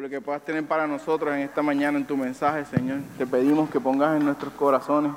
por 0.00 0.08
lo 0.08 0.16
que 0.16 0.22
puedas 0.22 0.42
tener 0.42 0.64
para 0.64 0.86
nosotros 0.86 1.34
en 1.34 1.40
esta 1.40 1.60
mañana 1.60 1.98
en 1.98 2.06
tu 2.06 2.16
mensaje, 2.16 2.64
Señor. 2.64 3.00
Te 3.18 3.26
pedimos 3.26 3.68
que 3.68 3.78
pongas 3.78 4.16
en 4.16 4.24
nuestros 4.24 4.50
corazones 4.54 5.12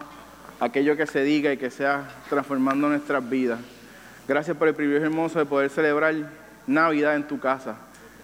aquello 0.60 0.98
que 0.98 1.08
se 1.08 1.24
diga 1.24 1.54
y 1.54 1.58
que 1.58 1.70
sea 1.70 2.10
transformando 2.28 2.90
nuestras 2.90 3.30
vidas. 3.30 3.62
Gracias 4.28 4.58
por 4.58 4.68
el 4.68 4.76
privilegio 4.76 5.08
hermoso 5.08 5.40
de 5.40 5.46
poder 5.46 5.70
celebrar 5.70 6.14
Navidad 6.68 7.16
en 7.16 7.24
tu 7.24 7.40
casa, 7.40 7.78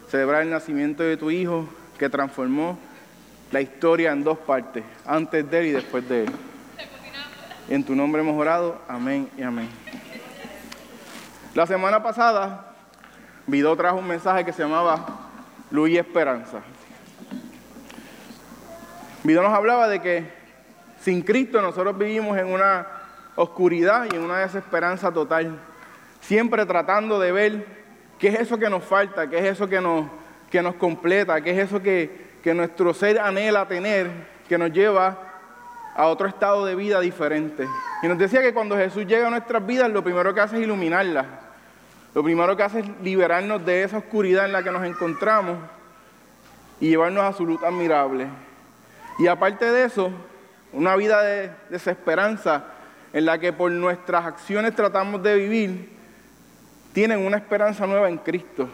celebrar 0.10 0.42
el 0.42 0.50
nacimiento 0.50 1.02
de 1.02 1.16
tu 1.16 1.32
Hijo 1.32 1.66
que 1.98 2.10
transformó 2.10 2.78
la 3.54 3.62
historia 3.62 4.12
en 4.12 4.26
dos 4.26 4.38
partes, 4.38 4.84
antes 5.05 5.50
de 5.50 5.60
él 5.62 5.66
y 5.68 5.71
después 5.71 6.10
de 6.10 6.26
él. 6.26 6.32
En 7.70 7.86
tu 7.86 7.96
nombre 7.96 8.21
hemos 8.21 8.38
orado, 8.38 8.82
amén 8.89 9.30
y 9.38 9.44
amén. 9.44 9.70
La 11.55 11.66
semana 11.66 12.04
pasada, 12.04 12.73
Vido 13.48 13.73
trajo 13.78 14.00
un 14.00 14.07
mensaje 14.10 14.44
que 14.44 14.52
se 14.52 14.62
llamaba 14.62 15.29
Luz 15.71 15.89
y 15.89 15.97
Esperanza. 15.97 16.61
Vido 19.23 19.43
nos 19.43 19.54
hablaba 19.54 19.87
de 19.87 20.01
que 20.01 20.23
sin 21.01 21.21
Cristo 21.21 21.61
nosotros 21.61 21.97
vivimos 21.97 22.37
en 22.37 22.47
una 22.47 22.87
oscuridad 23.36 24.07
y 24.11 24.15
en 24.15 24.24
una 24.24 24.39
desesperanza 24.39 25.11
total, 25.11 25.60
siempre 26.21 26.65
tratando 26.65 27.19
de 27.19 27.32
ver 27.32 27.65
qué 28.18 28.29
es 28.29 28.39
eso 28.39 28.57
que 28.57 28.69
nos 28.69 28.83
falta, 28.83 29.29
qué 29.29 29.39
es 29.39 29.46
eso 29.46 29.68
que 29.68 29.79
nos, 29.79 30.07
que 30.50 30.61
nos 30.61 30.75
completa, 30.75 31.41
qué 31.41 31.51
es 31.51 31.57
eso 31.60 31.82
que, 31.82 32.30
que 32.44 32.53
nuestro 32.53 32.94
ser 32.94 33.19
anhela 33.19 33.67
tener, 33.67 34.09
que 34.47 34.58
nos 34.58 34.72
lleva 34.72 35.17
a 35.95 36.08
otro 36.08 36.27
estado 36.27 36.66
de 36.66 36.75
vida 36.75 36.99
diferente. 36.99 37.67
Y 38.02 38.08
nos 38.08 38.17
decía 38.17 38.41
que 38.41 38.53
cuando 38.53 38.75
Jesús 38.75 39.05
llega 39.05 39.27
a 39.27 39.30
nuestras 39.30 39.66
vidas, 39.66 39.89
lo 39.91 40.03
primero 40.03 40.33
que 40.33 40.41
hace 40.41 40.58
es 40.58 40.63
iluminarlas. 40.63 41.25
Lo 42.16 42.23
primero 42.23 42.58
que 42.58 42.63
hace 42.63 42.80
es 42.80 42.86
liberarnos 43.03 43.66
de 43.66 43.83
esa 43.83 43.97
oscuridad 43.97 44.45
en 44.45 44.52
la 44.52 44.63
que 44.63 44.72
nos 44.72 44.83
encontramos 44.83 45.58
y 46.80 46.89
llevarnos 46.89 47.23
a 47.23 47.33
su 47.33 47.45
luz 47.45 47.61
admirable. 47.63 48.27
Y 49.19 49.27
aparte 49.27 49.66
de 49.66 49.85
eso, 49.85 50.11
una 50.73 50.95
vida 50.95 51.21
de 51.21 51.51
desesperanza 51.69 52.63
en 53.13 53.25
la 53.25 53.38
que 53.38 53.53
por 53.53 53.71
nuestras 53.71 54.25
acciones 54.25 54.75
tratamos 54.75 55.21
de 55.21 55.35
vivir, 55.35 55.89
tienen 56.93 57.25
una 57.25 57.38
esperanza 57.38 57.85
nueva 57.85 58.09
en 58.09 58.17
Cristo. 58.17 58.67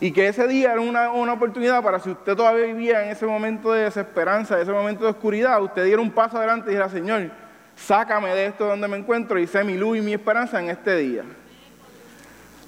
Y 0.00 0.12
que 0.12 0.26
ese 0.28 0.48
día 0.48 0.72
era 0.72 0.80
una, 0.80 1.32
oportunidad 1.32 1.82
para 1.82 2.00
si 2.00 2.10
usted 2.10 2.34
todavía 2.34 2.66
vivía 2.66 3.04
en 3.04 3.10
ese 3.10 3.24
momento 3.24 3.72
de 3.72 3.84
desesperanza, 3.84 4.60
ese 4.60 4.72
momento 4.72 5.04
de 5.04 5.10
oscuridad, 5.10 5.62
usted 5.62 5.84
diera 5.84 6.02
un 6.02 6.10
paso 6.10 6.38
adelante 6.38 6.66
y 6.66 6.70
dijera, 6.70 6.88
Señor, 6.88 7.30
sácame 7.76 8.34
de 8.34 8.46
esto 8.46 8.66
donde 8.66 8.88
me 8.88 8.96
encuentro 8.96 9.38
y 9.38 9.46
sé 9.46 9.62
mi 9.62 9.76
luz 9.76 9.98
y 9.98 10.00
mi 10.00 10.12
esperanza 10.12 10.60
en 10.60 10.70
este 10.70 10.96
día. 10.96 11.24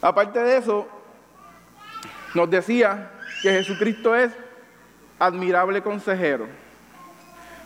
Aparte 0.05 0.39
de 0.39 0.59
eso, 0.59 0.87
nos 2.35 2.51
decía 2.51 3.11
que 3.41 3.53
Jesucristo 3.53 4.15
es 4.15 4.31
admirable 5.19 5.83
consejero. 5.83 6.47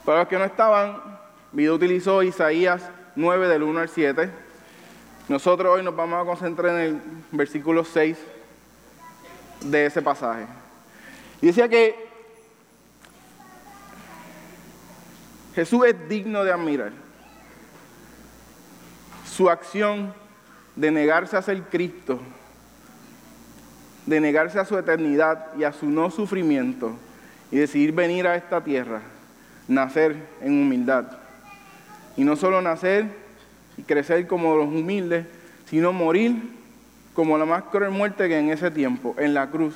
Para 0.05 0.20
los 0.20 0.28
que 0.28 0.39
no 0.39 0.44
estaban, 0.44 1.03
Vida 1.50 1.72
utilizó 1.72 2.22
Isaías 2.22 2.89
9 3.16 3.48
del 3.48 3.64
1 3.64 3.81
al 3.81 3.89
7. 3.89 4.31
Nosotros 5.28 5.75
hoy 5.75 5.83
nos 5.83 5.97
vamos 5.97 6.22
a 6.22 6.25
concentrar 6.25 6.77
en 6.77 6.81
el 6.81 7.00
versículo 7.33 7.84
6 7.84 8.16
de 9.62 9.86
ese 9.86 10.00
pasaje. 10.00 10.47
Y 11.42 11.48
decía 11.48 11.69
que 11.69 12.09
Jesús 15.56 15.86
es 15.86 16.09
digno 16.09 16.44
de 16.44 16.53
admirar. 16.53 16.92
Su 19.27 19.50
acción 19.50 20.14
de 20.79 20.93
negarse 20.93 21.37
a 21.37 21.43
ser 21.43 21.61
Cristo, 21.62 22.21
de 24.07 24.21
negarse 24.21 24.61
a 24.61 24.65
su 24.65 24.79
eternidad 24.79 25.48
y 25.59 25.65
a 25.65 25.73
su 25.73 25.87
no 25.91 26.09
sufrimiento 26.09 26.93
y 27.51 27.57
decidir 27.57 27.91
venir 27.91 28.29
a 28.29 28.37
esta 28.37 28.62
tierra, 28.62 29.01
nacer 29.67 30.15
en 30.41 30.62
humildad. 30.62 31.06
Y 32.17 32.23
no 32.23 32.37
solo 32.37 32.62
nacer 32.62 33.06
y 33.77 33.83
crecer 33.83 34.28
como 34.28 34.55
los 34.56 34.69
humildes, 34.69 35.27
sino 35.69 35.93
morir 35.93 36.37
como 37.12 37.37
la 37.37 37.45
más 37.45 37.65
cruel 37.65 37.91
muerte 37.91 38.28
que 38.28 38.39
en 38.39 38.50
ese 38.50 38.71
tiempo, 38.71 39.16
en 39.19 39.34
la 39.34 39.50
cruz, 39.50 39.75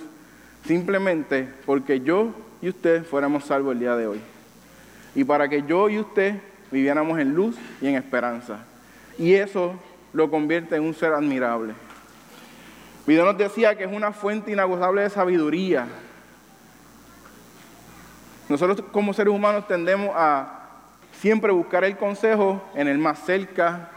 simplemente 0.68 1.48
porque 1.66 1.98
yo 1.98 2.32
y 2.60 2.68
usted 2.68 3.04
fuéramos 3.04 3.44
salvos 3.44 3.72
el 3.72 3.80
día 3.80 3.96
de 3.96 4.06
hoy. 4.06 4.20
Y 5.16 5.24
para 5.24 5.48
que 5.48 5.64
yo 5.64 5.88
y 5.88 5.98
usted 5.98 6.36
viviéramos 6.70 7.18
en 7.18 7.34
luz 7.34 7.56
y 7.80 7.88
en 7.88 7.96
esperanza. 7.96 8.60
Y 9.18 9.34
eso 9.34 9.74
lo 10.12 10.30
convierte 10.30 10.76
en 10.76 10.82
un 10.82 10.94
ser 10.94 11.12
admirable. 11.12 11.74
Video 13.06 13.24
nos 13.24 13.36
decía 13.36 13.76
que 13.76 13.84
es 13.84 13.92
una 13.92 14.12
fuente 14.12 14.52
inagotable 14.52 15.02
de 15.02 15.10
sabiduría. 15.10 15.86
Nosotros 18.48 18.84
como 18.92 19.12
seres 19.12 19.34
humanos 19.34 19.66
tendemos 19.66 20.10
a 20.14 20.68
siempre 21.12 21.52
buscar 21.52 21.84
el 21.84 21.96
consejo 21.96 22.62
en 22.74 22.88
el 22.88 22.98
más 22.98 23.18
cerca. 23.24 23.88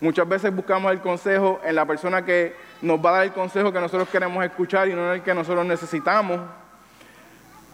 Muchas 0.00 0.28
veces 0.28 0.54
buscamos 0.54 0.92
el 0.92 1.00
consejo 1.00 1.60
en 1.64 1.74
la 1.74 1.86
persona 1.86 2.24
que 2.24 2.54
nos 2.82 3.04
va 3.04 3.10
a 3.10 3.12
dar 3.14 3.22
el 3.24 3.32
consejo 3.32 3.72
que 3.72 3.80
nosotros 3.80 4.08
queremos 4.08 4.44
escuchar 4.44 4.88
y 4.88 4.94
no 4.94 5.06
en 5.06 5.14
el 5.14 5.22
que 5.22 5.34
nosotros 5.34 5.64
necesitamos. 5.64 6.40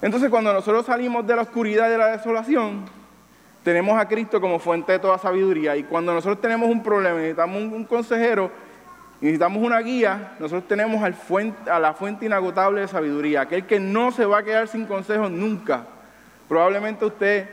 Entonces 0.01 0.31
cuando 0.31 0.53
nosotros 0.53 0.87
salimos 0.87 1.27
de 1.27 1.37
la 1.37 1.43
oscuridad 1.43 1.89
y 1.89 1.93
de 1.93 1.99
la 1.99 2.17
desolación, 2.17 2.85
tenemos 3.69 4.01
a 4.01 4.09
Cristo 4.09 4.41
como 4.41 4.59
fuente 4.59 4.93
de 4.93 4.99
toda 4.99 5.19
sabiduría. 5.19 5.77
Y 5.77 5.83
cuando 5.83 6.15
nosotros 6.15 6.41
tenemos 6.41 6.71
un 6.71 6.83
problema, 6.83 7.17
necesitamos 7.17 7.61
un, 7.71 7.85
consejero, 7.85 8.51
necesitamos 9.21 9.63
una 9.63 9.79
guía, 9.81 10.37
nosotros 10.39 10.67
tenemos 10.67 11.05
a 11.05 11.79
la 11.79 11.93
fuente 11.93 12.25
inagotable 12.25 12.81
de 12.81 12.89
sabiduría, 12.89 13.43
aquel 13.43 13.67
que 13.67 13.79
no 13.79 14.11
se 14.11 14.25
va 14.25 14.39
a 14.39 14.43
quedar 14.43 14.69
sin 14.69 14.87
consejos 14.87 15.31
nunca. 15.31 15.83
Probablemente 16.49 17.05
usted 17.05 17.47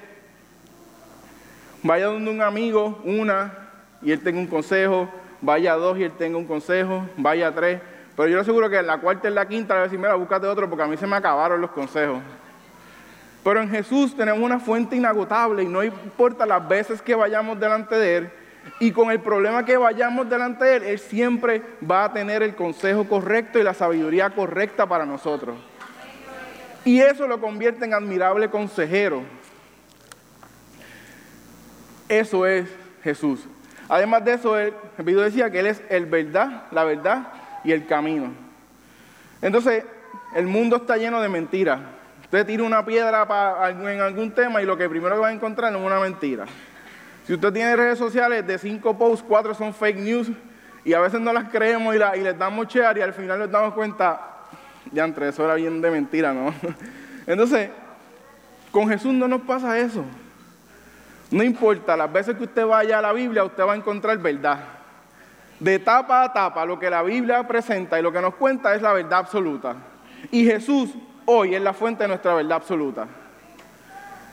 vaya 1.84 2.06
donde 2.06 2.32
un 2.32 2.42
amigo, 2.42 3.02
una, 3.04 3.52
y 4.02 4.14
él 4.14 4.24
tenga 4.24 4.40
un 4.40 4.48
consejo, 4.48 5.10
vaya 5.42 5.74
a 5.74 5.76
dos 5.76 5.98
y 5.98 6.06
él 6.06 6.14
tenga 6.18 6.38
un 6.38 6.46
consejo, 6.46 7.10
vaya 7.18 7.50
a 7.50 7.52
tres. 7.52 7.82
Pero 8.16 8.30
yo 8.30 8.36
le 8.36 8.42
aseguro 8.42 8.70
que 8.70 8.78
en 8.80 8.88
la 8.88 9.00
cuarta 9.00 9.28
y 9.28 9.32
en 9.32 9.36
la 9.36 9.46
quinta 9.50 9.74
le 9.74 9.80
voy 9.80 9.82
a 9.82 9.88
decir, 9.88 10.00
mira, 10.00 10.16
búscate 10.16 10.48
otro 10.48 10.70
porque 10.70 10.84
a 10.84 10.88
mí 10.88 10.96
se 10.96 11.08
me 11.08 11.18
acabaron 11.18 11.60
los 11.60 11.72
consejos. 11.72 12.22
Pero 13.46 13.62
en 13.62 13.70
Jesús 13.70 14.18
tenemos 14.18 14.42
una 14.42 14.60
fuente 14.60 14.96
inagotable 14.96 15.62
y 15.62 15.68
no 15.68 15.84
importa 15.84 16.48
las 16.48 16.68
veces 16.68 17.00
que 17.00 17.14
vayamos 17.14 17.60
delante 17.60 17.94
de 17.94 18.18
Él 18.18 18.32
y 18.80 18.92
con 18.92 19.12
el 19.12 19.20
problema 19.20 19.64
que 19.64 19.78
vayamos 19.78 20.28
delante 20.28 20.66
de 20.66 20.76
Él, 20.78 20.84
Él 20.84 20.98
siempre 20.98 21.62
va 21.88 22.06
a 22.06 22.12
tener 22.12 22.42
el 22.42 22.56
consejo 22.56 23.08
correcto 23.08 23.60
y 23.60 23.64
la 23.64 23.76
sabiduría 23.76 24.32
correcta 24.32 24.88
para 24.88 25.06
nosotros. 25.06 25.58
Y 26.86 27.00
eso 27.02 27.28
lo 27.28 27.40
convierte 27.40 27.86
en 27.86 27.94
admirable 27.94 28.50
consejero. 28.50 29.22
Eso 32.10 32.48
es 32.48 32.68
Jesús. 33.04 33.46
Además 33.88 34.26
de 34.26 34.34
eso, 34.34 34.58
el 34.58 34.74
video 35.04 35.22
decía 35.22 35.52
que 35.52 35.60
Él 35.60 35.68
es 35.68 35.84
el 35.90 36.08
verdad, 36.08 36.64
la 36.72 36.84
verdad 36.84 37.28
y 37.64 37.74
el 37.74 37.86
camino. 37.86 38.34
Entonces, 39.44 39.84
el 40.34 40.48
mundo 40.48 40.78
está 40.78 40.98
lleno 40.98 41.22
de 41.22 41.30
mentiras. 41.30 41.80
Usted 42.36 42.48
tira 42.48 42.64
una 42.64 42.84
piedra 42.84 43.26
en 43.70 44.02
algún 44.02 44.30
tema 44.30 44.62
y 44.62 44.66
lo 44.66 44.76
que 44.76 44.90
primero 44.90 45.22
va 45.22 45.30
a 45.30 45.32
encontrar 45.32 45.74
es 45.74 45.80
una 45.80 46.02
mentira. 46.02 46.44
Si 47.26 47.34
usted 47.34 47.54
tiene 47.54 47.78
redes 47.78 47.98
sociales 47.98 48.46
de 48.46 48.58
cinco 48.58 48.98
posts, 48.98 49.24
cuatro 49.26 49.54
son 49.54 49.74
fake 49.74 50.00
news 50.00 50.30
y 50.84 50.92
a 50.92 51.00
veces 51.00 51.22
no 51.22 51.32
las 51.32 51.48
creemos 51.48 51.96
y, 51.96 51.98
les 51.98 52.38
damos 52.38 52.68
share 52.68 52.98
y 52.98 53.02
al 53.02 53.14
final 53.14 53.40
nos 53.40 53.50
damos 53.50 53.74
cuenta, 53.74 54.20
ya 54.92 55.06
entre 55.06 55.30
eso 55.30 55.46
era 55.46 55.56
bien 55.56 55.80
de 55.80 55.90
mentira, 55.90 56.34
¿no? 56.34 56.54
Entonces, 57.26 57.70
con 58.70 58.90
Jesús 58.90 59.14
no 59.14 59.30
nos 59.30 59.44
pasa 59.44 59.80
eso. 59.80 60.04
No 61.32 61.42
importa, 61.42 61.96
las 61.96 62.12
veces 62.12 62.36
que 62.36 62.44
usted 62.44 62.66
vaya 62.66 63.00
a 63.00 63.02
la 63.02 63.14
Biblia, 63.14 63.46
usted 63.46 63.64
va 63.64 63.72
a 63.72 63.78
encontrar 63.78 64.18
verdad. 64.18 64.60
De 65.58 65.80
tapa 65.80 66.24
a 66.24 66.34
tapa, 66.34 66.66
lo 66.66 66.78
que 66.78 66.90
la 66.90 67.02
Biblia 67.02 67.48
presenta 67.48 67.98
y 67.98 68.04
lo 68.04 68.12
que 68.12 68.20
nos 68.20 68.36
cuenta 68.36 68.76
es 68.76 68.82
la 68.82 68.92
verdad 68.92 69.20
absoluta. 69.20 69.78
Y 70.32 70.44
Jesús 70.44 70.90
hoy 71.26 71.56
es 71.56 71.62
la 71.62 71.74
fuente 71.74 72.04
de 72.04 72.08
nuestra 72.10 72.34
verdad 72.34 72.58
absoluta. 72.58 73.08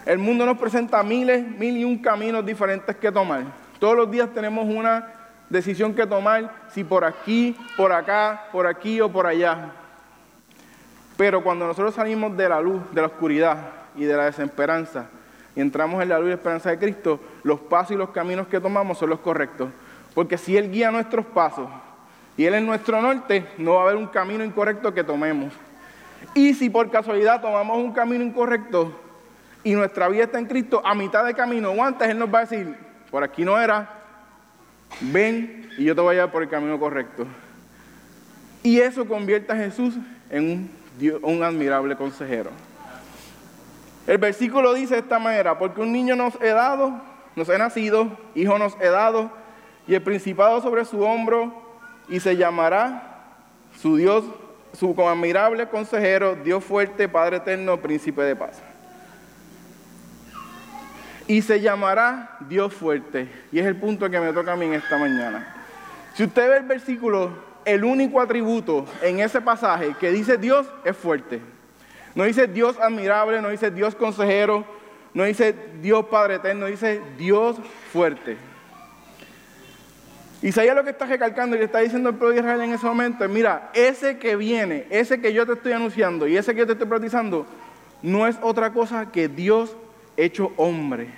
El 0.05 0.19
mundo 0.19 0.45
nos 0.45 0.59
presenta 0.59 1.03
miles, 1.03 1.47
mil 1.47 1.77
y 1.77 1.85
un 1.85 1.99
caminos 1.99 2.45
diferentes 2.45 2.97
que 2.97 3.13
tomar. 3.13 3.45
Todos 3.79 3.97
los 3.97 4.11
días 4.11 4.29
tenemos 4.35 4.67
una 4.67 5.09
decisión 5.49 5.95
que 5.95 6.07
tomar, 6.07 6.51
si 6.69 6.83
por 6.83 7.05
aquí, 7.05 7.57
por 7.77 7.93
acá, 7.93 8.49
por 8.51 8.67
aquí 8.67 9.01
o 9.01 9.11
por 9.11 9.27
allá. 9.27 9.71
Pero 11.17 11.43
cuando 11.43 11.67
nosotros 11.67 11.95
salimos 11.95 12.37
de 12.37 12.49
la 12.49 12.61
luz, 12.61 12.83
de 12.93 13.01
la 13.01 13.07
oscuridad 13.07 13.59
y 13.95 14.05
de 14.05 14.17
la 14.17 14.25
desesperanza, 14.25 15.07
y 15.55 15.61
entramos 15.61 16.03
en 16.03 16.09
la 16.09 16.19
luz 16.19 16.27
y 16.27 16.31
la 16.31 16.37
esperanza 16.37 16.71
de 16.71 16.79
Cristo, 16.79 17.21
los 17.43 17.61
pasos 17.61 17.93
y 17.93 17.97
los 17.97 18.11
caminos 18.11 18.49
que 18.49 18.61
tomamos 18.61 18.99
son 18.99 19.11
los 19.11 19.21
correctos. 19.21 19.69
Porque 20.15 20.39
si 20.39 20.57
Él 20.57 20.71
guía 20.71 20.91
nuestros 20.91 21.27
pasos 21.27 21.69
y 22.37 22.45
Él 22.45 22.55
es 22.55 22.63
nuestro 22.63 23.01
norte, 23.01 23.47
no 23.59 23.75
va 23.75 23.81
a 23.81 23.85
haber 23.85 23.97
un 23.97 24.07
camino 24.07 24.43
incorrecto 24.43 24.93
que 24.93 25.05
tomemos. 25.05 25.53
Y 26.35 26.55
si 26.55 26.71
por 26.71 26.91
casualidad 26.91 27.41
tomamos 27.41 27.79
un 27.79 27.93
camino 27.93 28.25
incorrecto 28.25 28.99
y 29.65 29.75
nuestra 29.75 30.09
vida 30.09 30.25
está 30.25 30.39
en 30.39 30.47
Cristo, 30.47 30.83
a 30.85 30.95
mitad 30.95 31.25
de 31.25 31.35
camino 31.35 31.71
o 31.71 32.05
Él 32.05 32.19
nos 32.19 32.33
va 32.33 32.39
a 32.41 32.45
decir, 32.45 32.75
por 33.11 33.23
aquí 33.23 33.45
no 33.45 33.59
era, 33.61 33.89
ven 35.01 35.69
y 35.79 35.85
yo 35.85 35.95
te 35.95 36.01
voy 36.01 36.13
a 36.13 36.15
llevar 36.15 36.33
por 36.33 36.43
el 36.43 36.49
camino 36.49 36.79
correcto. 36.79 37.27
Y 38.63 38.79
eso 38.79 39.07
convierte 39.07 39.53
a 39.53 39.57
Jesús 39.57 39.95
en 40.31 40.51
un 40.51 40.83
un 41.23 41.43
admirable 41.43 41.97
consejero. 41.97 42.51
El 44.07 44.19
versículo 44.19 44.75
dice 44.75 44.95
de 44.95 45.01
esta 45.01 45.19
manera, 45.19 45.59
porque 45.59 45.81
un 45.81 45.93
niño 45.93 46.17
nos 46.17 46.41
he 46.41 46.49
dado, 46.49 47.01
nos 47.37 47.49
he 47.49 47.59
nacido, 47.59 48.19
hijo 48.35 48.59
nos 48.59 48.77
he 48.81 48.89
dado, 48.89 49.31
y 49.87 49.95
el 49.95 50.03
principado 50.03 50.61
sobre 50.61 50.85
su 50.85 51.03
hombro, 51.03 51.53
y 52.09 52.21
se 52.21 52.37
llamará 52.37 53.25
su 53.81 53.97
Dios, 53.97 54.25
su 54.73 54.95
admirable 55.07 55.69
consejero, 55.69 56.37
Dios 56.37 56.65
fuerte, 56.65 57.09
Padre 57.09 57.37
eterno, 57.37 57.79
príncipe 57.81 58.23
de 58.23 58.37
paz. 58.37 58.63
Y 61.27 61.43
se 61.43 61.61
llamará 61.61 62.37
Dios 62.49 62.75
fuerte. 62.75 63.29
Y 63.53 63.59
es 63.59 63.67
el 63.67 63.77
punto 63.77 64.11
que 64.11 64.21
me 64.21 64.33
toca 64.33 64.53
a 64.53 64.57
mí 64.57 64.67
en 64.67 64.75
esta 64.75 64.99
mañana. 64.99 65.55
Si 66.15 66.25
usted 66.25 66.49
ve 66.49 66.57
el 66.59 66.65
versículo, 66.65 67.31
el 67.65 67.85
único 67.85 68.21
atributo 68.21 68.87
en 69.03 69.21
ese 69.21 69.41
pasaje 69.41 69.95
que 69.99 70.11
dice 70.11 70.37
Dios 70.37 70.67
es 70.85 70.97
fuerte. 70.97 71.41
No 72.15 72.25
dice 72.25 72.47
Dios 72.47 72.79
admirable, 72.79 73.41
no 73.41 73.49
dice 73.49 73.71
Dios 73.71 73.95
consejero, 73.95 74.65
no 75.15 75.25
dice 75.25 75.55
Dios 75.81 76.07
Padre 76.07 76.37
eterno, 76.37 76.67
dice 76.67 77.01
Dios 77.17 77.57
fuerte. 77.93 78.37
Isaías 80.43 80.75
lo 80.75 80.83
que 80.85 80.91
está 80.91 81.07
recalcando 81.07 81.55
y 81.55 81.61
le 81.61 81.67
está 81.67 81.79
diciendo 81.79 82.09
al 82.09 82.17
pueblo 82.17 82.35
de 82.35 82.41
Israel 82.41 82.61
en 82.63 82.73
ese 82.73 82.85
momento 82.85 83.25
es, 83.25 83.31
mira, 83.31 83.71
ese 83.75 84.19
que 84.19 84.35
viene, 84.37 84.87
ese 84.91 85.21
que 85.21 85.33
yo 85.33 85.47
te 85.47 85.53
estoy 85.53 85.73
anunciando 85.73 86.27
y 86.27 86.37
ese 86.37 86.53
que 86.53 86.61
yo 86.61 86.67
te 86.67 86.73
estoy 86.73 86.89
profetizando, 86.89 87.47
no 88.03 88.27
es 88.27 88.37
otra 88.43 88.73
cosa 88.73 89.13
que 89.13 89.29
Dios 89.29 89.77
hecho 90.17 90.53
hombre. 90.57 91.09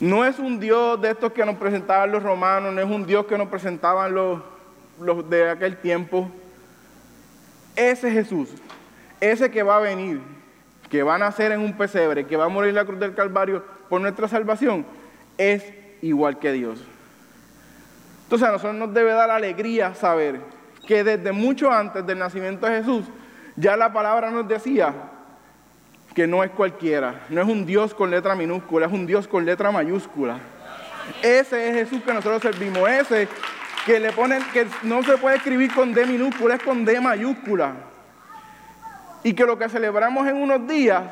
No 0.00 0.24
es 0.24 0.40
un 0.40 0.58
Dios 0.58 1.00
de 1.00 1.10
estos 1.10 1.32
que 1.32 1.46
nos 1.46 1.56
presentaban 1.56 2.10
los 2.10 2.24
romanos, 2.24 2.74
no 2.74 2.80
es 2.80 2.90
un 2.90 3.06
Dios 3.06 3.26
que 3.26 3.38
nos 3.38 3.48
presentaban 3.48 4.12
los, 4.12 4.42
los 5.00 5.30
de 5.30 5.48
aquel 5.48 5.76
tiempo. 5.76 6.28
Ese 7.76 8.10
Jesús 8.10 8.50
ese 9.22 9.52
que 9.52 9.62
va 9.62 9.76
a 9.76 9.80
venir, 9.80 10.20
que 10.90 11.04
va 11.04 11.14
a 11.14 11.18
nacer 11.18 11.52
en 11.52 11.60
un 11.60 11.74
pesebre, 11.74 12.26
que 12.26 12.36
va 12.36 12.46
a 12.46 12.48
morir 12.48 12.70
en 12.70 12.74
la 12.74 12.84
cruz 12.84 12.98
del 12.98 13.14
Calvario 13.14 13.64
por 13.88 14.00
nuestra 14.00 14.26
salvación, 14.26 14.84
es 15.38 15.64
igual 16.02 16.40
que 16.40 16.50
Dios. 16.50 16.84
Entonces 18.32 18.48
a 18.48 18.52
nosotros 18.52 18.76
nos 18.76 18.94
debe 18.94 19.12
dar 19.12 19.30
alegría 19.30 19.94
saber 19.94 20.40
que 20.86 21.04
desde 21.04 21.32
mucho 21.32 21.70
antes 21.70 22.06
del 22.06 22.18
nacimiento 22.18 22.66
de 22.66 22.78
Jesús, 22.78 23.04
ya 23.56 23.76
la 23.76 23.92
palabra 23.92 24.30
nos 24.30 24.48
decía 24.48 24.94
que 26.14 26.26
no 26.26 26.42
es 26.42 26.50
cualquiera, 26.50 27.26
no 27.28 27.42
es 27.42 27.46
un 27.46 27.66
Dios 27.66 27.92
con 27.92 28.10
letra 28.10 28.34
minúscula, 28.34 28.86
es 28.86 28.92
un 28.92 29.04
Dios 29.04 29.28
con 29.28 29.44
letra 29.44 29.70
mayúscula. 29.70 30.38
Ese 31.20 31.68
es 31.68 31.74
Jesús 31.74 32.02
que 32.02 32.14
nosotros 32.14 32.40
servimos, 32.40 32.88
ese 32.88 33.28
que 33.84 34.00
le 34.00 34.10
ponen, 34.12 34.42
que 34.54 34.66
no 34.82 35.02
se 35.02 35.18
puede 35.18 35.36
escribir 35.36 35.70
con 35.74 35.92
D 35.92 36.06
minúscula, 36.06 36.54
es 36.54 36.62
con 36.62 36.86
D 36.86 36.98
mayúscula 37.02 37.74
y 39.22 39.34
que 39.34 39.44
lo 39.44 39.58
que 39.58 39.68
celebramos 39.68 40.26
en 40.26 40.36
unos 40.36 40.66
días 40.66 41.02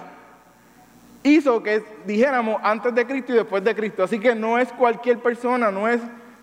hizo 1.23 1.63
que 1.63 1.85
dijéramos 2.07 2.63
antes 2.63 2.95
de 2.95 3.07
Cristo 3.07 3.33
y 3.33 3.37
después 3.37 3.63
de 3.63 3.75
Cristo. 3.75 4.05
Así 4.05 4.19
que 4.19 4.35
no 4.35 4.59
es 4.59 4.73
cualquier 4.73 5.19
persona, 5.19 5.71
no 5.71 5.87
es, 5.87 6.01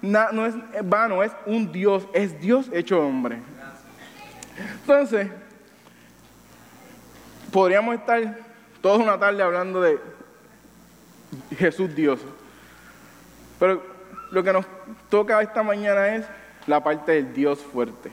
no 0.08 0.46
es 0.46 0.56
vano, 0.84 1.24
es 1.24 1.32
un 1.46 1.72
Dios, 1.72 2.08
es 2.14 2.40
Dios 2.40 2.70
hecho 2.72 3.00
hombre. 3.00 3.40
Entonces, 4.82 5.28
podríamos 7.52 7.96
estar 7.96 8.38
toda 8.82 8.98
una 8.98 9.20
tarde 9.20 9.44
hablando 9.44 9.82
de 9.82 10.00
Jesús 11.58 11.94
Dios. 11.94 12.20
Pero 13.60 13.84
lo 14.32 14.44
que 14.44 14.54
nos 14.54 14.66
toca 15.10 15.42
esta 15.42 15.64
mañana 15.64 16.16
es 16.16 16.26
la 16.66 16.84
parte 16.84 17.14
del 17.14 17.34
Dios 17.34 17.60
fuerte. 17.60 18.12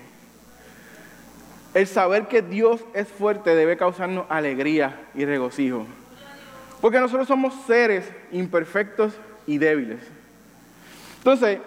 El 1.74 1.86
saber 1.86 2.28
que 2.28 2.40
Dios 2.40 2.80
es 2.94 3.08
fuerte 3.08 3.54
debe 3.54 3.76
causarnos 3.76 4.26
alegría 4.28 5.00
y 5.14 5.24
regocijo. 5.24 5.86
Porque 6.80 7.00
nosotros 7.00 7.26
somos 7.26 7.54
seres 7.66 8.04
imperfectos 8.30 9.14
y 9.46 9.58
débiles. 9.58 10.00
Entonces, 11.18 11.58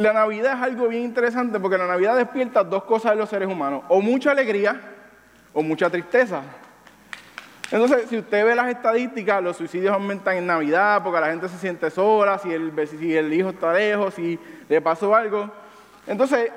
la 0.00 0.12
Navidad 0.12 0.54
es 0.54 0.62
algo 0.62 0.88
bien 0.88 1.04
interesante 1.04 1.60
porque 1.60 1.78
la 1.78 1.86
Navidad 1.86 2.16
despierta 2.16 2.64
dos 2.64 2.84
cosas 2.84 3.12
en 3.12 3.18
los 3.18 3.28
seres 3.28 3.48
humanos, 3.48 3.82
o 3.88 4.00
mucha 4.00 4.30
alegría 4.32 4.80
o 5.52 5.62
mucha 5.62 5.90
tristeza. 5.90 6.42
Entonces, 7.70 8.08
si 8.08 8.18
usted 8.18 8.44
ve 8.44 8.54
las 8.54 8.68
estadísticas, 8.68 9.42
los 9.42 9.56
suicidios 9.56 9.92
aumentan 9.94 10.36
en 10.36 10.46
Navidad 10.46 11.02
porque 11.04 11.20
la 11.20 11.28
gente 11.28 11.48
se 11.48 11.56
siente 11.58 11.88
sola, 11.90 12.38
si 12.38 12.52
el, 12.52 12.72
si 12.88 13.16
el 13.16 13.32
hijo 13.32 13.50
está 13.50 13.72
lejos, 13.72 14.14
si 14.14 14.38
le 14.68 14.80
pasó 14.80 15.14
algo. 15.14 15.48
Entonces, 16.06 16.50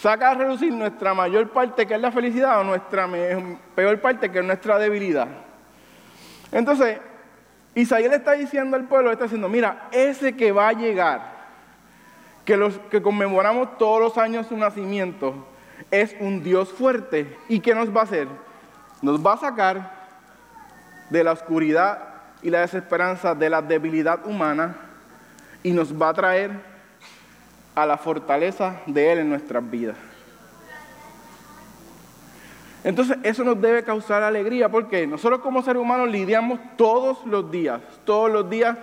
saca 0.00 0.30
a 0.30 0.34
reducir 0.34 0.72
nuestra 0.72 1.12
mayor 1.12 1.50
parte, 1.50 1.86
que 1.86 1.94
es 1.94 2.00
la 2.00 2.10
felicidad, 2.10 2.60
o 2.60 2.64
nuestra 2.64 3.06
peor 3.74 4.00
parte, 4.00 4.30
que 4.30 4.38
es 4.38 4.44
nuestra 4.44 4.78
debilidad. 4.78 5.28
Entonces, 6.50 6.98
Isaías 7.74 8.10
le 8.10 8.16
está 8.16 8.32
diciendo 8.32 8.76
al 8.76 8.84
pueblo, 8.84 9.12
está 9.12 9.24
diciendo, 9.24 9.50
mira, 9.50 9.88
ese 9.92 10.34
que 10.34 10.50
va 10.50 10.68
a 10.68 10.72
llegar, 10.72 11.37
que, 12.48 12.56
los, 12.56 12.78
que 12.90 13.02
conmemoramos 13.02 13.76
todos 13.76 14.00
los 14.00 14.16
años 14.16 14.46
su 14.46 14.56
nacimiento, 14.56 15.34
es 15.90 16.16
un 16.18 16.42
Dios 16.42 16.72
fuerte. 16.72 17.36
¿Y 17.46 17.60
qué 17.60 17.74
nos 17.74 17.94
va 17.94 18.00
a 18.00 18.04
hacer? 18.04 18.26
Nos 19.02 19.24
va 19.24 19.34
a 19.34 19.36
sacar 19.36 19.92
de 21.10 21.22
la 21.22 21.32
oscuridad 21.32 21.98
y 22.40 22.48
la 22.48 22.60
desesperanza, 22.60 23.34
de 23.34 23.50
la 23.50 23.60
debilidad 23.60 24.24
humana, 24.24 24.76
y 25.62 25.72
nos 25.72 25.92
va 25.92 26.08
a 26.08 26.14
traer 26.14 26.52
a 27.74 27.84
la 27.84 27.98
fortaleza 27.98 28.80
de 28.86 29.12
Él 29.12 29.18
en 29.18 29.28
nuestras 29.28 29.70
vidas. 29.70 29.98
Entonces 32.82 33.18
eso 33.24 33.44
nos 33.44 33.60
debe 33.60 33.84
causar 33.84 34.22
alegría 34.22 34.70
porque 34.70 35.06
nosotros 35.06 35.40
como 35.40 35.60
seres 35.60 35.82
humanos 35.82 36.08
lidiamos 36.08 36.58
todos 36.78 37.26
los 37.26 37.50
días, 37.50 37.82
todos 38.06 38.32
los 38.32 38.48
días 38.48 38.74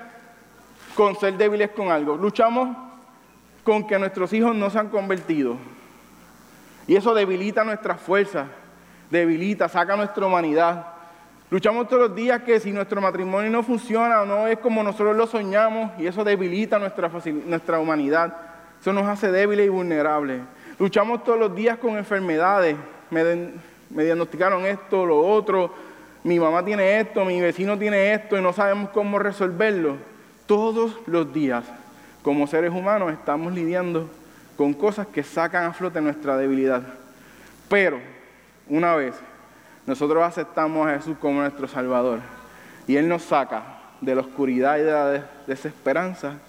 con 0.94 1.16
ser 1.16 1.36
débiles 1.36 1.72
con 1.72 1.90
algo. 1.90 2.16
Luchamos 2.16 2.85
con 3.66 3.86
que 3.86 4.00
nuestros 4.00 4.32
hijos 4.32 4.56
no 4.56 4.70
se 4.70 4.80
han 4.80 4.90
convertido. 4.90 5.58
Y 6.88 6.96
eso 6.96 7.16
debilita 7.16 7.64
nuestra 7.64 7.96
fuerza, 7.96 8.46
debilita, 9.10 9.68
saca 9.68 9.98
nuestra 9.98 10.26
humanidad. 10.26 10.86
Luchamos 11.50 11.88
todos 11.88 12.10
los 12.10 12.16
días 12.16 12.44
que 12.44 12.60
si 12.60 12.72
nuestro 12.72 13.02
matrimonio 13.02 13.50
no 13.50 13.64
funciona 13.64 14.22
o 14.22 14.26
no 14.26 14.48
es 14.48 14.60
como 14.60 14.84
nosotros 14.84 15.18
lo 15.18 15.26
soñamos 15.26 15.92
y 16.00 16.06
eso 16.06 16.24
debilita 16.24 16.78
nuestra, 16.78 17.10
nuestra 17.48 17.80
humanidad. 17.80 18.36
Eso 18.80 18.94
nos 18.94 19.08
hace 19.08 19.32
débiles 19.32 19.66
y 19.66 19.70
vulnerables. 19.70 20.42
Luchamos 20.78 21.24
todos 21.24 21.40
los 21.40 21.56
días 21.56 21.80
con 21.80 21.98
enfermedades. 21.98 22.76
Me, 23.10 23.24
diagnosticaron 23.90 24.64
esto, 24.66 25.08
lo 25.08 25.20
otro. 25.20 25.74
Mi 26.24 26.40
mamá 26.40 26.64
tiene 26.64 27.00
esto, 27.00 27.26
mi 27.26 27.42
vecino 27.42 27.80
tiene 27.80 28.14
esto 28.14 28.38
y 28.38 28.42
no 28.44 28.54
sabemos 28.54 28.92
cómo 28.92 29.18
resolverlo. 29.18 29.98
Todos 30.46 30.98
los 31.08 31.34
días, 31.34 31.64
como 32.26 32.48
seres 32.48 32.74
humanos, 32.74 33.14
estamos 33.14 33.54
lidiando 33.54 34.10
con 34.58 34.74
cosas 34.74 35.06
que 35.06 35.22
sacan 35.22 35.66
a 35.66 35.74
flote 35.74 36.02
nuestra 36.02 36.36
debilidad. 36.36 36.82
Pero, 37.70 38.00
una 38.68 38.96
vez 38.96 39.14
nosotros 39.86 40.24
aceptamos 40.24 40.88
a 40.88 40.96
Jesús 40.96 41.16
como 41.20 41.42
nuestro 41.42 41.68
Salvador 41.68 42.22
y 42.88 42.96
Él 42.96 43.08
nos 43.08 43.22
saca 43.22 43.62
de 44.02 44.16
la 44.16 44.22
oscuridad 44.22 44.78
y 44.78 44.82
de 44.82 44.92
la 44.92 45.24
desesperanza, 45.46 46.40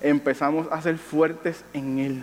empezamos 0.00 0.68
a 0.70 0.80
ser 0.80 0.96
fuertes 0.96 1.64
en 1.72 1.98
Él. 1.98 2.22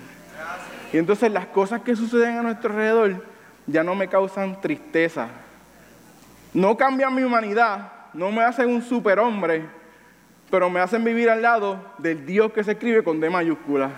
Y 0.93 0.97
entonces 0.97 1.29
las 1.29 1.47
cosas 1.47 1.81
que 1.81 1.93
suceden 1.93 2.37
a 2.37 2.41
nuestro 2.41 2.69
alrededor 2.69 3.21
ya 3.65 3.83
no 3.83 3.95
me 3.95 4.07
causan 4.07 4.61
tristeza. 4.61 5.27
No 6.53 6.77
cambian 6.77 7.13
mi 7.13 7.23
humanidad, 7.23 7.91
no 8.13 8.31
me 8.31 8.43
hacen 8.43 8.69
un 8.69 8.81
superhombre, 8.81 9.65
pero 10.49 10.69
me 10.69 10.79
hacen 10.79 11.03
vivir 11.03 11.29
al 11.29 11.41
lado 11.41 11.79
del 11.97 12.25
Dios 12.25 12.51
que 12.51 12.63
se 12.63 12.71
escribe 12.71 13.03
con 13.03 13.19
D 13.19 13.29
mayúscula. 13.29 13.91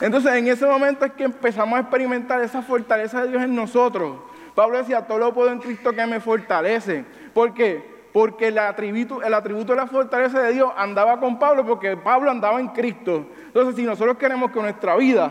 Entonces 0.00 0.32
en 0.34 0.48
ese 0.48 0.66
momento 0.66 1.04
es 1.04 1.12
que 1.12 1.24
empezamos 1.24 1.76
a 1.76 1.80
experimentar 1.80 2.42
esa 2.42 2.62
fortaleza 2.62 3.22
de 3.22 3.30
Dios 3.30 3.42
en 3.42 3.54
nosotros. 3.54 4.18
Pablo 4.54 4.78
decía, 4.78 5.02
todo 5.06 5.18
lo 5.18 5.34
puedo 5.34 5.50
en 5.50 5.58
Cristo 5.58 5.92
que 5.92 6.06
me 6.06 6.20
fortalece. 6.20 7.04
¿Por 7.32 7.52
qué? 7.54 7.96
porque 8.16 8.48
el 8.48 8.56
atributo, 8.56 9.22
el 9.22 9.34
atributo 9.34 9.74
de 9.74 9.76
la 9.76 9.86
fortaleza 9.86 10.40
de 10.40 10.54
Dios 10.54 10.72
andaba 10.74 11.20
con 11.20 11.38
Pablo, 11.38 11.66
porque 11.66 11.98
Pablo 11.98 12.30
andaba 12.30 12.58
en 12.58 12.68
Cristo. 12.68 13.26
Entonces, 13.48 13.76
si 13.76 13.82
nosotros 13.82 14.16
queremos 14.16 14.50
que 14.50 14.58
nuestra 14.58 14.96
vida 14.96 15.30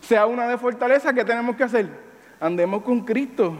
sea 0.00 0.24
una 0.26 0.46
de 0.46 0.56
fortaleza, 0.58 1.12
¿qué 1.12 1.24
tenemos 1.24 1.56
que 1.56 1.64
hacer? 1.64 1.88
Andemos 2.38 2.84
con 2.84 3.00
Cristo. 3.00 3.56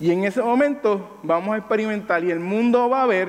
Y 0.00 0.10
en 0.10 0.24
ese 0.24 0.40
momento 0.40 1.18
vamos 1.22 1.54
a 1.54 1.58
experimentar 1.58 2.24
y 2.24 2.30
el 2.30 2.40
mundo 2.40 2.88
va 2.88 3.02
a 3.02 3.06
ver 3.06 3.28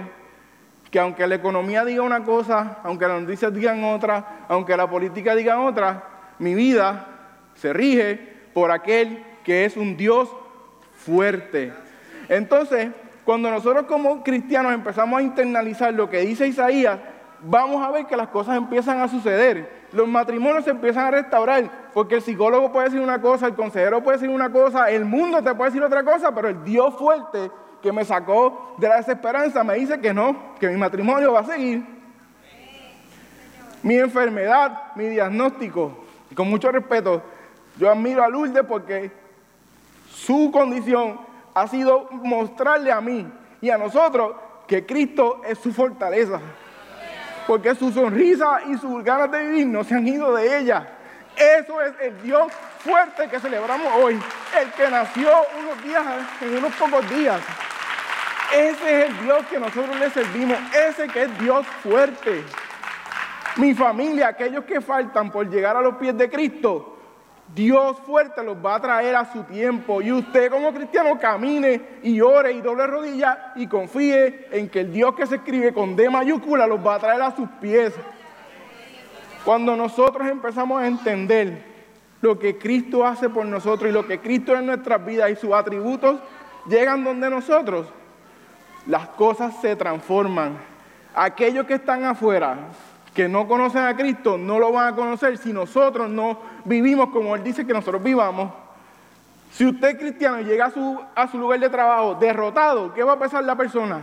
que 0.92 1.00
aunque 1.00 1.28
la 1.28 1.36
economía 1.36 1.86
diga 1.86 2.02
una 2.02 2.24
cosa, 2.24 2.80
aunque 2.84 3.08
las 3.08 3.22
noticias 3.22 3.54
digan 3.54 3.84
otra, 3.84 4.46
aunque 4.48 4.76
la 4.76 4.90
política 4.90 5.36
diga 5.36 5.60
otra, 5.60 6.04
mi 6.40 6.56
vida 6.56 7.06
se 7.56 7.74
rige 7.74 8.16
por 8.54 8.72
aquel 8.72 9.24
que 9.44 9.66
es 9.66 9.78
un 9.78 9.98
Dios 9.98 10.30
fuerte. 10.94 11.72
Entonces, 12.28 12.90
cuando 13.24 13.52
nosotros 13.52 13.86
como 13.86 14.24
cristianos 14.24 14.74
empezamos 14.74 15.20
a 15.20 15.24
internalizar 15.24 15.94
lo 15.94 16.10
que 16.10 16.22
dice 16.22 16.48
Isaías, 16.48 17.00
vamos 17.42 17.86
a 17.86 17.92
ver 17.92 18.06
que 18.06 18.18
las 18.18 18.30
cosas 18.30 18.58
empiezan 18.58 19.00
a 19.02 19.08
suceder. 19.08 19.88
Los 19.92 20.08
matrimonios 20.08 20.64
se 20.64 20.72
empiezan 20.72 21.06
a 21.06 21.12
restaurar. 21.12 21.90
porque 21.94 22.16
el 22.16 22.22
psicólogo 22.22 22.72
puede 22.72 22.86
decir 22.86 23.02
una 23.02 23.22
cosa, 23.22 23.48
el 23.48 23.56
consejero 23.56 24.04
puede 24.04 24.18
decir 24.18 24.30
una 24.30 24.52
cosa, 24.52 24.90
el 24.90 25.06
mundo 25.06 25.42
te 25.44 25.54
puede 25.56 25.72
decir 25.72 25.84
otra 25.84 26.04
cosa, 26.04 26.34
pero 26.34 26.48
el 26.48 26.64
Dios 26.64 26.94
fuerte 26.96 27.52
que 27.82 27.92
me 27.92 28.06
sacó 28.06 28.76
de 28.78 28.88
la 28.88 28.98
desesperanza 28.98 29.64
me 29.64 29.76
dice 29.76 30.00
que 30.00 30.14
no, 30.14 30.56
que 30.60 30.68
mi 30.68 30.78
matrimonio 30.78 31.34
va 31.34 31.42
a 31.42 31.46
seguir. 31.46 31.84
Mi 33.82 33.96
enfermedad, 33.96 34.94
mi 34.96 35.06
diagnóstico, 35.06 36.06
y 36.30 36.36
con 36.36 36.50
mucho 36.50 36.72
respeto, 36.72 37.22
yo 37.78 37.90
admiro 37.90 38.24
a 38.24 38.28
Lourdes 38.28 38.64
porque 38.68 39.12
su 40.12 40.52
condición 40.52 41.20
ha 41.54 41.68
sido 41.68 42.10
mostrarle 42.12 42.92
a 42.92 43.00
mí 43.00 43.26
y 43.62 43.70
a 43.70 43.78
nosotros 43.78 44.36
que 44.68 44.86
Cristo 44.86 45.42
es 45.46 45.58
su 45.58 45.74
fortaleza. 45.74 46.40
Porque 47.48 47.74
su 47.74 47.92
sonrisa 47.92 48.62
y 48.68 48.78
sus 48.78 49.04
ganas 49.04 49.32
de 49.32 49.40
vivir 49.40 49.68
no 49.68 49.84
se 49.84 49.96
han 49.96 50.08
ido 50.08 50.36
de 50.36 50.60
ella. 50.60 50.88
Eso 51.36 51.82
es 51.82 51.94
el 52.02 52.22
Dios 52.22 52.52
fuerte 52.80 53.28
que 53.28 53.40
celebramos 53.40 53.92
hoy. 53.96 54.20
El 54.60 54.72
que 54.72 54.90
nació 54.90 55.32
unos 55.60 55.84
días, 55.84 56.06
en 56.42 56.58
unos 56.58 56.74
pocos 56.76 57.10
días. 57.10 57.42
Ese 58.56 59.04
es 59.04 59.10
el 59.10 59.24
Dios 59.24 59.46
que 59.50 59.60
nosotros 59.60 60.00
le 60.00 60.10
servimos. 60.10 60.58
Ese 60.88 61.08
que 61.08 61.24
es 61.24 61.40
Dios 61.40 61.66
fuerte. 61.84 62.44
Mi 63.58 63.74
familia, 63.74 64.30
aquellos 64.30 64.64
que 64.66 64.82
faltan 64.82 65.32
por 65.32 65.50
llegar 65.50 65.76
a 65.76 65.82
los 65.82 65.96
pies 65.96 66.18
de 66.18 66.30
Cristo, 66.30 66.98
Dios 67.54 67.98
fuerte 68.06 68.44
los 68.44 68.58
va 68.64 68.76
a 68.76 68.82
traer 68.82 69.16
a 69.16 69.32
su 69.32 69.44
tiempo. 69.44 70.02
Y 70.02 70.12
usted 70.12 70.52
como 70.52 70.74
cristiano 70.74 71.18
camine 71.20 72.00
y 72.04 72.22
ore 72.22 72.52
y 72.54 72.62
doble 72.62 72.88
rodilla 72.88 73.54
y 73.56 73.68
confíe 73.68 74.48
en 74.52 74.70
que 74.70 74.82
el 74.82 74.92
Dios 74.92 75.16
que 75.16 75.26
se 75.26 75.36
escribe 75.36 75.74
con 75.74 75.96
D 75.96 76.10
mayúscula 76.10 76.68
los 76.68 76.86
va 76.86 76.96
a 76.96 77.00
traer 77.00 77.22
a 77.22 77.36
sus 77.36 77.50
pies. 77.62 77.94
Cuando 79.44 79.76
nosotros 79.76 80.28
empezamos 80.28 80.82
a 80.82 80.88
entender 80.88 81.64
lo 82.22 82.38
que 82.38 82.58
Cristo 82.58 83.06
hace 83.06 83.30
por 83.30 83.46
nosotros 83.46 83.90
y 83.90 83.94
lo 83.94 84.06
que 84.06 84.20
Cristo 84.20 84.54
es 84.54 84.60
en 84.60 84.68
nuestras 84.68 85.04
vidas 85.04 85.32
y 85.32 85.36
sus 85.36 85.54
atributos 85.54 86.20
llegan 86.68 87.04
donde 87.04 87.30
nosotros, 87.30 87.88
las 88.90 89.08
cosas 89.10 89.54
se 89.62 89.76
transforman. 89.76 90.58
Aquellos 91.14 91.66
que 91.66 91.76
están 91.76 92.04
afuera 92.04 92.58
que 93.14 93.30
no 93.30 93.48
conocen 93.48 93.84
a 93.84 93.96
Cristo 93.96 94.38
no 94.38 94.60
lo 94.60 94.72
van 94.72 94.94
a 94.94 94.96
conocer 94.96 95.38
si 95.38 95.54
nosotros 95.54 96.10
no 96.10 96.40
vivimos 96.66 97.10
como 97.10 97.36
Él 97.36 97.44
dice 97.44 97.66
que 97.66 97.74
nosotros 97.74 98.02
vivamos. 98.02 98.52
Si 99.52 99.66
usted 99.66 99.98
cristiano 99.98 100.42
llega 100.42 100.66
a 100.66 100.72
su, 100.72 101.00
a 101.16 101.28
su 101.28 101.38
lugar 101.38 101.60
de 101.60 101.70
trabajo 101.70 102.16
derrotado, 102.16 102.94
¿qué 102.94 103.04
va 103.04 103.14
a 103.14 103.20
pensar 103.20 103.44
la 103.44 103.56
persona? 103.56 104.02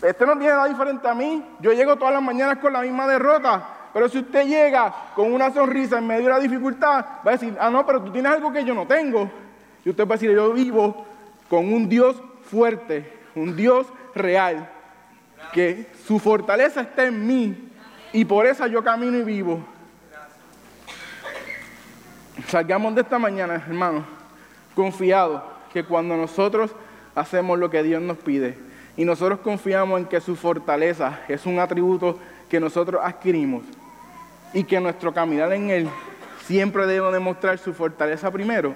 Este 0.00 0.24
no 0.24 0.32
tiene 0.38 0.54
nada 0.54 0.68
diferente 0.68 1.08
a 1.08 1.14
mí. 1.14 1.44
Yo 1.60 1.72
llego 1.72 1.96
todas 1.96 2.14
las 2.14 2.22
mañanas 2.22 2.58
con 2.58 2.72
la 2.72 2.82
misma 2.82 3.08
derrota. 3.08 3.66
Pero 3.92 4.08
si 4.08 4.18
usted 4.18 4.46
llega 4.46 4.94
con 5.16 5.32
una 5.32 5.50
sonrisa 5.50 5.98
en 5.98 6.06
medio 6.06 6.24
de 6.24 6.30
la 6.30 6.38
dificultad, 6.38 7.04
va 7.26 7.30
a 7.30 7.32
decir, 7.32 7.56
ah, 7.60 7.70
no, 7.70 7.84
pero 7.84 8.00
tú 8.00 8.12
tienes 8.12 8.30
algo 8.30 8.52
que 8.52 8.64
yo 8.64 8.72
no 8.72 8.86
tengo. 8.86 9.28
Y 9.84 9.90
usted 9.90 10.04
va 10.06 10.14
a 10.14 10.16
decir, 10.16 10.30
yo 10.30 10.52
vivo 10.52 11.06
con 11.48 11.72
un 11.72 11.88
Dios 11.88 12.16
fuerte, 12.44 13.19
un 13.34 13.56
Dios 13.56 13.86
real, 14.14 14.68
que 15.52 15.86
su 16.06 16.18
fortaleza 16.18 16.80
está 16.82 17.06
en 17.06 17.26
mí 17.26 17.70
y 18.12 18.24
por 18.24 18.46
eso 18.46 18.66
yo 18.66 18.82
camino 18.82 19.18
y 19.18 19.22
vivo. 19.22 19.60
Salgamos 22.46 22.94
de 22.94 23.02
esta 23.02 23.18
mañana, 23.18 23.54
hermanos, 23.54 24.04
confiados 24.74 25.42
que 25.72 25.84
cuando 25.84 26.16
nosotros 26.16 26.70
hacemos 27.14 27.58
lo 27.58 27.70
que 27.70 27.82
Dios 27.82 28.00
nos 28.00 28.18
pide 28.18 28.56
y 28.96 29.04
nosotros 29.04 29.40
confiamos 29.40 30.00
en 30.00 30.06
que 30.06 30.20
su 30.20 30.36
fortaleza 30.36 31.20
es 31.28 31.46
un 31.46 31.58
atributo 31.58 32.18
que 32.48 32.60
nosotros 32.60 33.00
adquirimos 33.04 33.62
y 34.52 34.64
que 34.64 34.80
nuestro 34.80 35.12
caminar 35.12 35.52
en 35.52 35.70
Él 35.70 35.88
siempre 36.46 36.86
debe 36.86 37.12
demostrar 37.12 37.58
su 37.58 37.72
fortaleza 37.72 38.30
primero, 38.30 38.74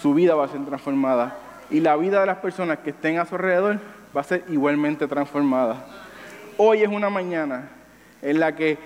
su 0.00 0.14
vida 0.14 0.34
va 0.34 0.44
a 0.44 0.48
ser 0.48 0.64
transformada 0.64 1.36
y 1.70 1.80
la 1.80 1.96
vida 1.96 2.20
de 2.20 2.26
las 2.26 2.38
personas 2.38 2.78
que 2.78 2.90
estén 2.90 3.18
a 3.18 3.26
su 3.26 3.34
alrededor 3.34 3.78
va 4.16 4.20
a 4.20 4.24
ser 4.24 4.44
igualmente 4.48 5.06
transformada. 5.06 5.84
Hoy 6.56 6.82
es 6.82 6.88
una 6.88 7.10
mañana 7.10 7.68
en 8.22 8.40
la 8.40 8.54
que 8.54 8.78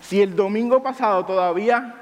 si 0.00 0.22
el 0.22 0.34
domingo 0.34 0.82
pasado 0.82 1.24
todavía 1.24 1.94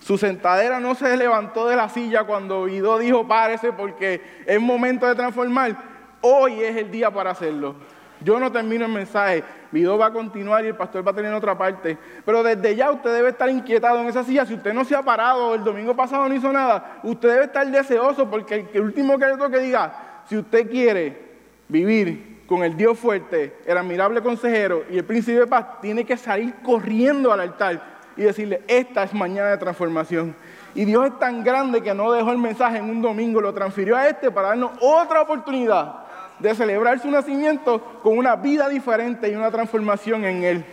su 0.00 0.18
sentadera 0.18 0.80
no 0.80 0.94
se 0.94 1.16
levantó 1.16 1.68
de 1.68 1.76
la 1.76 1.88
silla 1.88 2.24
cuando 2.24 2.66
Guido 2.66 2.98
dijo 2.98 3.26
párese 3.26 3.72
porque 3.72 4.22
es 4.46 4.60
momento 4.60 5.06
de 5.06 5.14
transformar, 5.14 5.76
hoy 6.20 6.62
es 6.62 6.76
el 6.76 6.90
día 6.90 7.10
para 7.10 7.30
hacerlo. 7.30 7.76
Yo 8.20 8.40
no 8.40 8.50
termino 8.50 8.84
el 8.84 8.92
mensaje, 8.92 9.44
Guido 9.70 9.96
va 9.96 10.06
a 10.06 10.12
continuar 10.12 10.64
y 10.64 10.68
el 10.68 10.74
pastor 10.74 11.06
va 11.06 11.12
a 11.12 11.14
tener 11.14 11.32
otra 11.32 11.56
parte, 11.56 11.96
pero 12.24 12.42
desde 12.42 12.74
ya 12.74 12.90
usted 12.90 13.14
debe 13.14 13.28
estar 13.28 13.48
inquietado 13.48 14.00
en 14.00 14.08
esa 14.08 14.24
silla. 14.24 14.44
Si 14.44 14.54
usted 14.54 14.72
no 14.72 14.84
se 14.84 14.96
ha 14.96 15.02
parado, 15.02 15.54
el 15.54 15.62
domingo 15.62 15.94
pasado 15.94 16.28
no 16.28 16.34
hizo 16.34 16.52
nada, 16.52 17.00
usted 17.04 17.28
debe 17.28 17.44
estar 17.44 17.66
deseoso 17.66 18.28
porque 18.28 18.66
el 18.72 18.82
último 18.82 19.18
que 19.18 19.26
le 19.26 19.50
que 19.50 19.58
diga, 19.60 20.22
si 20.28 20.36
usted 20.36 20.68
quiere 20.68 21.28
vivir 21.68 22.42
con 22.46 22.64
el 22.64 22.76
Dios 22.76 22.98
fuerte, 22.98 23.58
el 23.64 23.76
admirable 23.76 24.20
consejero 24.22 24.84
y 24.90 24.98
el 24.98 25.04
príncipe 25.04 25.40
de 25.40 25.46
paz, 25.46 25.80
tiene 25.80 26.04
que 26.04 26.16
salir 26.16 26.54
corriendo 26.62 27.32
al 27.32 27.40
altar 27.40 27.98
y 28.16 28.22
decirle, 28.22 28.62
esta 28.66 29.04
es 29.04 29.14
mañana 29.14 29.50
de 29.50 29.58
transformación. 29.58 30.34
Y 30.74 30.84
Dios 30.84 31.06
es 31.06 31.18
tan 31.18 31.44
grande 31.44 31.82
que 31.82 31.94
no 31.94 32.10
dejó 32.10 32.32
el 32.32 32.38
mensaje 32.38 32.78
en 32.78 32.90
un 32.90 33.00
domingo, 33.00 33.40
lo 33.40 33.54
transfirió 33.54 33.96
a 33.96 34.08
este 34.08 34.30
para 34.30 34.48
darnos 34.48 34.72
otra 34.80 35.22
oportunidad 35.22 36.07
de 36.38 36.54
celebrar 36.54 37.00
su 37.00 37.10
nacimiento 37.10 38.00
con 38.02 38.16
una 38.16 38.36
vida 38.36 38.68
diferente 38.68 39.30
y 39.30 39.34
una 39.34 39.50
transformación 39.50 40.24
en 40.24 40.44
Él. 40.44 40.64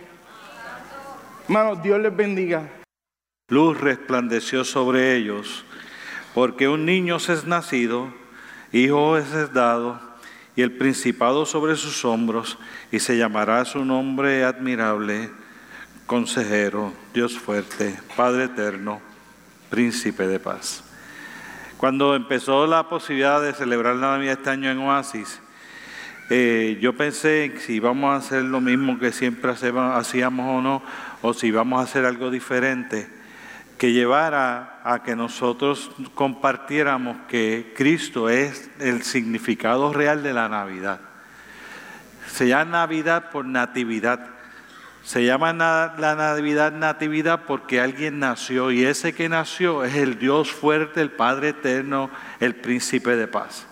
Hermanos, 1.47 1.81
Dios 1.81 1.99
les 1.99 2.15
bendiga. 2.15 2.69
Luz 3.49 3.79
resplandeció 3.79 4.63
sobre 4.63 5.15
ellos, 5.15 5.63
porque 6.33 6.67
un 6.67 6.85
niño 6.85 7.19
se 7.19 7.33
es 7.33 7.45
nacido, 7.45 8.11
hijo 8.71 9.17
es 9.17 9.53
dado 9.53 9.99
y 10.55 10.61
el 10.61 10.71
principado 10.77 11.45
sobre 11.45 11.75
sus 11.75 12.05
hombros, 12.05 12.57
y 12.91 12.99
se 12.99 13.17
llamará 13.17 13.65
su 13.65 13.83
nombre 13.83 14.45
admirable, 14.45 15.29
consejero, 16.05 16.93
Dios 17.13 17.37
fuerte, 17.37 17.99
Padre 18.15 18.45
eterno, 18.45 19.01
príncipe 19.69 20.27
de 20.27 20.39
paz. 20.39 20.83
Cuando 21.77 22.15
empezó 22.15 22.65
la 22.67 22.87
posibilidad 22.87 23.41
de 23.41 23.53
celebrar 23.53 23.97
la 23.97 24.11
Navidad 24.11 24.37
este 24.37 24.49
año 24.49 24.71
en 24.71 24.79
Oasis, 24.79 25.41
eh, 26.29 26.77
yo 26.81 26.95
pensé 26.97 27.53
si 27.59 27.73
íbamos 27.73 28.13
a 28.13 28.17
hacer 28.17 28.43
lo 28.43 28.59
mismo 28.61 28.97
que 28.97 29.11
siempre 29.11 29.51
hacíamos 29.51 30.45
o 30.47 30.61
no, 30.61 30.81
o 31.21 31.33
si 31.33 31.47
íbamos 31.47 31.79
a 31.79 31.83
hacer 31.83 32.05
algo 32.05 32.31
diferente 32.31 33.07
que 33.77 33.91
llevara 33.91 34.79
a 34.83 35.03
que 35.03 35.15
nosotros 35.15 35.91
compartiéramos 36.13 37.17
que 37.27 37.73
Cristo 37.75 38.29
es 38.29 38.69
el 38.79 39.03
significado 39.03 39.91
real 39.91 40.23
de 40.23 40.33
la 40.33 40.47
Navidad. 40.47 41.01
Se 42.31 42.47
llama 42.47 42.71
Navidad 42.71 43.31
por 43.31 43.45
natividad. 43.45 44.27
Se 45.03 45.25
llama 45.25 45.53
la 45.53 46.15
Navidad 46.15 46.71
natividad 46.71 47.41
porque 47.45 47.79
alguien 47.79 48.19
nació 48.19 48.71
y 48.71 48.85
ese 48.85 49.13
que 49.13 49.29
nació 49.29 49.83
es 49.83 49.95
el 49.95 50.17
Dios 50.17 50.51
fuerte, 50.51 51.01
el 51.01 51.11
Padre 51.11 51.49
eterno, 51.49 52.09
el 52.39 52.55
príncipe 52.55 53.15
de 53.15 53.27
paz. 53.27 53.67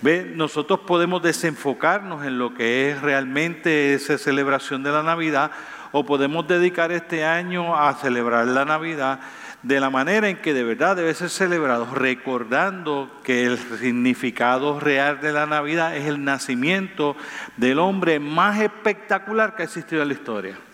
¿Ve? 0.00 0.32
Nosotros 0.34 0.80
podemos 0.86 1.22
desenfocarnos 1.22 2.24
en 2.24 2.38
lo 2.38 2.54
que 2.54 2.90
es 2.90 3.02
realmente 3.02 3.94
esa 3.94 4.16
celebración 4.16 4.82
de 4.84 4.92
la 4.92 5.02
Navidad 5.02 5.50
o 5.90 6.06
podemos 6.06 6.46
dedicar 6.46 6.92
este 6.92 7.24
año 7.24 7.76
a 7.76 7.94
celebrar 7.94 8.46
la 8.46 8.64
Navidad 8.64 9.20
de 9.62 9.80
la 9.80 9.90
manera 9.90 10.28
en 10.28 10.36
que 10.36 10.54
de 10.54 10.62
verdad 10.62 10.94
debe 10.94 11.14
ser 11.14 11.30
celebrado, 11.30 11.92
recordando 11.92 13.10
que 13.24 13.44
el 13.44 13.58
significado 13.58 14.78
real 14.78 15.20
de 15.20 15.32
la 15.32 15.46
Navidad 15.46 15.96
es 15.96 16.06
el 16.06 16.22
nacimiento 16.22 17.16
del 17.56 17.80
hombre 17.80 18.20
más 18.20 18.60
espectacular 18.60 19.56
que 19.56 19.62
ha 19.62 19.64
existido 19.64 20.02
en 20.02 20.08
la 20.08 20.14
historia. 20.14 20.67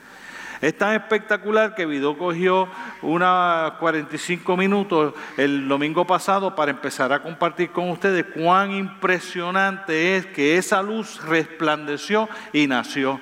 Es 0.65 0.79
tan 0.79 0.95
espectacular 0.95 1.75
que 1.75 1.85
Vidó 1.85 2.17
cogió 2.17 2.67
unos 3.03 3.73
45 3.73 4.57
minutos 4.57 5.13
el 5.37 5.69
domingo 5.69 6.07
pasado 6.07 6.57
para 6.57 6.71
empezar 6.71 7.13
a 7.13 7.21
compartir 7.21 7.69
con 7.71 7.91
ustedes 7.91 8.25
cuán 8.35 8.73
impresionante 8.73 10.17
es 10.17 10.25
que 10.25 10.57
esa 10.57 10.81
luz 10.81 11.23
resplandeció 11.27 12.31
y 12.55 12.67
nació. 12.67 13.21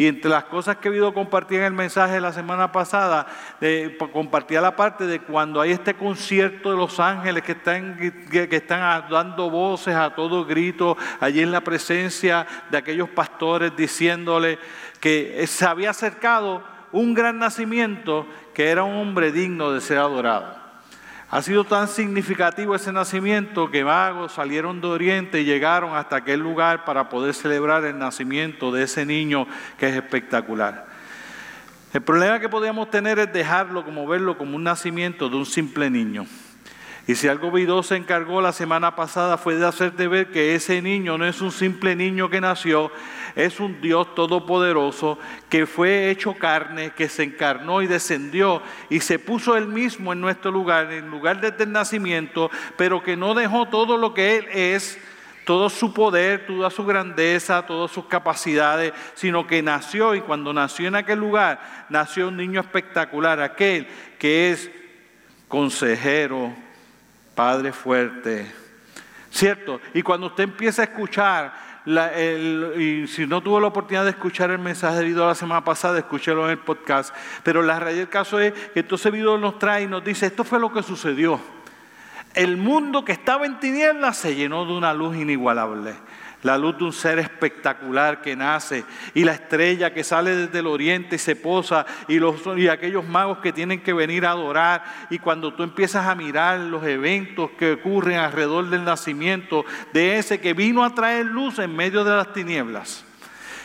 Y 0.00 0.06
entre 0.06 0.30
las 0.30 0.44
cosas 0.44 0.78
que 0.78 0.88
he 0.88 0.92
oído 0.92 1.12
compartir 1.12 1.58
en 1.58 1.66
el 1.66 1.72
mensaje 1.74 2.22
la 2.22 2.32
semana 2.32 2.72
pasada, 2.72 3.26
compartía 4.14 4.62
la 4.62 4.74
parte 4.74 5.04
de 5.04 5.20
cuando 5.20 5.60
hay 5.60 5.72
este 5.72 5.92
concierto 5.92 6.70
de 6.70 6.76
los 6.78 6.98
ángeles 6.98 7.42
que 7.42 7.52
están, 7.52 7.98
que, 8.30 8.48
están 8.50 9.10
dando 9.10 9.50
voces 9.50 9.94
a 9.94 10.14
todo 10.14 10.46
grito, 10.46 10.96
allí 11.20 11.42
en 11.42 11.52
la 11.52 11.60
presencia 11.60 12.46
de 12.70 12.78
aquellos 12.78 13.10
pastores 13.10 13.76
diciéndole 13.76 14.58
que 15.00 15.46
se 15.46 15.66
había 15.66 15.90
acercado 15.90 16.64
un 16.92 17.12
gran 17.12 17.38
nacimiento 17.38 18.26
que 18.54 18.70
era 18.70 18.84
un 18.84 18.96
hombre 18.96 19.32
digno 19.32 19.70
de 19.70 19.82
ser 19.82 19.98
adorado. 19.98 20.59
Ha 21.32 21.42
sido 21.42 21.62
tan 21.62 21.86
significativo 21.86 22.74
ese 22.74 22.92
nacimiento 22.92 23.70
que 23.70 23.84
magos 23.84 24.32
salieron 24.32 24.80
de 24.80 24.88
Oriente 24.88 25.40
y 25.40 25.44
llegaron 25.44 25.94
hasta 25.94 26.16
aquel 26.16 26.40
lugar 26.40 26.84
para 26.84 27.08
poder 27.08 27.34
celebrar 27.34 27.84
el 27.84 27.96
nacimiento 27.96 28.72
de 28.72 28.82
ese 28.82 29.06
niño 29.06 29.46
que 29.78 29.88
es 29.88 29.94
espectacular. 29.94 30.86
El 31.92 32.02
problema 32.02 32.40
que 32.40 32.48
podíamos 32.48 32.90
tener 32.90 33.20
es 33.20 33.32
dejarlo 33.32 33.84
como 33.84 34.08
verlo 34.08 34.36
como 34.36 34.56
un 34.56 34.64
nacimiento 34.64 35.28
de 35.28 35.36
un 35.36 35.46
simple 35.46 35.88
niño. 35.88 36.26
Y 37.06 37.14
si 37.14 37.28
algo 37.28 37.52
Vidó 37.52 37.84
se 37.84 37.94
encargó 37.94 38.40
la 38.40 38.52
semana 38.52 38.96
pasada 38.96 39.38
fue 39.38 39.54
de 39.54 39.66
hacerte 39.66 40.08
ver 40.08 40.32
que 40.32 40.56
ese 40.56 40.82
niño 40.82 41.16
no 41.16 41.26
es 41.26 41.40
un 41.40 41.52
simple 41.52 41.94
niño 41.94 42.28
que 42.28 42.40
nació, 42.40 42.90
es 43.34 43.60
un 43.60 43.80
Dios 43.80 44.14
todopoderoso 44.14 45.18
que 45.48 45.66
fue 45.66 46.10
hecho 46.10 46.34
carne, 46.34 46.90
que 46.90 47.08
se 47.08 47.22
encarnó 47.22 47.82
y 47.82 47.86
descendió 47.86 48.62
y 48.88 49.00
se 49.00 49.18
puso 49.18 49.56
él 49.56 49.66
mismo 49.66 50.12
en 50.12 50.20
nuestro 50.20 50.50
lugar, 50.50 50.92
en 50.92 51.10
lugar 51.10 51.40
desde 51.40 51.64
el 51.64 51.72
nacimiento, 51.72 52.50
pero 52.76 53.02
que 53.02 53.16
no 53.16 53.34
dejó 53.34 53.66
todo 53.68 53.96
lo 53.96 54.14
que 54.14 54.36
él 54.36 54.48
es 54.52 54.98
todo 55.44 55.68
su 55.68 55.92
poder, 55.92 56.46
toda 56.46 56.70
su 56.70 56.84
grandeza, 56.84 57.66
todas 57.66 57.90
sus 57.90 58.04
capacidades, 58.04 58.92
sino 59.14 59.46
que 59.48 59.62
nació 59.62 60.14
y 60.14 60.20
cuando 60.20 60.52
nació 60.52 60.86
en 60.86 60.94
aquel 60.94 61.18
lugar, 61.18 61.86
nació 61.88 62.28
un 62.28 62.36
niño 62.36 62.60
espectacular, 62.60 63.40
aquel 63.40 63.88
que 64.18 64.52
es 64.52 64.70
consejero, 65.48 66.54
padre 67.34 67.72
fuerte, 67.72 68.46
¿cierto? 69.30 69.80
Y 69.94 70.02
cuando 70.02 70.28
usted 70.28 70.44
empieza 70.44 70.82
a 70.82 70.84
escuchar, 70.84 71.52
y 71.86 73.06
si 73.06 73.26
no 73.26 73.42
tuvo 73.42 73.60
la 73.60 73.68
oportunidad 73.68 74.04
de 74.04 74.10
escuchar 74.10 74.50
el 74.50 74.58
mensaje 74.58 74.98
de 74.98 75.04
video 75.04 75.26
la 75.26 75.34
semana 75.34 75.64
pasada, 75.64 75.98
escúchelo 75.98 76.44
en 76.44 76.52
el 76.52 76.58
podcast, 76.58 77.14
pero 77.42 77.62
la 77.62 77.78
realidad 77.78 78.02
del 78.02 78.10
caso 78.10 78.38
es 78.38 78.52
que 78.52 78.80
entonces 78.80 79.12
video 79.12 79.38
nos 79.38 79.58
trae 79.58 79.84
y 79.84 79.86
nos 79.86 80.04
dice, 80.04 80.26
esto 80.26 80.44
fue 80.44 80.60
lo 80.60 80.72
que 80.72 80.82
sucedió 80.82 81.40
el 82.34 82.56
mundo 82.56 83.04
que 83.04 83.12
estaba 83.12 83.46
en 83.46 83.58
tinieblas 83.58 84.16
se 84.16 84.34
llenó 84.34 84.64
de 84.64 84.72
una 84.72 84.94
luz 84.94 85.16
inigualable. 85.16 85.94
La 86.42 86.56
luz 86.56 86.78
de 86.78 86.84
un 86.84 86.92
ser 86.92 87.18
espectacular 87.18 88.22
que 88.22 88.34
nace 88.36 88.84
y 89.14 89.24
la 89.24 89.32
estrella 89.32 89.92
que 89.92 90.04
sale 90.04 90.34
desde 90.34 90.60
el 90.60 90.66
oriente 90.66 91.16
y 91.16 91.18
se 91.18 91.36
posa 91.36 91.84
y, 92.08 92.18
los, 92.18 92.40
y 92.56 92.68
aquellos 92.68 93.06
magos 93.06 93.38
que 93.38 93.52
tienen 93.52 93.82
que 93.82 93.92
venir 93.92 94.24
a 94.24 94.30
adorar. 94.30 94.84
Y 95.10 95.18
cuando 95.18 95.52
tú 95.52 95.62
empiezas 95.62 96.06
a 96.06 96.14
mirar 96.14 96.60
los 96.60 96.84
eventos 96.84 97.50
que 97.58 97.72
ocurren 97.72 98.18
alrededor 98.18 98.70
del 98.70 98.84
nacimiento 98.84 99.64
de 99.92 100.18
ese 100.18 100.40
que 100.40 100.54
vino 100.54 100.84
a 100.84 100.94
traer 100.94 101.26
luz 101.26 101.58
en 101.58 101.76
medio 101.76 102.04
de 102.04 102.16
las 102.16 102.32
tinieblas 102.32 103.04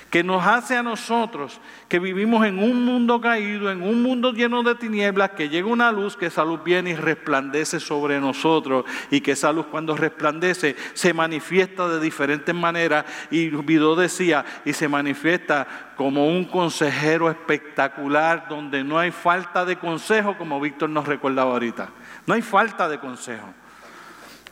que 0.10 0.24
nos 0.24 0.46
hace 0.46 0.78
a 0.78 0.84
nosotros 0.84 1.60
que 1.90 2.00
vivimos 2.00 2.46
en 2.46 2.60
un 2.60 2.86
mundo 2.86 3.20
caído, 3.20 3.72
en 3.72 3.82
un 3.82 4.02
mundo 4.02 4.32
lleno 4.32 4.64
de 4.64 4.76
tinieblas, 4.76 5.32
que 5.32 5.50
llega 5.50 5.68
una 5.68 5.92
luz, 5.92 6.16
que 6.16 6.28
esa 6.28 6.46
luz 6.46 6.64
viene 6.64 6.92
y 6.92 6.96
resplandece 6.96 7.80
sobre 7.80 8.20
nosotros 8.20 8.86
y 9.12 9.22
que 9.22 9.32
esa 9.32 9.52
luz 9.52 9.66
cuando 9.66 9.96
resplandece 9.96 10.76
se 10.94 11.14
manifiesta 11.14 11.88
de 11.88 12.00
diferentes 12.00 12.56
maneras 12.56 13.06
y 13.30 13.50
Vidó 13.50 13.96
decía, 13.96 14.46
y 14.64 14.74
se 14.74 14.88
manifiesta 14.88 15.68
como 15.98 16.28
un 16.28 16.46
consejero 16.46 17.30
espectacular 17.30 18.48
donde 18.48 18.84
no 18.84 19.00
hay 19.00 19.12
falta 19.12 19.66
de 19.66 19.78
consejo, 19.78 20.38
como 20.38 20.62
Víctor 20.62 20.90
nos 20.90 21.08
recordaba 21.08 21.52
ahorita, 21.52 21.90
no 22.26 22.34
hay 22.34 22.42
falta 22.42 22.88
de 22.88 23.00
consejo. 23.00 23.54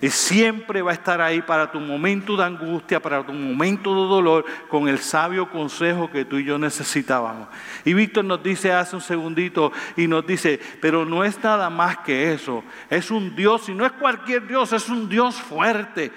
Siempre 0.09 0.81
va 0.81 0.91
a 0.91 0.95
estar 0.95 1.21
ahí 1.21 1.41
para 1.41 1.71
tu 1.71 1.79
momento 1.79 2.35
de 2.35 2.43
angustia, 2.43 3.01
para 3.01 3.25
tu 3.25 3.33
momento 3.33 3.89
de 3.91 4.09
dolor, 4.09 4.45
con 4.67 4.87
el 4.87 4.99
sabio 4.99 5.49
consejo 5.49 6.09
que 6.11 6.25
tú 6.25 6.37
y 6.37 6.45
yo 6.45 6.57
necesitábamos. 6.57 7.47
Y 7.85 7.93
Víctor 7.93 8.25
nos 8.25 8.41
dice 8.43 8.71
hace 8.71 8.95
un 8.95 9.01
segundito 9.01 9.71
y 9.95 10.07
nos 10.07 10.25
dice, 10.25 10.59
pero 10.81 11.05
no 11.05 11.23
es 11.23 11.41
nada 11.43 11.69
más 11.69 11.99
que 11.99 12.33
eso. 12.33 12.63
Es 12.89 13.11
un 13.11 13.35
Dios, 13.35 13.69
y 13.69 13.73
no 13.73 13.85
es 13.85 13.91
cualquier 13.93 14.47
Dios, 14.47 14.73
es 14.73 14.89
un 14.89 15.07
Dios 15.07 15.35
fuerte 15.35 16.11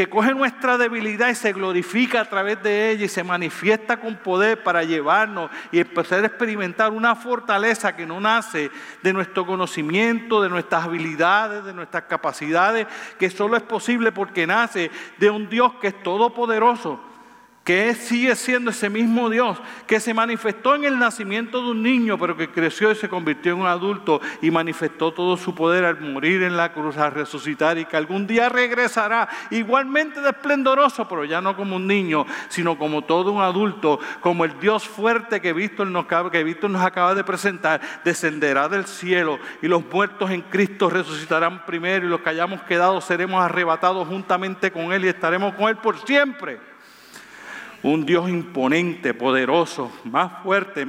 que 0.00 0.08
coge 0.08 0.32
nuestra 0.32 0.78
debilidad 0.78 1.28
y 1.28 1.34
se 1.34 1.52
glorifica 1.52 2.22
a 2.22 2.24
través 2.24 2.62
de 2.62 2.90
ella 2.90 3.04
y 3.04 3.08
se 3.08 3.22
manifiesta 3.22 3.98
con 3.98 4.16
poder 4.16 4.62
para 4.62 4.82
llevarnos 4.82 5.50
y 5.70 5.78
empezar 5.78 6.22
a 6.22 6.26
experimentar 6.26 6.90
una 6.90 7.14
fortaleza 7.14 7.94
que 7.94 8.06
no 8.06 8.18
nace 8.18 8.70
de 9.02 9.12
nuestro 9.12 9.44
conocimiento, 9.44 10.40
de 10.40 10.48
nuestras 10.48 10.84
habilidades, 10.84 11.66
de 11.66 11.74
nuestras 11.74 12.04
capacidades, 12.04 12.86
que 13.18 13.28
solo 13.28 13.58
es 13.58 13.62
posible 13.62 14.10
porque 14.10 14.46
nace 14.46 14.90
de 15.18 15.28
un 15.28 15.50
Dios 15.50 15.74
que 15.82 15.88
es 15.88 16.02
todopoderoso 16.02 17.09
que 17.70 17.94
sigue 17.94 18.34
siendo 18.34 18.72
ese 18.72 18.90
mismo 18.90 19.30
Dios, 19.30 19.56
que 19.86 20.00
se 20.00 20.12
manifestó 20.12 20.74
en 20.74 20.82
el 20.82 20.98
nacimiento 20.98 21.62
de 21.62 21.70
un 21.70 21.84
niño, 21.84 22.18
pero 22.18 22.36
que 22.36 22.50
creció 22.50 22.90
y 22.90 22.96
se 22.96 23.08
convirtió 23.08 23.52
en 23.52 23.60
un 23.60 23.68
adulto 23.68 24.20
y 24.42 24.50
manifestó 24.50 25.12
todo 25.12 25.36
su 25.36 25.54
poder 25.54 25.84
al 25.84 26.00
morir 26.00 26.42
en 26.42 26.56
la 26.56 26.72
cruz, 26.72 26.96
al 26.96 27.12
resucitar 27.12 27.78
y 27.78 27.84
que 27.84 27.96
algún 27.96 28.26
día 28.26 28.48
regresará 28.48 29.28
igualmente 29.52 30.20
de 30.20 30.30
esplendoroso, 30.30 31.06
pero 31.06 31.24
ya 31.24 31.40
no 31.40 31.56
como 31.56 31.76
un 31.76 31.86
niño, 31.86 32.26
sino 32.48 32.76
como 32.76 33.02
todo 33.02 33.30
un 33.30 33.40
adulto, 33.40 34.00
como 34.20 34.44
el 34.44 34.58
Dios 34.58 34.88
fuerte 34.88 35.40
que 35.40 35.52
Víctor 35.52 35.86
nos, 35.86 36.06
que 36.32 36.42
Víctor 36.42 36.70
nos 36.70 36.82
acaba 36.82 37.14
de 37.14 37.22
presentar, 37.22 37.80
descenderá 38.02 38.68
del 38.68 38.86
cielo 38.86 39.38
y 39.62 39.68
los 39.68 39.84
muertos 39.86 40.28
en 40.32 40.42
Cristo 40.42 40.90
resucitarán 40.90 41.64
primero 41.66 42.04
y 42.04 42.08
los 42.08 42.20
que 42.20 42.30
hayamos 42.30 42.62
quedado 42.62 43.00
seremos 43.00 43.40
arrebatados 43.40 44.08
juntamente 44.08 44.72
con 44.72 44.92
Él 44.92 45.04
y 45.04 45.08
estaremos 45.08 45.54
con 45.54 45.68
Él 45.68 45.76
por 45.76 45.96
siempre 46.04 46.69
un 47.82 48.04
Dios 48.04 48.28
imponente, 48.28 49.14
poderoso, 49.14 49.92
más 50.04 50.42
fuerte, 50.42 50.86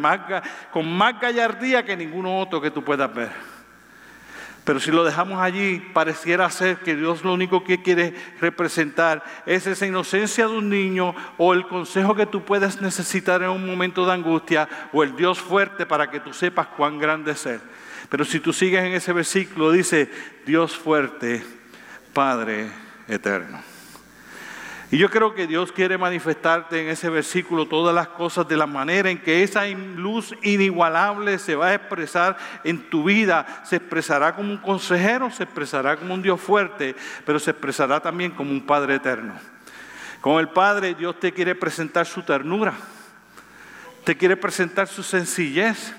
con 0.71 0.91
más 0.91 1.19
gallardía 1.19 1.85
que 1.85 1.95
ninguno 1.95 2.39
otro 2.39 2.61
que 2.61 2.71
tú 2.71 2.83
puedas 2.83 3.13
ver. 3.13 3.31
Pero 4.63 4.79
si 4.79 4.91
lo 4.91 5.03
dejamos 5.03 5.41
allí, 5.41 5.79
pareciera 5.93 6.49
ser 6.51 6.77
que 6.77 6.95
Dios 6.95 7.23
lo 7.23 7.33
único 7.33 7.63
que 7.63 7.81
quiere 7.81 8.13
representar 8.39 9.23
es 9.47 9.65
esa 9.65 9.87
inocencia 9.87 10.47
de 10.47 10.55
un 10.55 10.69
niño 10.69 11.15
o 11.37 11.53
el 11.53 11.67
consejo 11.67 12.13
que 12.13 12.27
tú 12.27 12.45
puedes 12.45 12.79
necesitar 12.79 13.41
en 13.41 13.49
un 13.49 13.65
momento 13.65 14.05
de 14.05 14.13
angustia 14.13 14.69
o 14.93 15.01
el 15.01 15.15
Dios 15.15 15.39
fuerte 15.39 15.87
para 15.87 16.11
que 16.11 16.19
tú 16.19 16.31
sepas 16.31 16.67
cuán 16.67 16.99
grande 16.99 17.31
es 17.31 17.45
Él. 17.47 17.59
Pero 18.09 18.23
si 18.23 18.39
tú 18.39 18.53
sigues 18.53 18.83
en 18.83 18.93
ese 18.93 19.13
versículo, 19.13 19.71
dice 19.71 20.11
Dios 20.45 20.77
fuerte, 20.77 21.43
Padre 22.13 22.69
eterno. 23.07 23.70
Y 24.91 24.97
yo 24.97 25.09
creo 25.09 25.33
que 25.33 25.47
Dios 25.47 25.71
quiere 25.71 25.97
manifestarte 25.97 26.81
en 26.81 26.89
ese 26.89 27.09
versículo 27.09 27.65
todas 27.65 27.95
las 27.95 28.09
cosas 28.09 28.45
de 28.49 28.57
la 28.57 28.65
manera 28.65 29.09
en 29.09 29.21
que 29.21 29.41
esa 29.41 29.65
luz 29.65 30.35
inigualable 30.43 31.39
se 31.39 31.55
va 31.55 31.67
a 31.67 31.75
expresar 31.75 32.35
en 32.65 32.89
tu 32.89 33.05
vida. 33.05 33.63
Se 33.63 33.77
expresará 33.77 34.35
como 34.35 34.51
un 34.51 34.57
consejero, 34.57 35.31
se 35.31 35.43
expresará 35.43 35.95
como 35.95 36.13
un 36.13 36.21
Dios 36.21 36.41
fuerte, 36.41 36.93
pero 37.25 37.39
se 37.39 37.51
expresará 37.51 38.01
también 38.01 38.31
como 38.31 38.51
un 38.51 38.65
Padre 38.65 38.95
eterno. 38.95 39.33
Con 40.19 40.41
el 40.41 40.49
Padre 40.49 40.93
Dios 40.93 41.17
te 41.21 41.31
quiere 41.31 41.55
presentar 41.55 42.05
su 42.05 42.21
ternura, 42.23 42.73
te 44.03 44.17
quiere 44.17 44.35
presentar 44.35 44.89
su 44.89 45.03
sencillez, 45.03 45.95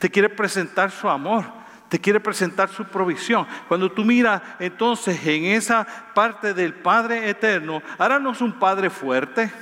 te 0.00 0.10
quiere 0.10 0.28
presentar 0.28 0.90
su 0.90 1.08
amor 1.08 1.61
te 1.92 2.00
quiere 2.00 2.20
presentar 2.20 2.70
su 2.70 2.86
provisión. 2.86 3.46
Cuando 3.68 3.92
tú 3.92 4.02
miras 4.02 4.40
entonces 4.58 5.26
en 5.26 5.44
esa 5.44 5.86
parte 6.14 6.54
del 6.54 6.72
Padre 6.72 7.28
eterno, 7.28 7.82
ahora 7.98 8.18
no 8.18 8.30
es 8.32 8.40
un 8.40 8.54
Padre 8.54 8.88
fuerte, 8.88 9.52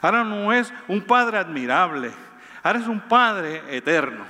ahora 0.00 0.24
no 0.24 0.52
es 0.52 0.74
un 0.88 1.02
Padre 1.02 1.38
admirable, 1.38 2.10
ahora 2.64 2.80
es 2.80 2.88
un 2.88 2.98
Padre 2.98 3.62
eterno. 3.68 4.24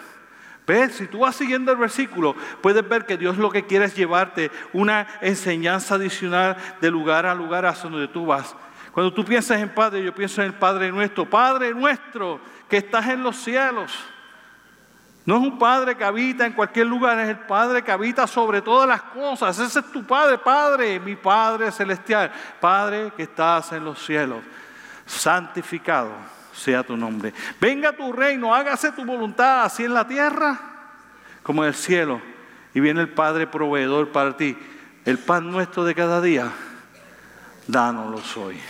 ¿Ves? 0.67 0.97
Si 0.97 1.07
tú 1.07 1.21
vas 1.21 1.35
siguiendo 1.35 1.73
el 1.73 1.79
versículo, 1.79 2.37
puedes 2.61 2.87
ver 2.87 3.07
que 3.07 3.17
Dios 3.17 3.39
lo 3.39 3.49
que 3.49 3.65
quiere 3.65 3.87
es 3.87 3.97
llevarte 3.97 4.51
una 4.75 5.07
enseñanza 5.23 5.95
adicional 5.95 6.59
de 6.83 6.91
lugar 6.91 7.25
a 7.25 7.35
lugar 7.35 7.65
a 7.65 7.73
donde 7.73 8.09
tú 8.09 8.27
vas. 8.27 8.55
Cuando 8.93 9.11
tú 9.11 9.25
piensas 9.25 9.59
en 9.59 9.71
Padre, 9.71 10.05
yo 10.05 10.15
pienso 10.15 10.43
en 10.43 10.49
el 10.49 10.55
Padre 10.55 10.93
nuestro. 10.93 11.25
Padre 11.31 11.73
nuestro 11.73 12.43
que 12.69 12.77
estás 12.77 13.09
en 13.09 13.23
los 13.23 13.37
cielos. 13.37 14.12
No 15.25 15.37
es 15.37 15.43
un 15.43 15.59
Padre 15.59 15.97
que 15.97 16.05
habita 16.05 16.45
en 16.45 16.53
cualquier 16.53 16.87
lugar, 16.87 17.19
es 17.21 17.29
el 17.29 17.39
Padre 17.39 17.83
que 17.83 17.93
habita 17.93 18.27
sobre 18.27 18.61
todas 18.61 18.89
las 18.89 19.03
cosas. 19.03 19.57
Ese 19.59 19.79
es 19.79 19.93
tu 19.93 20.05
Padre, 20.05 20.39
Padre, 20.39 20.99
mi 20.99 21.15
Padre 21.15 21.71
celestial. 21.71 22.33
Padre 22.61 23.13
que 23.17 23.23
estás 23.23 23.73
en 23.73 23.85
los 23.85 24.05
cielos. 24.05 24.41
Santificado 25.07 26.11
sea 26.53 26.83
tu 26.83 26.97
nombre. 26.97 27.33
Venga 27.61 27.93
tu 27.93 28.13
reino, 28.13 28.55
hágase 28.55 28.91
tu 28.93 29.05
voluntad, 29.05 29.65
así 29.65 29.85
en 29.85 29.95
la 29.95 30.07
tierra 30.07 30.59
como 31.43 31.63
en 31.63 31.69
el 31.69 31.75
cielo. 31.75 32.21
Y 32.75 32.81
viene 32.81 33.01
el 33.01 33.09
Padre 33.11 33.47
proveedor 33.47 34.11
para 34.11 34.37
ti. 34.37 34.57
El 35.05 35.19
pan 35.19 35.51
nuestro 35.51 35.85
de 35.85 35.95
cada 35.95 36.21
día, 36.21 36.51
dánoslo 37.67 38.21
hoy. 38.43 38.61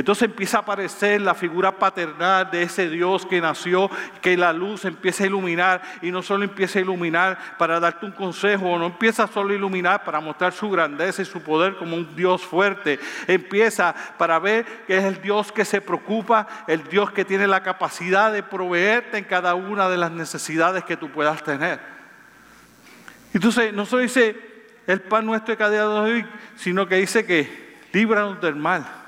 Entonces 0.00 0.30
empieza 0.30 0.56
a 0.56 0.60
aparecer 0.62 1.20
la 1.20 1.34
figura 1.34 1.72
paternal 1.72 2.50
de 2.50 2.62
ese 2.62 2.88
Dios 2.88 3.26
que 3.26 3.38
nació, 3.38 3.90
que 4.22 4.34
la 4.34 4.50
luz 4.50 4.86
empieza 4.86 5.24
a 5.24 5.26
iluminar 5.26 5.82
y 6.00 6.10
no 6.10 6.22
solo 6.22 6.44
empieza 6.44 6.78
a 6.78 6.82
iluminar 6.82 7.38
para 7.58 7.78
darte 7.78 8.06
un 8.06 8.12
consejo, 8.12 8.78
no 8.78 8.86
empieza 8.86 9.26
solo 9.26 9.52
a 9.52 9.56
iluminar 9.56 10.02
para 10.02 10.18
mostrar 10.20 10.54
su 10.54 10.70
grandeza 10.70 11.20
y 11.20 11.26
su 11.26 11.42
poder 11.42 11.76
como 11.76 11.96
un 11.96 12.16
Dios 12.16 12.40
fuerte, 12.40 12.98
empieza 13.26 13.94
para 14.16 14.38
ver 14.38 14.64
que 14.86 14.96
es 14.96 15.04
el 15.04 15.20
Dios 15.20 15.52
que 15.52 15.66
se 15.66 15.82
preocupa, 15.82 16.46
el 16.66 16.82
Dios 16.84 17.10
que 17.10 17.26
tiene 17.26 17.46
la 17.46 17.62
capacidad 17.62 18.32
de 18.32 18.42
proveerte 18.42 19.18
en 19.18 19.24
cada 19.24 19.54
una 19.54 19.90
de 19.90 19.98
las 19.98 20.12
necesidades 20.12 20.82
que 20.82 20.96
tú 20.96 21.10
puedas 21.10 21.44
tener. 21.44 21.78
Entonces, 23.34 23.74
no 23.74 23.84
solo 23.84 24.00
dice 24.00 24.34
el 24.86 25.02
pan 25.02 25.26
nuestro 25.26 25.52
de 25.52 25.58
cada 25.58 25.70
día 25.72 25.82
de 25.82 25.88
hoy, 25.88 26.26
sino 26.56 26.88
que 26.88 26.94
dice 26.94 27.26
que 27.26 27.76
líbranos 27.92 28.40
del 28.40 28.56
mal. 28.56 28.99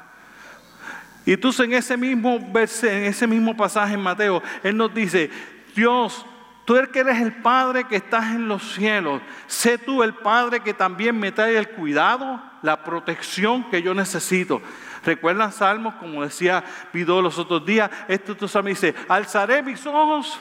Y 1.25 1.33
entonces 1.35 1.67
en 1.67 1.73
ese 1.75 1.97
mismo 1.97 2.37
en 2.37 3.05
ese 3.05 3.27
mismo 3.27 3.57
pasaje 3.57 3.95
en 3.95 4.01
Mateo, 4.01 4.43
Él 4.63 4.77
nos 4.77 4.93
dice, 4.93 5.31
Dios, 5.75 6.27
tú 6.65 6.77
eres 6.77 6.91
que 6.91 7.01
eres 7.01 7.21
el 7.21 7.33
Padre 7.33 7.85
que 7.85 7.97
estás 7.97 8.35
en 8.35 8.49
los 8.49 8.75
cielos. 8.75 9.21
Sé 9.47 9.79
tú 9.79 10.03
el 10.03 10.15
Padre 10.15 10.61
que 10.61 10.75
también 10.75 11.19
me 11.19 11.33
trae 11.33 11.57
el 11.57 11.69
cuidado, 11.69 12.43
la 12.63 12.83
protección 12.85 13.69
que 13.71 13.83
yo 13.83 13.95
necesito. 13.95 14.61
¿Recuerdan 15.05 15.53
Salmos? 15.53 15.95
Como 15.95 16.23
decía 16.23 16.63
Pido 16.93 17.21
los 17.23 17.39
otros 17.39 17.65
días, 17.65 17.91
esto 18.09 18.37
tú 18.37 18.49
sabes, 18.49 18.81
dice, 18.81 18.95
alzaré 19.09 19.63
mis 19.63 19.85
ojos. 19.87 20.39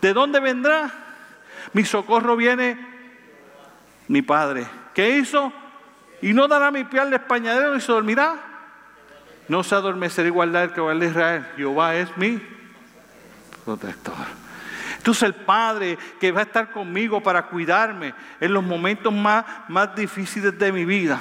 ¿De 0.00 0.12
dónde 0.12 0.40
vendrá? 0.40 0.90
Mi 1.72 1.84
socorro 1.84 2.36
viene 2.36 2.78
mi 4.08 4.22
Padre. 4.22 4.66
¿Qué 4.94 5.18
hizo? 5.18 5.52
Y 6.22 6.32
no 6.32 6.48
dará 6.48 6.70
mi 6.70 6.84
pie 6.84 7.00
al 7.00 7.12
españadero 7.12 7.76
y 7.76 7.80
se 7.80 7.92
dormirá. 7.92 8.45
No 9.48 9.62
se 9.62 9.74
adormecerá 9.74 10.28
igualdad 10.28 10.70
que 10.70 10.80
va 10.80 10.92
a 10.92 10.94
Israel. 10.96 11.46
Jehová 11.56 11.94
es 11.96 12.16
mi 12.16 12.40
protector. 13.64 14.14
Entonces 14.96 15.22
el 15.22 15.34
Padre 15.34 15.98
que 16.18 16.32
va 16.32 16.40
a 16.40 16.44
estar 16.44 16.72
conmigo 16.72 17.22
para 17.22 17.46
cuidarme 17.46 18.12
en 18.40 18.52
los 18.52 18.64
momentos 18.64 19.12
más, 19.12 19.44
más 19.68 19.94
difíciles 19.94 20.58
de 20.58 20.72
mi 20.72 20.84
vida. 20.84 21.20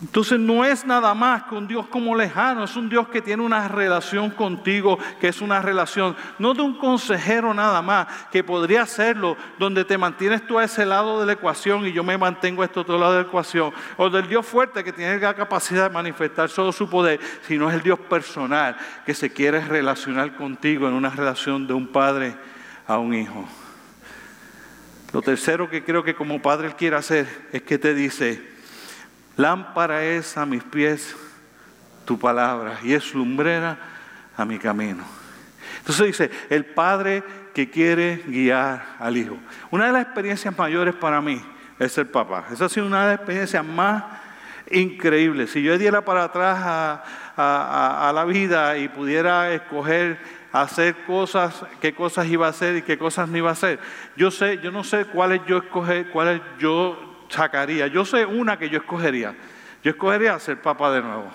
Entonces 0.00 0.38
no 0.38 0.64
es 0.64 0.86
nada 0.86 1.12
más 1.12 1.44
que 1.44 1.56
un 1.56 1.66
Dios 1.66 1.88
como 1.88 2.14
lejano, 2.14 2.62
es 2.62 2.76
un 2.76 2.88
Dios 2.88 3.08
que 3.08 3.20
tiene 3.20 3.42
una 3.42 3.66
relación 3.66 4.30
contigo, 4.30 4.96
que 5.20 5.26
es 5.26 5.40
una 5.40 5.60
relación 5.60 6.16
no 6.38 6.54
de 6.54 6.62
un 6.62 6.78
consejero 6.78 7.52
nada 7.52 7.82
más, 7.82 8.06
que 8.30 8.44
podría 8.44 8.86
serlo, 8.86 9.36
donde 9.58 9.84
te 9.84 9.98
mantienes 9.98 10.46
tú 10.46 10.56
a 10.56 10.64
ese 10.64 10.86
lado 10.86 11.18
de 11.18 11.26
la 11.26 11.32
ecuación 11.32 11.84
y 11.84 11.92
yo 11.92 12.04
me 12.04 12.16
mantengo 12.16 12.62
a 12.62 12.66
este 12.66 12.78
otro 12.78 12.96
lado 12.96 13.14
de 13.14 13.22
la 13.22 13.28
ecuación, 13.28 13.72
o 13.96 14.08
del 14.08 14.28
Dios 14.28 14.46
fuerte 14.46 14.84
que 14.84 14.92
tiene 14.92 15.18
la 15.18 15.34
capacidad 15.34 15.88
de 15.88 15.94
manifestar 15.94 16.48
todo 16.48 16.70
su 16.70 16.88
poder, 16.88 17.18
sino 17.42 17.68
es 17.68 17.74
el 17.74 17.82
Dios 17.82 17.98
personal 17.98 18.76
que 19.04 19.14
se 19.14 19.32
quiere 19.32 19.60
relacionar 19.60 20.36
contigo 20.36 20.86
en 20.86 20.94
una 20.94 21.10
relación 21.10 21.66
de 21.66 21.74
un 21.74 21.88
padre 21.88 22.36
a 22.86 22.98
un 22.98 23.14
hijo. 23.14 23.48
Lo 25.12 25.22
tercero 25.22 25.68
que 25.68 25.82
creo 25.82 26.04
que 26.04 26.14
como 26.14 26.40
padre 26.40 26.68
él 26.68 26.76
quiere 26.76 26.94
hacer 26.94 27.26
es 27.50 27.62
que 27.62 27.78
te 27.78 27.94
dice, 27.94 28.57
Lámpara 29.38 30.04
es 30.04 30.36
a 30.36 30.44
mis 30.44 30.64
pies 30.64 31.16
tu 32.04 32.18
palabra 32.18 32.80
y 32.82 32.92
es 32.92 33.14
lumbrera 33.14 33.78
a 34.36 34.44
mi 34.44 34.58
camino. 34.58 35.04
Entonces 35.78 36.06
dice, 36.06 36.30
el 36.50 36.64
Padre 36.64 37.22
que 37.54 37.70
quiere 37.70 38.24
guiar 38.26 38.96
al 38.98 39.16
Hijo. 39.16 39.38
Una 39.70 39.86
de 39.86 39.92
las 39.92 40.02
experiencias 40.02 40.58
mayores 40.58 40.92
para 40.96 41.20
mí 41.20 41.40
es 41.78 41.92
ser 41.92 42.10
papá. 42.10 42.46
Esa 42.52 42.64
ha 42.64 42.68
sido 42.68 42.86
una 42.86 43.02
de 43.02 43.06
las 43.12 43.16
experiencias 43.18 43.64
más 43.64 44.02
increíbles. 44.72 45.52
Si 45.52 45.62
yo 45.62 45.78
diera 45.78 46.04
para 46.04 46.24
atrás 46.24 46.58
a, 47.36 48.12
la 48.12 48.24
vida 48.24 48.76
y 48.76 48.88
pudiera 48.88 49.52
escoger 49.52 50.18
hacer 50.50 50.96
cosas, 51.06 51.64
qué 51.80 51.94
cosas 51.94 52.26
iba 52.26 52.48
a 52.48 52.50
hacer 52.50 52.78
y 52.78 52.82
qué 52.82 52.98
cosas 52.98 53.28
no 53.28 53.38
iba 53.38 53.50
a 53.50 53.52
hacer. 53.52 53.78
Yo 54.16 54.32
sé, 54.32 54.58
yo 54.58 54.72
no 54.72 54.82
sé 54.82 55.04
cuáles 55.04 55.42
yo 55.46 55.58
escoger, 55.58 56.10
cuáles 56.10 56.40
yo 56.58 57.07
sacaría. 57.28 57.86
Yo 57.86 58.04
sé 58.04 58.26
una 58.26 58.58
que 58.58 58.68
yo 58.68 58.78
escogería. 58.78 59.34
Yo 59.82 59.90
escogería 59.90 60.38
ser 60.38 60.60
papá 60.60 60.92
de 60.92 61.02
nuevo. 61.02 61.30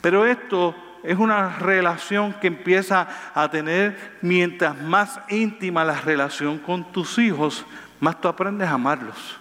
Pero 0.00 0.26
esto 0.26 0.74
es 1.02 1.18
una 1.18 1.58
relación 1.58 2.34
que 2.34 2.46
empieza 2.46 3.08
a 3.34 3.50
tener, 3.50 4.18
mientras 4.20 4.76
más 4.78 5.20
íntima 5.28 5.84
la 5.84 6.00
relación 6.00 6.58
con 6.58 6.92
tus 6.92 7.18
hijos, 7.18 7.64
más 8.00 8.20
tú 8.20 8.28
aprendes 8.28 8.68
a 8.68 8.74
amarlos. 8.74 9.39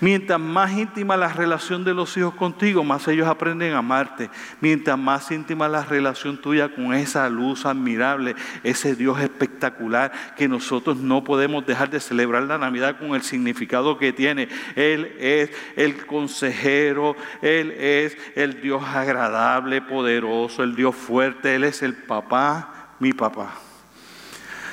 Mientras 0.00 0.38
más 0.40 0.72
íntima 0.72 1.16
la 1.16 1.28
relación 1.28 1.84
de 1.84 1.94
los 1.94 2.16
hijos 2.16 2.34
contigo, 2.34 2.84
más 2.84 3.06
ellos 3.08 3.28
aprenden 3.28 3.74
a 3.74 3.78
amarte. 3.78 4.30
Mientras 4.60 4.98
más 4.98 5.30
íntima 5.30 5.68
la 5.68 5.84
relación 5.84 6.40
tuya 6.40 6.74
con 6.74 6.94
esa 6.94 7.28
luz 7.28 7.66
admirable, 7.66 8.34
ese 8.62 8.94
Dios 8.94 9.20
espectacular 9.20 10.12
que 10.36 10.48
nosotros 10.48 10.96
no 10.98 11.24
podemos 11.24 11.66
dejar 11.66 11.90
de 11.90 12.00
celebrar 12.00 12.44
la 12.44 12.58
Navidad 12.58 12.98
con 12.98 13.14
el 13.14 13.22
significado 13.22 13.98
que 13.98 14.12
tiene. 14.12 14.48
Él 14.76 15.12
es 15.18 15.50
el 15.76 16.06
consejero, 16.06 17.16
Él 17.42 17.72
es 17.72 18.16
el 18.34 18.60
Dios 18.60 18.82
agradable, 18.84 19.82
poderoso, 19.82 20.62
el 20.62 20.74
Dios 20.74 20.94
fuerte, 20.94 21.54
Él 21.54 21.64
es 21.64 21.82
el 21.82 21.94
papá, 21.94 22.94
mi 22.98 23.12
papá. 23.12 23.54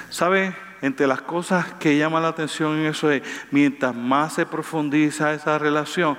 ¿Sabe? 0.09 0.64
Entre 0.81 1.07
las 1.07 1.21
cosas 1.21 1.73
que 1.79 1.97
llama 1.97 2.19
la 2.19 2.29
atención 2.29 2.77
en 2.77 2.85
eso 2.87 3.09
es, 3.11 3.23
mientras 3.51 3.95
más 3.95 4.33
se 4.33 4.45
profundiza 4.45 5.33
esa 5.33 5.57
relación, 5.57 6.17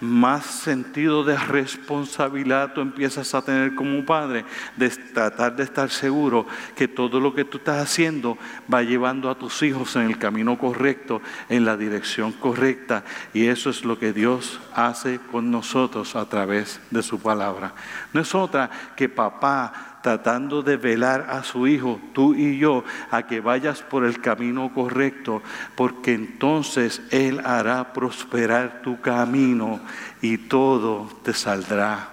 más 0.00 0.44
sentido 0.44 1.24
de 1.24 1.36
responsabilidad 1.36 2.72
tú 2.74 2.80
empiezas 2.80 3.34
a 3.34 3.42
tener 3.42 3.74
como 3.74 4.04
padre, 4.04 4.44
de 4.76 4.88
tratar 4.90 5.56
de 5.56 5.64
estar 5.64 5.90
seguro 5.90 6.46
que 6.76 6.88
todo 6.88 7.20
lo 7.20 7.34
que 7.34 7.44
tú 7.44 7.58
estás 7.58 7.82
haciendo 7.82 8.38
va 8.72 8.82
llevando 8.82 9.30
a 9.30 9.38
tus 9.38 9.62
hijos 9.62 9.96
en 9.96 10.02
el 10.02 10.18
camino 10.18 10.58
correcto, 10.58 11.20
en 11.48 11.64
la 11.64 11.76
dirección 11.76 12.32
correcta. 12.32 13.04
Y 13.32 13.46
eso 13.46 13.70
es 13.70 13.84
lo 13.84 13.98
que 13.98 14.12
Dios 14.12 14.60
hace 14.74 15.20
con 15.30 15.50
nosotros 15.50 16.16
a 16.16 16.28
través 16.28 16.80
de 16.90 17.02
su 17.02 17.20
palabra. 17.20 17.72
No 18.12 18.20
es 18.20 18.34
otra 18.34 18.70
que 18.96 19.08
papá 19.08 19.87
tratando 20.02 20.62
de 20.62 20.76
velar 20.76 21.26
a 21.30 21.42
su 21.42 21.66
hijo, 21.66 22.00
tú 22.12 22.34
y 22.34 22.58
yo, 22.58 22.84
a 23.10 23.26
que 23.26 23.40
vayas 23.40 23.82
por 23.82 24.04
el 24.04 24.20
camino 24.20 24.72
correcto, 24.72 25.42
porque 25.74 26.14
entonces 26.14 27.02
Él 27.10 27.40
hará 27.44 27.92
prosperar 27.92 28.82
tu 28.82 29.00
camino 29.00 29.80
y 30.22 30.38
todo 30.38 31.10
te 31.22 31.34
saldrá 31.34 32.10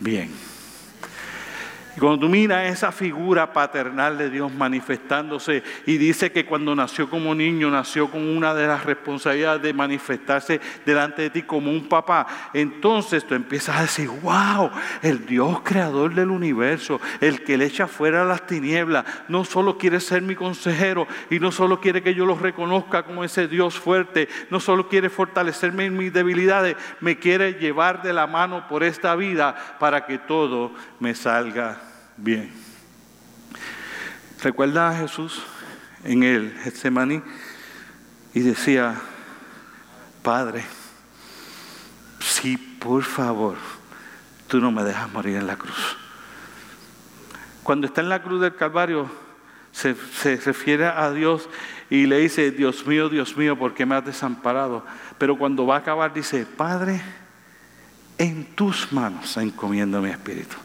bien. 0.00 0.53
Y 1.96 2.00
cuando 2.00 2.20
tú 2.20 2.28
miras 2.28 2.72
esa 2.72 2.90
figura 2.90 3.52
paternal 3.52 4.18
de 4.18 4.28
Dios 4.28 4.52
manifestándose 4.52 5.62
y 5.86 5.96
dice 5.96 6.32
que 6.32 6.44
cuando 6.44 6.74
nació 6.74 7.08
como 7.08 7.34
niño, 7.34 7.70
nació 7.70 8.10
con 8.10 8.26
una 8.36 8.52
de 8.52 8.66
las 8.66 8.84
responsabilidades 8.84 9.62
de 9.62 9.72
manifestarse 9.72 10.60
delante 10.84 11.22
de 11.22 11.30
ti 11.30 11.42
como 11.42 11.70
un 11.70 11.88
papá, 11.88 12.26
entonces 12.52 13.24
tú 13.24 13.34
empiezas 13.34 13.76
a 13.76 13.82
decir, 13.82 14.08
wow, 14.08 14.70
el 15.02 15.24
Dios 15.24 15.60
creador 15.62 16.14
del 16.14 16.30
universo, 16.30 17.00
el 17.20 17.44
que 17.44 17.56
le 17.56 17.66
echa 17.66 17.86
fuera 17.86 18.24
las 18.24 18.44
tinieblas, 18.46 19.04
no 19.28 19.44
solo 19.44 19.78
quiere 19.78 20.00
ser 20.00 20.22
mi 20.22 20.34
consejero 20.34 21.06
y 21.30 21.38
no 21.38 21.52
solo 21.52 21.80
quiere 21.80 22.02
que 22.02 22.14
yo 22.14 22.26
lo 22.26 22.36
reconozca 22.36 23.04
como 23.04 23.22
ese 23.22 23.46
Dios 23.46 23.78
fuerte, 23.78 24.28
no 24.50 24.58
solo 24.58 24.88
quiere 24.88 25.10
fortalecerme 25.10 25.84
en 25.84 25.96
mis 25.96 26.12
debilidades, 26.12 26.76
me 27.00 27.18
quiere 27.18 27.52
llevar 27.54 28.02
de 28.02 28.12
la 28.12 28.26
mano 28.26 28.66
por 28.66 28.82
esta 28.82 29.14
vida 29.14 29.54
para 29.78 30.06
que 30.06 30.18
todo 30.18 30.72
me 30.98 31.14
salga 31.14 31.83
bien. 32.16 32.50
Recuerda 34.42 34.90
a 34.90 34.96
Jesús 34.96 35.42
en 36.04 36.22
el 36.22 36.52
Getsemaní 36.62 37.22
y 38.34 38.40
decía, 38.40 39.00
Padre, 40.22 40.64
si 42.20 42.56
por 42.56 43.02
favor 43.02 43.56
tú 44.48 44.60
no 44.60 44.70
me 44.70 44.84
dejas 44.84 45.10
morir 45.12 45.36
en 45.36 45.46
la 45.46 45.56
cruz. 45.56 45.96
Cuando 47.62 47.86
está 47.86 48.02
en 48.02 48.10
la 48.10 48.22
cruz 48.22 48.40
del 48.40 48.54
Calvario, 48.54 49.10
se, 49.72 49.94
se, 49.94 50.36
refiere 50.36 50.86
a 50.86 51.10
Dios 51.10 51.48
y 51.88 52.06
le 52.06 52.18
dice, 52.18 52.50
Dios 52.50 52.86
mío, 52.86 53.08
Dios 53.08 53.36
mío, 53.36 53.58
¿por 53.58 53.74
qué 53.74 53.86
me 53.86 53.94
has 53.94 54.04
desamparado? 54.04 54.84
Pero 55.18 55.38
cuando 55.38 55.66
va 55.66 55.76
a 55.76 55.78
acabar 55.78 56.12
dice, 56.12 56.46
Padre, 56.46 57.00
en 58.18 58.44
tus 58.54 58.92
manos 58.92 59.36
encomiendo 59.36 60.00
mi 60.00 60.10
espíritu. 60.10 60.56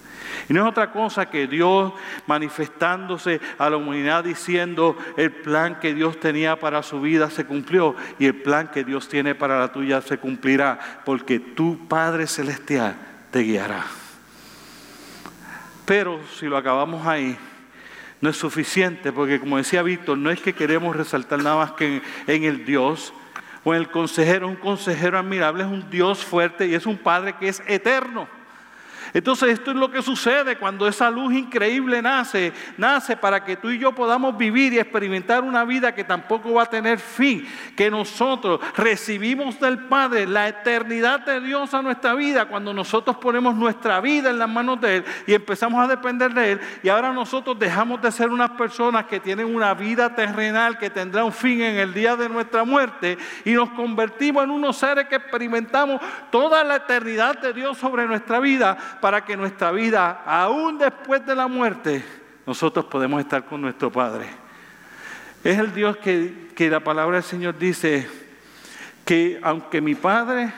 Y 0.49 0.53
no 0.53 0.63
es 0.63 0.69
otra 0.71 0.91
cosa 0.91 1.29
que 1.29 1.45
Dios 1.45 1.93
manifestándose 2.25 3.39
a 3.59 3.69
la 3.69 3.77
humanidad 3.77 4.23
diciendo 4.23 4.97
el 5.15 5.31
plan 5.31 5.79
que 5.79 5.93
Dios 5.93 6.19
tenía 6.19 6.59
para 6.59 6.81
su 6.81 6.99
vida 6.99 7.29
se 7.29 7.45
cumplió 7.45 7.95
y 8.17 8.25
el 8.25 8.33
plan 8.33 8.67
que 8.69 8.83
Dios 8.83 9.07
tiene 9.07 9.35
para 9.35 9.59
la 9.59 9.71
tuya 9.71 10.01
se 10.01 10.17
cumplirá 10.17 10.79
porque 11.05 11.39
tu 11.39 11.87
Padre 11.87 12.25
Celestial 12.25 12.95
te 13.29 13.41
guiará. 13.41 13.85
Pero 15.85 16.19
si 16.35 16.47
lo 16.47 16.57
acabamos 16.57 17.05
ahí, 17.05 17.37
no 18.19 18.31
es 18.31 18.37
suficiente 18.37 19.11
porque 19.11 19.39
como 19.39 19.57
decía 19.57 19.83
Víctor, 19.83 20.17
no 20.17 20.31
es 20.31 20.41
que 20.41 20.53
queremos 20.53 20.95
resaltar 20.95 21.43
nada 21.43 21.57
más 21.57 21.71
que 21.73 22.01
en, 22.25 22.43
el 22.43 22.65
Dios 22.65 23.13
o 23.63 23.75
en 23.75 23.81
el 23.81 23.91
consejero, 23.91 24.47
un 24.47 24.55
consejero 24.55 25.19
admirable, 25.19 25.63
es 25.63 25.69
un 25.69 25.91
Dios 25.91 26.25
fuerte 26.25 26.65
y 26.65 26.73
es 26.73 26.87
un 26.87 26.97
Padre 26.97 27.35
que 27.39 27.49
es 27.49 27.61
eterno. 27.67 28.38
Entonces 29.13 29.49
esto 29.49 29.71
es 29.71 29.77
lo 29.77 29.91
que 29.91 30.01
sucede 30.01 30.57
cuando 30.57 30.87
esa 30.87 31.09
luz 31.09 31.33
increíble 31.33 32.01
nace, 32.01 32.53
nace 32.77 33.17
para 33.17 33.43
que 33.43 33.55
tú 33.55 33.69
y 33.69 33.79
yo 33.79 33.93
podamos 33.93 34.37
vivir 34.37 34.73
y 34.73 34.79
experimentar 34.79 35.43
una 35.43 35.63
vida 35.65 35.93
que 35.93 36.03
tampoco 36.03 36.53
va 36.53 36.63
a 36.63 36.65
tener 36.65 36.99
fin, 36.99 37.47
que 37.75 37.89
nosotros 37.89 38.59
recibimos 38.75 39.59
del 39.59 39.79
Padre 39.79 40.27
la 40.27 40.47
eternidad 40.47 41.21
de 41.21 41.41
Dios 41.41 41.73
a 41.73 41.81
nuestra 41.81 42.13
vida 42.13 42.45
cuando 42.45 42.73
nosotros 42.73 43.17
ponemos 43.17 43.55
nuestra 43.55 43.99
vida 44.01 44.29
en 44.29 44.39
las 44.39 44.49
manos 44.49 44.79
de 44.81 44.97
Él 44.97 45.05
y 45.27 45.33
empezamos 45.33 45.83
a 45.83 45.87
depender 45.87 46.33
de 46.33 46.53
Él 46.53 46.61
y 46.83 46.89
ahora 46.89 47.11
nosotros 47.11 47.57
dejamos 47.57 48.01
de 48.01 48.11
ser 48.11 48.29
unas 48.29 48.51
personas 48.51 49.05
que 49.05 49.19
tienen 49.19 49.53
una 49.53 49.73
vida 49.73 50.13
terrenal 50.13 50.77
que 50.77 50.89
tendrá 50.89 51.23
un 51.23 51.33
fin 51.33 51.61
en 51.61 51.77
el 51.77 51.93
día 51.93 52.15
de 52.15 52.29
nuestra 52.29 52.63
muerte 52.63 53.17
y 53.45 53.51
nos 53.53 53.69
convertimos 53.71 54.43
en 54.43 54.51
unos 54.51 54.77
seres 54.77 55.07
que 55.07 55.15
experimentamos 55.15 56.01
toda 56.31 56.63
la 56.63 56.77
eternidad 56.77 57.39
de 57.39 57.53
Dios 57.53 57.77
sobre 57.77 58.05
nuestra 58.05 58.39
vida 58.39 58.77
para 59.01 59.23
que 59.23 59.37
nuestra 59.37 59.71
vida, 59.71 60.23
aún 60.25 60.77
después 60.77 61.25
de 61.25 61.35
la 61.35 61.47
muerte, 61.47 62.03
nosotros 62.45 62.85
podemos 62.85 63.19
estar 63.21 63.45
con 63.45 63.61
nuestro 63.61 63.91
Padre. 63.91 64.27
Es 65.43 65.57
el 65.57 65.73
Dios 65.73 65.97
que, 65.97 66.51
que 66.55 66.69
la 66.69 66.79
palabra 66.79 67.17
del 67.17 67.23
Señor 67.23 67.57
dice 67.57 68.09
que 69.05 69.39
aunque 69.41 69.81
mi 69.81 69.95
Padre 69.95 70.51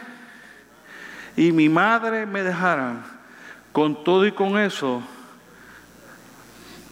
y 1.36 1.51
mi 1.51 1.69
madre 1.69 2.25
me 2.25 2.43
dejaran, 2.43 3.04
con 3.71 4.04
todo 4.04 4.25
y 4.25 4.32
con 4.32 4.58
eso, 4.58 5.01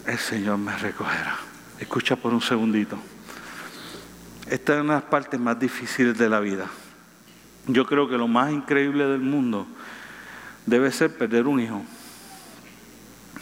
el 0.06 0.18
Señor 0.18 0.58
me 0.58 0.76
recogerá. 0.78 1.38
Escucha 1.80 2.16
por 2.16 2.34
un 2.34 2.42
segundito. 2.42 2.98
Esta 4.48 4.76
es 4.76 4.82
una 4.82 4.96
de 4.96 5.02
las 5.02 5.10
partes 5.10 5.40
más 5.40 5.60
difíciles 5.60 6.18
de 6.18 6.30
la 6.30 6.40
vida. 6.40 6.68
Yo 7.68 7.86
creo 7.86 8.10
que 8.10 8.18
lo 8.18 8.28
más 8.28 8.52
increíble 8.52 9.06
del 9.06 9.22
mundo 9.22 9.68
debe 10.70 10.92
ser 10.92 11.18
perder 11.18 11.48
un 11.48 11.60
hijo. 11.60 11.82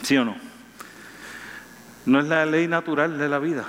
¿Sí 0.02 0.16
o 0.16 0.24
no? 0.24 0.36
No 2.06 2.20
es 2.20 2.26
la 2.26 2.46
ley 2.46 2.66
natural 2.68 3.18
de 3.18 3.28
la 3.28 3.38
vida. 3.38 3.66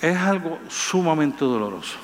Es 0.00 0.16
algo 0.16 0.58
sumamente 0.68 1.44
doloroso. 1.44 1.98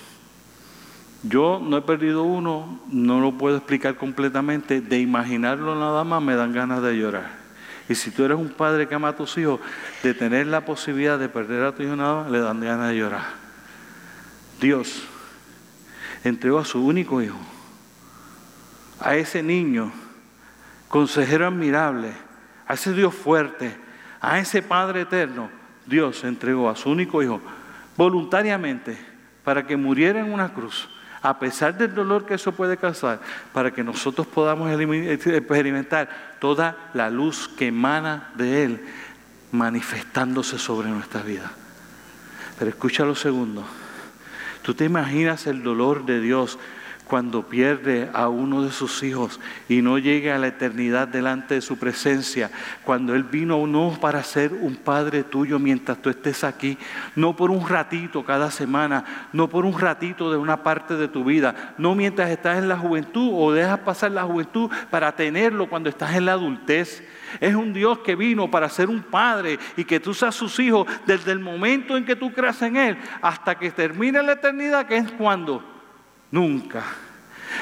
Yo 1.22 1.60
no 1.62 1.78
he 1.78 1.82
perdido 1.82 2.24
uno, 2.24 2.78
no 2.90 3.20
lo 3.20 3.32
puedo 3.32 3.56
explicar 3.56 3.96
completamente, 3.96 4.80
de 4.80 5.00
imaginarlo 5.00 5.74
nada 5.74 6.04
más 6.04 6.22
me 6.22 6.36
dan 6.36 6.52
ganas 6.52 6.82
de 6.82 6.96
llorar. 6.96 7.30
Y 7.88 7.94
si 7.94 8.10
tú 8.10 8.24
eres 8.24 8.36
un 8.36 8.50
padre 8.50 8.86
que 8.86 8.94
ama 8.94 9.08
a 9.08 9.16
tus 9.16 9.38
hijos, 9.38 9.60
de 10.02 10.12
tener 10.12 10.46
la 10.46 10.64
posibilidad 10.64 11.18
de 11.18 11.28
perder 11.28 11.64
a 11.64 11.74
tu 11.74 11.82
hijo 11.82 11.96
nada 11.96 12.22
más, 12.22 12.30
le 12.30 12.40
dan 12.40 12.60
ganas 12.60 12.90
de 12.90 12.98
llorar. 12.98 13.24
Dios 14.60 15.02
entregó 16.22 16.58
a 16.58 16.64
su 16.64 16.84
único 16.84 17.22
hijo, 17.22 17.38
a 19.00 19.16
ese 19.16 19.42
niño, 19.42 19.92
consejero 20.88 21.46
admirable, 21.46 22.12
a 22.66 22.74
ese 22.74 22.92
Dios 22.92 23.14
fuerte, 23.14 23.76
a 24.20 24.38
ese 24.38 24.62
Padre 24.62 25.02
eterno. 25.02 25.50
Dios 25.86 26.24
entregó 26.24 26.68
a 26.68 26.76
su 26.76 26.90
único 26.90 27.22
hijo 27.22 27.40
voluntariamente 27.96 28.98
para 29.44 29.66
que 29.66 29.76
muriera 29.76 30.20
en 30.20 30.32
una 30.32 30.52
cruz 30.52 30.88
a 31.22 31.38
pesar 31.40 31.76
del 31.76 31.92
dolor 31.92 32.24
que 32.24 32.34
eso 32.34 32.52
puede 32.52 32.76
causar, 32.76 33.20
para 33.52 33.72
que 33.72 33.82
nosotros 33.82 34.28
podamos 34.28 34.70
experimentar 34.70 36.36
toda 36.38 36.90
la 36.94 37.10
luz 37.10 37.48
que 37.48 37.66
emana 37.66 38.30
de 38.36 38.62
Él 38.62 38.84
manifestándose 39.50 40.56
sobre 40.56 40.88
nuestra 40.88 41.22
vida. 41.22 41.50
Pero 42.58 42.70
escucha 42.70 43.04
lo 43.04 43.16
segundo. 43.16 43.64
Tú 44.62 44.74
te 44.74 44.84
imaginas 44.84 45.48
el 45.48 45.64
dolor 45.64 46.06
de 46.06 46.20
Dios 46.20 46.60
cuando 47.06 47.46
pierde 47.46 48.10
a 48.12 48.28
uno 48.28 48.62
de 48.62 48.72
sus 48.72 49.02
hijos 49.02 49.40
y 49.68 49.80
no 49.80 49.98
llegue 49.98 50.32
a 50.32 50.38
la 50.38 50.48
eternidad 50.48 51.06
delante 51.06 51.54
de 51.54 51.60
su 51.60 51.78
presencia, 51.78 52.50
cuando 52.84 53.14
Él 53.14 53.22
vino 53.22 53.64
no 53.66 53.96
para 54.00 54.22
ser 54.24 54.52
un 54.52 54.76
padre 54.76 55.22
tuyo 55.22 55.58
mientras 55.58 56.02
tú 56.02 56.10
estés 56.10 56.42
aquí, 56.42 56.76
no 57.14 57.36
por 57.36 57.50
un 57.50 57.68
ratito 57.68 58.24
cada 58.24 58.50
semana, 58.50 59.28
no 59.32 59.48
por 59.48 59.64
un 59.64 59.78
ratito 59.78 60.30
de 60.30 60.36
una 60.36 60.62
parte 60.62 60.96
de 60.96 61.08
tu 61.08 61.24
vida, 61.24 61.74
no 61.78 61.94
mientras 61.94 62.30
estás 62.30 62.58
en 62.58 62.68
la 62.68 62.78
juventud 62.78 63.30
o 63.34 63.52
dejas 63.52 63.80
pasar 63.80 64.10
la 64.10 64.24
juventud 64.24 64.70
para 64.90 65.14
tenerlo 65.14 65.68
cuando 65.68 65.88
estás 65.88 66.14
en 66.16 66.26
la 66.26 66.32
adultez. 66.32 67.04
Es 67.40 67.54
un 67.54 67.72
Dios 67.72 68.00
que 68.00 68.16
vino 68.16 68.50
para 68.50 68.68
ser 68.68 68.88
un 68.88 69.02
padre 69.02 69.58
y 69.76 69.84
que 69.84 70.00
tú 70.00 70.12
seas 70.12 70.34
sus 70.34 70.58
hijos 70.58 70.86
desde 71.06 71.32
el 71.32 71.38
momento 71.38 71.96
en 71.96 72.04
que 72.04 72.16
tú 72.16 72.32
creas 72.32 72.62
en 72.62 72.76
Él 72.76 72.96
hasta 73.22 73.56
que 73.56 73.70
termine 73.70 74.22
la 74.22 74.32
eternidad, 74.32 74.86
que 74.86 74.96
es 74.96 75.12
cuando 75.12 75.75
Nunca. 76.30 76.84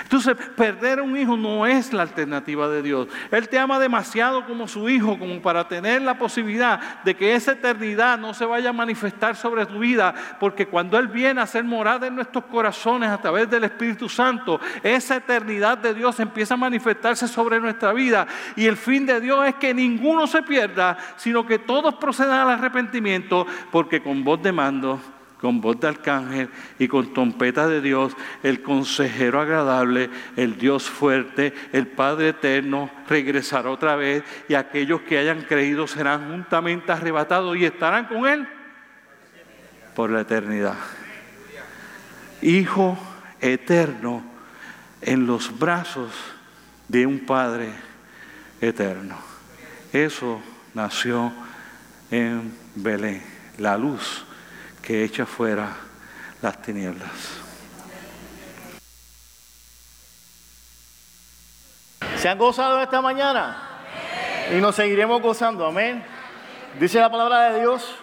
Entonces, 0.02 0.34
perder 0.56 0.98
a 0.98 1.02
un 1.02 1.16
hijo 1.16 1.36
no 1.36 1.66
es 1.66 1.92
la 1.92 2.02
alternativa 2.02 2.68
de 2.68 2.82
Dios. 2.82 3.08
Él 3.30 3.48
te 3.48 3.58
ama 3.58 3.78
demasiado 3.78 4.44
como 4.46 4.66
su 4.66 4.88
hijo, 4.88 5.18
como 5.18 5.40
para 5.40 5.68
tener 5.68 6.02
la 6.02 6.18
posibilidad 6.18 7.02
de 7.04 7.14
que 7.14 7.34
esa 7.34 7.52
eternidad 7.52 8.18
no 8.18 8.34
se 8.34 8.44
vaya 8.44 8.70
a 8.70 8.72
manifestar 8.72 9.36
sobre 9.36 9.66
tu 9.66 9.78
vida, 9.78 10.14
porque 10.40 10.66
cuando 10.66 10.98
Él 10.98 11.08
viene 11.08 11.40
a 11.40 11.46
ser 11.46 11.64
morada 11.64 12.06
en 12.06 12.16
nuestros 12.16 12.44
corazones 12.44 13.10
a 13.10 13.20
través 13.20 13.48
del 13.48 13.64
Espíritu 13.64 14.08
Santo, 14.08 14.60
esa 14.82 15.16
eternidad 15.16 15.78
de 15.78 15.94
Dios 15.94 16.18
empieza 16.20 16.54
a 16.54 16.58
manifestarse 16.58 17.28
sobre 17.28 17.60
nuestra 17.60 17.92
vida. 17.92 18.26
Y 18.56 18.66
el 18.66 18.76
fin 18.76 19.06
de 19.06 19.20
Dios 19.20 19.46
es 19.46 19.54
que 19.56 19.74
ninguno 19.74 20.26
se 20.26 20.42
pierda, 20.42 20.96
sino 21.16 21.46
que 21.46 21.58
todos 21.58 21.94
procedan 21.94 22.40
al 22.40 22.50
arrepentimiento, 22.50 23.46
porque 23.70 24.02
con 24.02 24.24
voz 24.24 24.42
de 24.42 24.52
mando 24.52 25.00
con 25.44 25.60
voz 25.60 25.78
de 25.78 25.88
arcángel 25.88 26.48
y 26.78 26.88
con 26.88 27.12
trompeta 27.12 27.68
de 27.68 27.82
Dios, 27.82 28.16
el 28.42 28.62
consejero 28.62 29.42
agradable, 29.42 30.08
el 30.36 30.56
Dios 30.56 30.84
fuerte, 30.84 31.52
el 31.74 31.86
Padre 31.86 32.30
eterno, 32.30 32.90
regresará 33.06 33.68
otra 33.68 33.94
vez 33.94 34.24
y 34.48 34.54
aquellos 34.54 35.02
que 35.02 35.18
hayan 35.18 35.42
creído 35.42 35.86
serán 35.86 36.30
juntamente 36.30 36.92
arrebatados 36.92 37.58
y 37.58 37.66
estarán 37.66 38.06
con 38.06 38.26
Él 38.26 38.48
por 39.94 40.08
la 40.08 40.22
eternidad. 40.22 40.78
Hijo 42.40 42.98
eterno 43.38 44.24
en 45.02 45.26
los 45.26 45.58
brazos 45.58 46.10
de 46.88 47.04
un 47.04 47.18
Padre 47.18 47.68
eterno. 48.62 49.18
Eso 49.92 50.40
nació 50.72 51.34
en 52.10 52.50
Belén, 52.76 53.22
la 53.58 53.76
luz 53.76 54.24
que 54.84 55.02
echa 55.02 55.24
fuera 55.24 55.68
las 56.42 56.60
tinieblas. 56.60 57.10
¿Se 62.16 62.28
han 62.28 62.36
gozado 62.36 62.80
esta 62.80 63.00
mañana? 63.00 63.56
Y 64.54 64.60
nos 64.60 64.74
seguiremos 64.74 65.22
gozando, 65.22 65.64
amén. 65.66 66.04
Dice 66.78 67.00
la 67.00 67.10
palabra 67.10 67.50
de 67.50 67.60
Dios, 67.60 67.94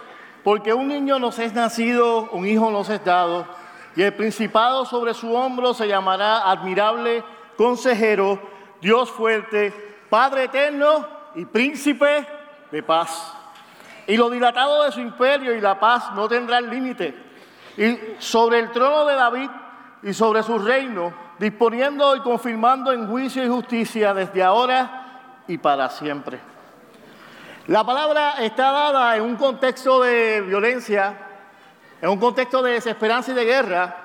porque 0.44 0.74
un 0.74 0.88
niño 0.88 1.20
nos 1.20 1.38
es 1.38 1.54
nacido, 1.54 2.30
un 2.32 2.48
hijo 2.48 2.72
nos 2.72 2.89
es 2.89 3.04
dado, 3.06 3.46
y 3.96 4.02
el 4.02 4.15
principado 4.15 4.86
sobre 4.86 5.13
su 5.13 5.34
hombro 5.36 5.76
se 5.76 5.88
llamará 5.88 6.50
admirable, 6.50 7.24
consejero, 7.58 8.41
Dios 8.82 9.12
fuerte, 9.12 9.72
Padre 10.10 10.46
eterno 10.46 11.08
y 11.36 11.46
príncipe 11.46 12.26
de 12.72 12.82
paz. 12.82 13.41
Y 14.12 14.17
lo 14.17 14.30
dilatado 14.30 14.84
de 14.84 14.91
su 14.91 15.00
imperio 15.00 15.56
y 15.56 15.62
la 15.62 15.80
paz 15.80 16.12
no 16.13 16.28
tendrán 16.28 16.69
límite. 16.69 17.17
Y 17.78 17.97
sobre 18.19 18.60
el 18.60 18.69
trono 18.69 19.06
de 19.06 19.15
David 19.15 19.50
y 20.04 20.13
sobre 20.13 20.43
su 20.43 20.60
reino, 20.60 21.13
disponiendo 21.39 22.13
y 22.17 22.19
confirmando 22.19 22.91
en 22.91 23.08
juicio 23.08 23.41
y 23.41 23.47
justicia 23.47 24.13
desde 24.13 24.43
ahora 24.43 25.43
y 25.47 25.58
para 25.58 25.89
siempre. 25.89 26.41
La 27.67 27.86
palabra 27.86 28.34
está 28.39 28.74
dada 28.74 29.15
en 29.15 29.24
un 29.24 29.38
contexto 29.38 30.02
de 30.02 30.41
violencia, 30.41 31.13
en 32.02 32.10
un 32.10 32.19
contexto 32.19 32.62
de 32.62 32.74
desesperanza 32.74 33.32
y 33.32 33.36
de 33.36 33.45
guerra. 33.45 33.95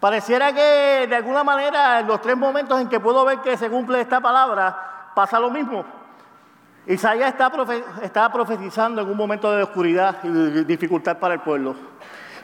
Pareciera 0.00 0.54
que 0.54 1.06
de 1.06 1.16
alguna 1.16 1.44
manera 1.44 2.00
en 2.00 2.06
los 2.06 2.22
tres 2.22 2.38
momentos 2.38 2.80
en 2.80 2.88
que 2.88 2.98
puedo 2.98 3.22
ver 3.26 3.40
que 3.40 3.58
se 3.58 3.68
cumple 3.68 4.00
esta 4.00 4.22
palabra, 4.22 5.10
pasa 5.14 5.38
lo 5.38 5.50
mismo. 5.50 6.03
Isaías 6.86 7.34
está, 8.02 8.30
profetizando 8.30 9.00
en 9.00 9.08
un 9.08 9.16
momento 9.16 9.50
de 9.50 9.62
oscuridad 9.62 10.18
y 10.22 10.64
dificultad 10.64 11.18
para 11.18 11.34
el 11.34 11.40
pueblo. 11.40 11.74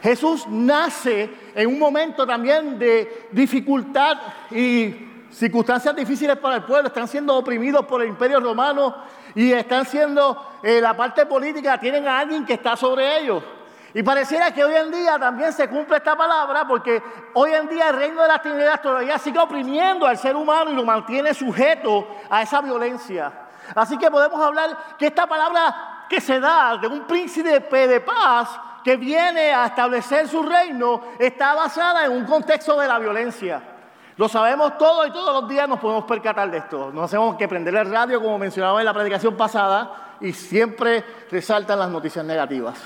Jesús 0.03 0.47
nace 0.49 1.31
en 1.55 1.69
un 1.69 1.79
momento 1.79 2.27
también 2.27 2.79
de 2.79 3.29
dificultad 3.33 4.17
y 4.51 5.27
circunstancias 5.31 5.95
difíciles 5.95 6.39
para 6.39 6.57
el 6.57 6.63
pueblo. 6.63 6.89
Están 6.89 7.07
siendo 7.07 7.37
oprimidos 7.37 7.85
por 7.85 8.01
el 8.01 8.09
imperio 8.09 8.41
romano 8.41 8.97
y 9.35 9.53
están 9.53 9.85
siendo, 9.85 10.59
eh, 10.63 10.81
la 10.81 10.97
parte 10.97 11.27
política, 11.27 11.79
tienen 11.79 12.09
a 12.09 12.19
alguien 12.19 12.47
que 12.47 12.55
está 12.55 12.77
sobre 12.77 13.19
ellos. 13.19 13.45
Y 13.93 14.03
pareciera 14.03 14.55
que 14.55 14.65
hoy 14.65 14.75
en 14.75 14.91
día 14.91 15.19
también 15.19 15.53
se 15.53 15.69
cumple 15.69 15.99
esta 15.99 16.17
palabra 16.17 16.67
porque 16.67 17.03
hoy 17.35 17.53
en 17.53 17.69
día 17.69 17.91
el 17.91 17.97
reino 17.97 18.23
de 18.23 18.29
las 18.29 18.41
tinieblas 18.41 18.81
todavía 18.81 19.19
sigue 19.19 19.39
oprimiendo 19.39 20.07
al 20.07 20.17
ser 20.17 20.35
humano 20.35 20.71
y 20.71 20.77
lo 20.77 20.85
mantiene 20.85 21.35
sujeto 21.35 22.09
a 22.31 22.41
esa 22.41 22.63
violencia. 22.63 23.50
Así 23.75 23.97
que 23.99 24.11
podemos 24.11 24.41
hablar 24.41 24.97
que 24.99 25.07
esta 25.07 25.27
palabra 25.27 26.07
que 26.09 26.21
se 26.21 26.41
da 26.41 26.77
de 26.77 26.87
un 26.87 27.03
príncipe 27.03 27.87
de 27.87 28.01
paz 28.01 28.59
que 28.83 28.97
viene 28.97 29.53
a 29.53 29.67
establecer 29.67 30.29
su 30.29 30.43
reino 30.43 31.03
está 31.19 31.55
basada 31.55 32.05
en 32.05 32.13
un 32.13 32.25
contexto 32.25 32.79
de 32.79 32.89
la 32.89 32.99
violencia. 32.99 33.63
Lo 34.17 34.29
sabemos 34.29 34.77
todo 34.77 35.07
y 35.07 35.13
todos 35.13 35.41
los 35.41 35.49
días 35.49 35.69
nos 35.69 35.79
podemos 35.79 36.05
percatar 36.05 36.51
de 36.51 36.59
esto. 36.59 36.91
No 36.93 37.05
hacemos 37.05 37.37
que 37.37 37.49
prender 37.49 37.75
el 37.75 37.91
radio, 37.91 38.21
como 38.21 38.39
mencionaba 38.39 38.81
en 38.81 38.85
la 38.85 38.93
predicación 38.93 39.37
pasada, 39.37 40.17
y 40.21 40.33
siempre 40.33 41.05
resaltan 41.31 41.79
las 41.79 41.89
noticias 41.89 42.25
negativas. 42.25 42.77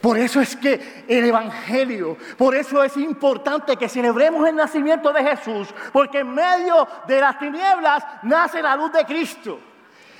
Por 0.00 0.16
eso 0.16 0.40
es 0.40 0.56
que 0.56 1.04
el 1.06 1.26
Evangelio, 1.26 2.16
por 2.38 2.54
eso 2.54 2.82
es 2.82 2.96
importante 2.96 3.76
que 3.76 3.88
celebremos 3.88 4.48
el 4.48 4.56
nacimiento 4.56 5.12
de 5.12 5.22
Jesús, 5.22 5.68
porque 5.92 6.20
en 6.20 6.32
medio 6.32 6.88
de 7.06 7.20
las 7.20 7.38
tinieblas 7.38 8.02
nace 8.22 8.62
la 8.62 8.76
luz 8.76 8.92
de 8.92 9.04
Cristo. 9.04 9.58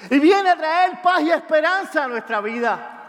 Y 0.09 0.19
viene 0.19 0.51
a 0.51 0.57
traer 0.57 1.03
paz 1.03 1.21
y 1.23 1.31
esperanza 1.31 2.05
a 2.05 2.09
nuestra 2.09 2.41
vida. 2.41 3.01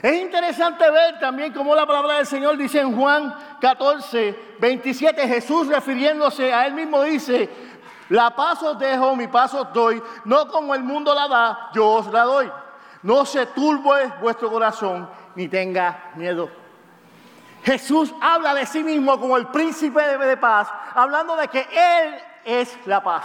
Es 0.00 0.20
interesante 0.20 0.90
ver 0.90 1.18
también 1.20 1.52
cómo 1.52 1.74
la 1.74 1.86
palabra 1.86 2.16
del 2.16 2.26
Señor 2.26 2.56
dice 2.56 2.80
en 2.80 2.96
Juan 2.96 3.34
14, 3.60 4.56
27, 4.58 5.28
Jesús 5.28 5.66
refiriéndose 5.66 6.52
a 6.52 6.66
él 6.66 6.72
mismo 6.72 7.02
dice, 7.02 7.48
La 8.08 8.34
paz 8.34 8.62
os 8.62 8.78
dejo, 8.78 9.14
mi 9.14 9.28
paz 9.28 9.52
os 9.52 9.70
doy, 9.72 10.02
no 10.24 10.48
como 10.48 10.74
el 10.74 10.82
mundo 10.82 11.14
la 11.14 11.28
da, 11.28 11.70
yo 11.74 11.86
os 11.86 12.06
la 12.06 12.22
doy. 12.22 12.50
No 13.02 13.26
se 13.26 13.46
turbe 13.46 14.12
vuestro 14.20 14.50
corazón, 14.50 15.08
ni 15.34 15.48
tenga 15.48 16.12
miedo. 16.14 16.48
Jesús 17.64 18.12
habla 18.20 18.54
de 18.54 18.66
sí 18.66 18.82
mismo 18.82 19.20
como 19.20 19.36
el 19.36 19.46
príncipe 19.48 20.00
de 20.00 20.36
paz, 20.36 20.68
hablando 20.94 21.36
de 21.36 21.48
que 21.48 21.60
Él 21.60 22.14
es 22.44 22.78
la 22.86 23.02
paz. 23.02 23.24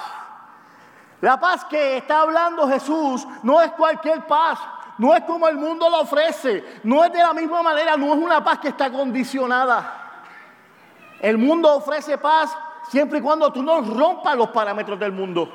La 1.22 1.40
paz 1.40 1.66
que 1.66 1.98
está 1.98 2.22
hablando 2.22 2.68
Jesús 2.68 3.28
no 3.44 3.62
es 3.62 3.72
cualquier 3.72 4.26
paz, 4.28 4.60
no 4.98 5.16
es 5.16 5.24
como 5.24 5.48
el 5.48 5.58
mundo 5.58 5.90
la 5.90 6.00
ofrece, 6.00 6.80
no 6.84 7.04
es 7.04 7.12
de 7.12 7.20
la 7.20 7.34
misma 7.34 7.64
manera, 7.64 7.98
no 7.98 8.14
es 8.14 8.20
una 8.20 8.44
paz 8.44 8.60
que 8.60 8.70
está 8.70 8.92
condicionada. 8.92 9.94
El 11.20 11.38
mundo 11.38 11.76
ofrece 11.76 12.18
paz 12.18 12.56
siempre 12.90 13.20
y 13.20 13.22
cuando 13.22 13.52
tú 13.52 13.64
no 13.64 13.82
rompas 13.82 14.36
los 14.36 14.50
parámetros 14.50 15.00
del 15.00 15.12
mundo. 15.12 15.52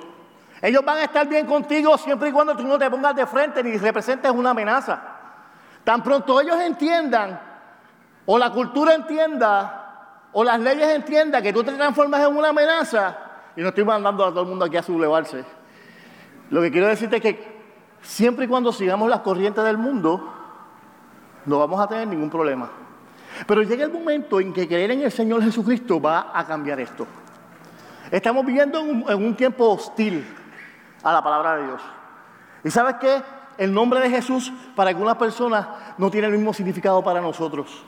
Ellos 0.60 0.84
van 0.84 0.98
a 0.98 1.04
estar 1.04 1.26
bien 1.26 1.46
contigo 1.46 1.96
siempre 1.96 2.28
y 2.28 2.32
cuando 2.32 2.56
tú 2.56 2.64
no 2.64 2.78
te 2.78 2.90
pongas 2.90 3.14
de 3.14 3.26
frente 3.26 3.62
ni 3.62 3.76
representes 3.76 4.30
una 4.30 4.50
amenaza. 4.50 5.00
Tan 5.84 6.02
pronto 6.02 6.40
ellos 6.40 6.60
entiendan, 6.60 7.40
o 8.26 8.38
la 8.38 8.50
cultura 8.50 8.94
entienda, 8.94 10.28
o 10.32 10.44
las 10.44 10.60
leyes 10.60 10.88
entiendan 10.88 11.42
que 11.42 11.52
tú 11.52 11.64
te 11.64 11.72
transformas 11.72 12.20
en 12.20 12.36
una 12.36 12.50
amenaza, 12.50 13.16
y 13.56 13.62
no 13.62 13.68
estoy 13.68 13.84
mandando 13.84 14.24
a 14.24 14.30
todo 14.30 14.42
el 14.42 14.48
mundo 14.48 14.64
aquí 14.64 14.76
a 14.76 14.82
sublevarse. 14.82 15.44
Lo 16.50 16.60
que 16.60 16.70
quiero 16.70 16.86
decirte 16.86 17.16
es 17.16 17.22
que 17.22 17.62
siempre 18.02 18.44
y 18.44 18.48
cuando 18.48 18.72
sigamos 18.72 19.08
las 19.08 19.20
corrientes 19.20 19.64
del 19.64 19.78
mundo, 19.78 20.32
no 21.46 21.58
vamos 21.58 21.80
a 21.80 21.86
tener 21.86 22.06
ningún 22.08 22.30
problema. 22.30 22.70
Pero 23.46 23.62
llega 23.62 23.84
el 23.84 23.92
momento 23.92 24.40
en 24.40 24.52
que 24.52 24.68
creer 24.68 24.90
en 24.90 25.02
el 25.02 25.12
Señor 25.12 25.42
Jesucristo 25.42 26.00
va 26.00 26.30
a 26.34 26.46
cambiar 26.46 26.80
esto. 26.80 27.06
Estamos 28.10 28.44
viviendo 28.44 28.80
en 28.80 29.24
un, 29.24 29.34
tiempo 29.34 29.70
hostil 29.70 30.26
a 31.02 31.12
la 31.12 31.22
palabra 31.22 31.56
de 31.56 31.66
Dios. 31.66 31.82
¿Y 32.64 32.70
sabes 32.70 32.96
qué? 33.00 33.22
El 33.56 33.72
nombre 33.72 34.00
de 34.00 34.10
Jesús 34.10 34.52
para 34.76 34.90
algunas 34.90 35.16
personas 35.16 35.66
no 35.96 36.10
tiene 36.10 36.26
el 36.26 36.34
mismo 36.34 36.52
significado 36.52 37.02
para 37.02 37.20
nosotros. 37.20 37.84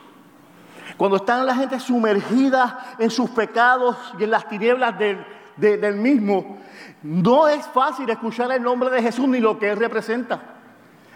Cuando 0.97 1.17
están 1.17 1.45
la 1.45 1.55
gente 1.55 1.79
sumergida 1.81 2.97
en 2.99 3.11
sus 3.11 3.31
pecados 3.31 3.97
y 4.19 4.25
en 4.25 4.31
las 4.31 4.49
tinieblas 4.49 4.99
del, 4.99 5.25
del 5.57 5.97
mismo, 5.97 6.59
no 7.03 7.49
es 7.49 7.67
fácil 7.67 8.09
escuchar 8.11 8.51
el 8.53 8.63
nombre 8.63 8.91
de 8.91 9.03
Jesús 9.03 9.29
ni 9.29 9.41
lo 9.41 9.59
que 9.59 9.71
Él 9.71 9.79
representa. 9.79 10.41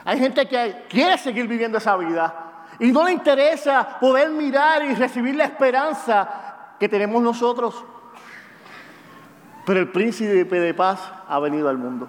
Hay 0.05 0.19
gente 0.19 0.47
que 0.47 0.85
quiere 0.89 1.19
seguir 1.19 1.47
viviendo 1.47 1.79
esa 1.79 1.97
vida 1.97 2.65
y 2.79 2.93
no 2.93 3.05
le 3.05 3.13
interesa 3.13 3.99
poder 4.01 4.31
mirar 4.31 4.85
y 4.85 4.95
recibir 4.95 5.35
la 5.35 5.45
esperanza 5.45 6.75
que 6.79 6.89
tenemos 6.89 7.23
nosotros. 7.23 7.85
Pero 9.67 9.81
el 9.81 9.89
príncipe 9.91 10.61
de 10.61 10.75
paz 10.75 11.01
ha 11.29 11.39
venido 11.41 11.69
al 11.69 11.77
mundo. 11.77 12.09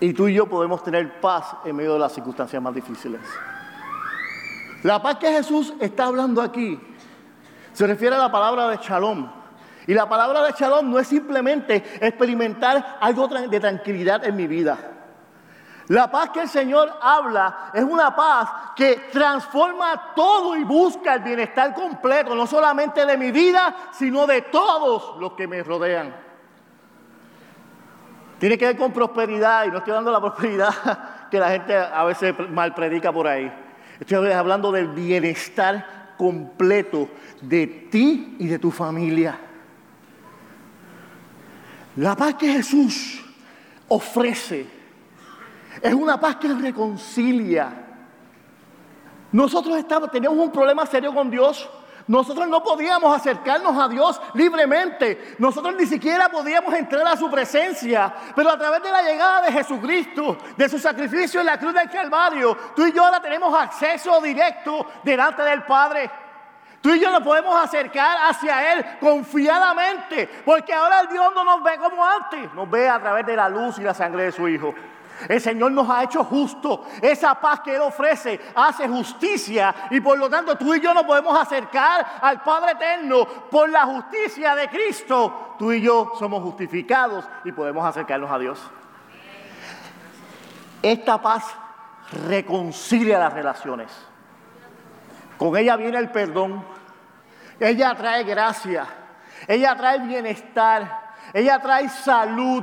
Y 0.00 0.12
tú 0.12 0.26
y 0.28 0.34
yo 0.34 0.46
podemos 0.46 0.82
tener 0.82 1.20
paz 1.20 1.56
en 1.64 1.76
medio 1.76 1.94
de 1.94 2.00
las 2.00 2.12
circunstancias 2.12 2.60
más 2.60 2.74
difíciles. 2.74 3.20
La 4.82 5.00
paz 5.00 5.16
que 5.16 5.30
Jesús 5.30 5.72
está 5.80 6.06
hablando 6.06 6.42
aquí 6.42 6.78
se 7.72 7.86
refiere 7.86 8.16
a 8.16 8.18
la 8.18 8.30
palabra 8.32 8.68
de 8.68 8.76
shalom. 8.78 9.43
Y 9.86 9.94
la 9.94 10.08
palabra 10.08 10.42
de 10.42 10.52
shalom 10.52 10.90
no 10.90 10.98
es 10.98 11.08
simplemente 11.08 11.76
experimentar 12.00 12.98
algo 13.00 13.28
de 13.28 13.60
tranquilidad 13.60 14.24
en 14.24 14.36
mi 14.36 14.46
vida. 14.46 14.78
La 15.88 16.10
paz 16.10 16.30
que 16.30 16.40
el 16.40 16.48
Señor 16.48 16.90
habla 17.02 17.70
es 17.74 17.84
una 17.84 18.16
paz 18.16 18.48
que 18.74 19.08
transforma 19.12 20.14
todo 20.14 20.56
y 20.56 20.64
busca 20.64 21.14
el 21.14 21.22
bienestar 21.22 21.74
completo, 21.74 22.34
no 22.34 22.46
solamente 22.46 23.04
de 23.04 23.18
mi 23.18 23.30
vida, 23.30 23.76
sino 23.92 24.26
de 24.26 24.42
todos 24.42 25.20
los 25.20 25.32
que 25.34 25.46
me 25.46 25.62
rodean. 25.62 26.14
Tiene 28.38 28.56
que 28.56 28.66
ver 28.66 28.76
con 28.78 28.92
prosperidad, 28.92 29.66
y 29.66 29.70
no 29.70 29.78
estoy 29.78 29.92
dando 29.92 30.10
la 30.10 30.20
prosperidad 30.20 31.28
que 31.30 31.38
la 31.38 31.50
gente 31.50 31.76
a 31.76 32.04
veces 32.04 32.34
mal 32.50 32.74
predica 32.74 33.12
por 33.12 33.26
ahí. 33.26 33.52
Estoy 34.00 34.32
hablando 34.32 34.72
del 34.72 34.88
bienestar 34.88 36.14
completo 36.16 37.08
de 37.42 37.66
ti 37.66 38.36
y 38.38 38.46
de 38.48 38.58
tu 38.58 38.70
familia. 38.70 39.38
La 41.96 42.16
paz 42.16 42.34
que 42.34 42.52
Jesús 42.52 43.24
ofrece 43.88 44.66
es 45.80 45.94
una 45.94 46.18
paz 46.18 46.36
que 46.36 46.48
reconcilia. 46.48 47.72
Nosotros 49.30 49.76
estamos, 49.76 50.10
teníamos 50.10 50.38
un 50.38 50.52
problema 50.52 50.86
serio 50.86 51.14
con 51.14 51.30
Dios. 51.30 51.68
Nosotros 52.06 52.46
no 52.48 52.62
podíamos 52.62 53.16
acercarnos 53.16 53.76
a 53.78 53.88
Dios 53.88 54.20
libremente. 54.34 55.36
Nosotros 55.38 55.74
ni 55.78 55.86
siquiera 55.86 56.28
podíamos 56.28 56.74
entrar 56.74 57.06
a 57.06 57.16
su 57.16 57.30
presencia. 57.30 58.12
Pero 58.34 58.50
a 58.50 58.58
través 58.58 58.82
de 58.82 58.90
la 58.90 59.02
llegada 59.02 59.42
de 59.42 59.52
Jesucristo, 59.52 60.36
de 60.56 60.68
su 60.68 60.78
sacrificio 60.78 61.40
en 61.40 61.46
la 61.46 61.58
cruz 61.58 61.74
del 61.74 61.88
Calvario, 61.88 62.56
tú 62.76 62.84
y 62.86 62.92
yo 62.92 63.04
ahora 63.04 63.22
tenemos 63.22 63.54
acceso 63.56 64.20
directo 64.20 64.86
delante 65.02 65.42
del 65.42 65.62
Padre. 65.62 66.10
Tú 66.84 66.92
y 66.92 67.00
yo 67.00 67.10
nos 67.10 67.22
podemos 67.22 67.56
acercar 67.56 68.28
hacia 68.28 68.74
Él 68.74 68.84
confiadamente, 69.00 70.28
porque 70.44 70.74
ahora 70.74 71.00
el 71.00 71.08
Dios 71.08 71.32
no 71.34 71.42
nos 71.42 71.62
ve 71.62 71.78
como 71.78 72.04
antes, 72.04 72.52
nos 72.52 72.68
ve 72.68 72.86
a 72.90 73.00
través 73.00 73.24
de 73.24 73.34
la 73.34 73.48
luz 73.48 73.78
y 73.78 73.82
la 73.82 73.94
sangre 73.94 74.24
de 74.24 74.32
su 74.32 74.46
Hijo. 74.46 74.74
El 75.26 75.40
Señor 75.40 75.72
nos 75.72 75.88
ha 75.88 76.02
hecho 76.02 76.22
justo. 76.24 76.84
Esa 77.00 77.40
paz 77.40 77.60
que 77.60 77.74
Él 77.74 77.80
ofrece 77.80 78.38
hace 78.54 78.86
justicia 78.86 79.74
y 79.90 79.98
por 80.02 80.18
lo 80.18 80.28
tanto 80.28 80.58
tú 80.58 80.74
y 80.74 80.80
yo 80.80 80.92
nos 80.92 81.04
podemos 81.04 81.34
acercar 81.40 82.04
al 82.20 82.42
Padre 82.42 82.72
Eterno 82.72 83.24
por 83.50 83.70
la 83.70 83.86
justicia 83.86 84.54
de 84.54 84.68
Cristo. 84.68 85.54
Tú 85.58 85.72
y 85.72 85.80
yo 85.80 86.12
somos 86.18 86.42
justificados 86.42 87.24
y 87.46 87.52
podemos 87.52 87.82
acercarnos 87.86 88.30
a 88.30 88.38
Dios. 88.38 88.60
Esta 90.82 91.22
paz 91.22 91.46
reconcilia 92.28 93.18
las 93.18 93.32
relaciones. 93.32 93.90
Con 95.38 95.56
ella 95.56 95.76
viene 95.76 95.98
el 95.98 96.10
perdón. 96.10 96.73
Ella 97.60 97.94
trae 97.94 98.24
gracia. 98.24 98.86
Ella 99.46 99.76
trae 99.76 100.00
bienestar. 100.00 101.14
Ella 101.32 101.58
trae 101.58 101.88
salud. 101.88 102.62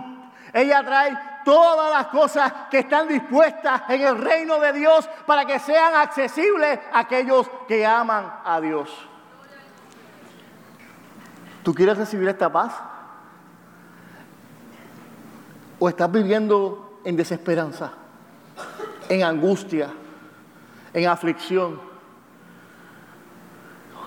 Ella 0.54 0.84
trae 0.84 1.18
todas 1.44 1.92
las 1.92 2.08
cosas 2.08 2.52
que 2.70 2.80
están 2.80 3.08
dispuestas 3.08 3.84
en 3.90 4.02
el 4.02 4.18
reino 4.18 4.60
de 4.60 4.74
Dios 4.74 5.10
para 5.26 5.46
que 5.46 5.60
sean 5.60 5.96
accesibles 5.96 6.80
a 6.92 7.00
aquellos 7.00 7.50
que 7.68 7.86
aman 7.86 8.32
a 8.44 8.60
Dios. 8.60 8.90
¿Tú 11.64 11.74
quieres 11.74 11.98
recibir 11.98 12.28
esta 12.28 12.52
paz? 12.52 12.74
¿O 15.80 15.90
estás 15.90 16.12
viviendo 16.12 17.00
en 17.04 17.16
desesperanza, 17.16 17.92
en 19.10 19.24
angustia, 19.24 19.90
en 20.94 21.08
aflicción? 21.08 21.91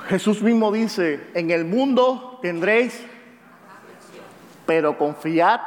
Jesús 0.09 0.43
mismo 0.43 0.71
dice, 0.71 1.31
en 1.35 1.51
el 1.51 1.65
mundo 1.65 2.39
tendréis, 2.43 3.05
pero 4.67 4.97
confiad 4.99 5.61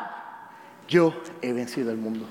yo 0.87 1.13
he 1.41 1.53
vencido 1.53 1.91
el 1.91 1.97
mundo. 1.97 2.25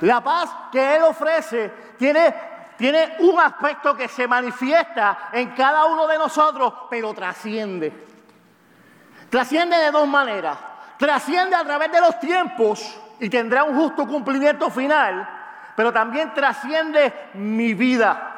La 0.00 0.22
paz 0.22 0.50
que 0.72 0.96
Él 0.96 1.02
ofrece 1.02 1.70
tiene, 1.98 2.34
tiene 2.76 3.16
un 3.20 3.38
aspecto 3.38 3.94
que 3.94 4.08
se 4.08 4.26
manifiesta 4.26 5.30
en 5.32 5.50
cada 5.50 5.84
uno 5.86 6.06
de 6.06 6.18
nosotros, 6.18 6.72
pero 6.90 7.14
trasciende. 7.14 7.92
Trasciende 9.30 9.76
de 9.76 9.90
dos 9.90 10.08
maneras. 10.08 10.58
Trasciende 10.98 11.54
a 11.54 11.64
través 11.64 11.92
de 11.92 12.00
los 12.00 12.18
tiempos 12.18 13.00
y 13.20 13.28
tendrá 13.28 13.64
un 13.64 13.76
justo 13.76 14.06
cumplimiento 14.06 14.70
final, 14.70 15.28
pero 15.76 15.92
también 15.92 16.32
trasciende 16.34 17.12
mi 17.34 17.74
vida. 17.74 18.37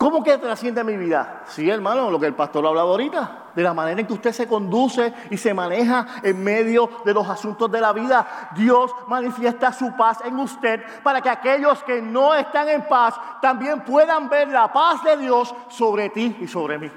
¿Cómo 0.00 0.24
que 0.24 0.38
trasciende 0.38 0.82
mi 0.82 0.96
vida? 0.96 1.42
Sí, 1.46 1.68
hermano, 1.68 2.10
lo 2.10 2.18
que 2.18 2.24
el 2.24 2.34
pastor 2.34 2.66
hablado 2.66 2.92
ahorita, 2.92 3.50
de 3.54 3.62
la 3.62 3.74
manera 3.74 4.00
en 4.00 4.06
que 4.06 4.14
usted 4.14 4.32
se 4.32 4.48
conduce 4.48 5.12
y 5.28 5.36
se 5.36 5.52
maneja 5.52 6.06
en 6.22 6.42
medio 6.42 6.88
de 7.04 7.12
los 7.12 7.28
asuntos 7.28 7.70
de 7.70 7.82
la 7.82 7.92
vida. 7.92 8.48
Dios 8.56 8.90
manifiesta 9.08 9.74
su 9.74 9.94
paz 9.98 10.20
en 10.24 10.38
usted 10.38 10.80
para 11.02 11.20
que 11.20 11.28
aquellos 11.28 11.82
que 11.82 12.00
no 12.00 12.34
están 12.34 12.70
en 12.70 12.88
paz 12.88 13.14
también 13.42 13.82
puedan 13.82 14.30
ver 14.30 14.48
la 14.48 14.72
paz 14.72 15.04
de 15.04 15.18
Dios 15.18 15.54
sobre 15.68 16.08
ti 16.08 16.34
y 16.40 16.48
sobre 16.48 16.78
mí. 16.78 16.90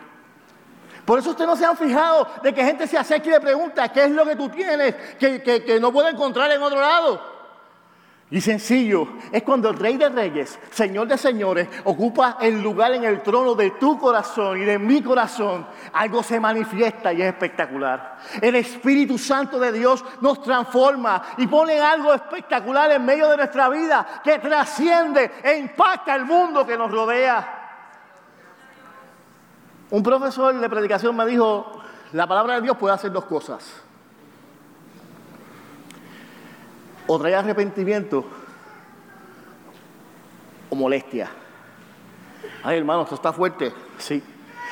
Por 1.03 1.19
eso 1.19 1.31
ustedes 1.31 1.49
no 1.49 1.57
se 1.57 1.65
han 1.65 1.75
fijado 1.75 2.25
de 2.41 2.53
que 2.53 2.63
gente 2.63 2.87
se 2.87 2.97
acerca 2.97 3.27
y 3.27 3.31
le 3.31 3.41
pregunta 3.41 3.91
qué 3.91 4.05
es 4.05 4.11
lo 4.11 4.23
que 4.23 4.37
tú 4.37 4.47
tienes 4.47 4.95
que, 5.19 5.43
que 5.43 5.77
no 5.77 5.91
puede 5.91 6.11
encontrar 6.11 6.49
en 6.53 6.63
otro 6.63 6.79
lado. 6.79 7.32
Y 8.33 8.41
sencillo, 8.41 9.09
es 9.31 9.43
cuando 9.43 9.69
el 9.69 9.77
Rey 9.77 9.95
de 9.95 10.09
Reyes, 10.09 10.57
Señor 10.71 11.07
de 11.07 11.19
Señores, 11.19 11.69
ocupa 11.83 12.39
el 12.41 12.63
lugar 12.63 12.91
en 12.93 13.03
el 13.03 13.21
trono 13.21 13.53
de 13.53 13.69
tu 13.69 13.99
corazón 13.99 14.59
y 14.59 14.65
de 14.65 14.79
mi 14.79 15.03
corazón, 15.03 15.67
algo 15.93 16.23
se 16.23 16.39
manifiesta 16.39 17.13
y 17.13 17.21
es 17.21 17.27
espectacular. 17.27 18.17
El 18.41 18.55
Espíritu 18.55 19.19
Santo 19.19 19.59
de 19.59 19.71
Dios 19.71 20.03
nos 20.21 20.41
transforma 20.41 21.21
y 21.37 21.45
pone 21.45 21.79
algo 21.79 22.11
espectacular 22.11 22.89
en 22.93 23.05
medio 23.05 23.29
de 23.29 23.37
nuestra 23.37 23.69
vida 23.69 24.21
que 24.23 24.39
trasciende 24.39 25.33
e 25.43 25.55
impacta 25.55 26.15
el 26.15 26.25
mundo 26.25 26.65
que 26.65 26.75
nos 26.75 26.89
rodea. 26.89 27.59
Un 29.91 30.01
profesor 30.01 30.59
de 30.59 30.69
predicación 30.69 31.15
me 31.15 31.27
dijo, 31.27 31.83
la 32.13 32.25
palabra 32.25 32.55
de 32.55 32.61
Dios 32.61 32.77
puede 32.77 32.95
hacer 32.95 33.11
dos 33.11 33.25
cosas. 33.25 33.83
O 37.07 37.19
trae 37.19 37.35
arrepentimiento 37.35 38.25
o 40.69 40.75
molestia. 40.75 41.29
Ay, 42.63 42.77
hermano, 42.77 43.03
esto 43.03 43.15
está 43.15 43.33
fuerte. 43.33 43.73
Sí. 43.97 44.23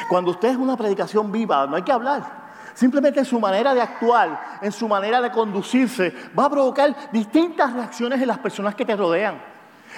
Cuando 0.10 0.32
usted 0.32 0.50
es 0.50 0.58
una 0.58 0.78
predicación 0.78 1.32
viva, 1.32 1.68
no 1.68 1.76
hay 1.76 1.84
que 1.84 1.92
hablar. 1.92 2.42
Simplemente 2.74 3.20
en 3.20 3.26
su 3.26 3.40
manera 3.40 3.74
de 3.74 3.82
actuar, 3.82 4.60
en 4.62 4.72
su 4.72 4.88
manera 4.88 5.22
de 5.22 5.30
conducirse, 5.30 6.14
va 6.38 6.46
a 6.46 6.50
provocar 6.50 7.12
distintas 7.12 7.74
reacciones 7.74 8.22
en 8.22 8.28
las 8.28 8.40
personas 8.40 8.76
que 8.76 8.86
te 8.86 8.96
rodean. 8.96 9.42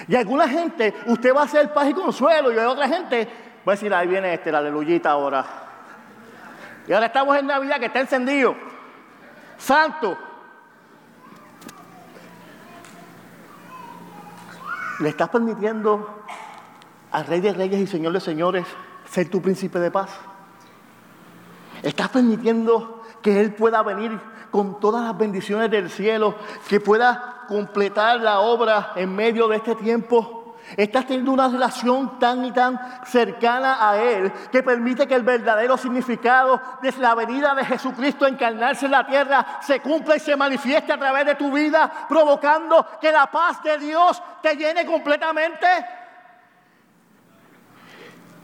Y 0.08 0.16
alguna 0.16 0.48
gente, 0.48 0.92
usted 1.06 1.34
va 1.34 1.42
a 1.42 1.44
hacer 1.44 1.72
paz 1.72 1.88
y 1.88 1.94
consuelo, 1.94 2.52
y 2.52 2.58
hay 2.58 2.66
otra 2.66 2.88
gente 2.88 3.28
va 3.66 3.72
a 3.72 3.76
decir, 3.76 3.94
ahí 3.94 4.06
viene 4.06 4.34
este, 4.34 4.52
la 4.52 4.58
aleluyita 4.58 5.10
ahora. 5.10 5.44
Y 6.86 6.92
ahora 6.92 7.06
estamos 7.06 7.36
en 7.38 7.46
Navidad 7.46 7.78
que 7.78 7.86
está 7.86 8.00
encendido. 8.00 8.54
Santo. 9.56 10.18
¿Le 15.00 15.08
estás 15.08 15.28
permitiendo 15.28 16.22
al 17.10 17.26
Rey 17.26 17.40
de 17.40 17.52
Reyes 17.52 17.80
y 17.80 17.86
Señor 17.86 18.12
de 18.12 18.20
Señores 18.20 18.66
ser 19.10 19.28
tu 19.28 19.42
príncipe 19.42 19.80
de 19.80 19.90
paz? 19.90 20.10
¿Estás 21.82 22.08
permitiendo 22.10 23.02
que 23.20 23.40
Él 23.40 23.54
pueda 23.54 23.82
venir 23.82 24.20
con 24.52 24.78
todas 24.78 25.04
las 25.04 25.18
bendiciones 25.18 25.68
del 25.70 25.90
cielo, 25.90 26.36
que 26.68 26.78
pueda 26.78 27.42
completar 27.48 28.20
la 28.20 28.38
obra 28.38 28.92
en 28.94 29.14
medio 29.14 29.48
de 29.48 29.56
este 29.56 29.74
tiempo? 29.74 30.43
Estás 30.76 31.06
teniendo 31.06 31.32
una 31.32 31.48
relación 31.48 32.18
tan 32.18 32.44
y 32.44 32.52
tan 32.52 32.80
cercana 33.04 33.88
a 33.88 34.00
Él 34.00 34.32
que 34.50 34.62
permite 34.62 35.06
que 35.06 35.14
el 35.14 35.22
verdadero 35.22 35.76
significado 35.76 36.60
de 36.82 36.92
la 36.92 37.14
venida 37.14 37.54
de 37.54 37.64
Jesucristo 37.64 38.26
encarnarse 38.26 38.86
en 38.86 38.92
la 38.92 39.06
tierra 39.06 39.58
se 39.60 39.80
cumpla 39.80 40.16
y 40.16 40.20
se 40.20 40.36
manifieste 40.36 40.92
a 40.92 40.98
través 40.98 41.26
de 41.26 41.34
tu 41.34 41.52
vida, 41.52 42.06
provocando 42.08 42.86
que 43.00 43.12
la 43.12 43.26
paz 43.26 43.62
de 43.62 43.78
Dios 43.78 44.22
te 44.42 44.56
llene 44.56 44.86
completamente. 44.86 45.66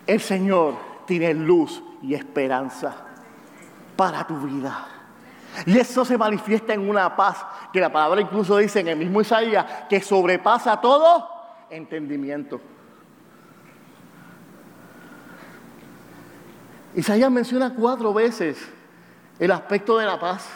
El 0.06 0.20
Señor 0.20 0.74
tiene 1.06 1.32
luz 1.34 1.82
y 2.02 2.14
esperanza 2.14 2.94
para 3.96 4.26
tu 4.26 4.38
vida. 4.40 4.86
Y 5.66 5.78
eso 5.78 6.04
se 6.04 6.18
manifiesta 6.18 6.74
en 6.74 6.88
una 6.88 7.16
paz 7.16 7.44
que 7.72 7.80
la 7.80 7.90
palabra 7.90 8.20
incluso 8.20 8.58
dice 8.58 8.80
en 8.80 8.88
el 8.88 8.96
mismo 8.96 9.20
Isaías 9.20 9.64
que 9.88 10.00
sobrepasa 10.00 10.80
todo 10.80 11.39
entendimiento. 11.70 12.60
Isaías 16.94 17.30
menciona 17.30 17.74
cuatro 17.74 18.12
veces 18.12 18.58
el 19.38 19.50
aspecto 19.52 19.96
de 19.98 20.06
la 20.06 20.18
paz. 20.18 20.48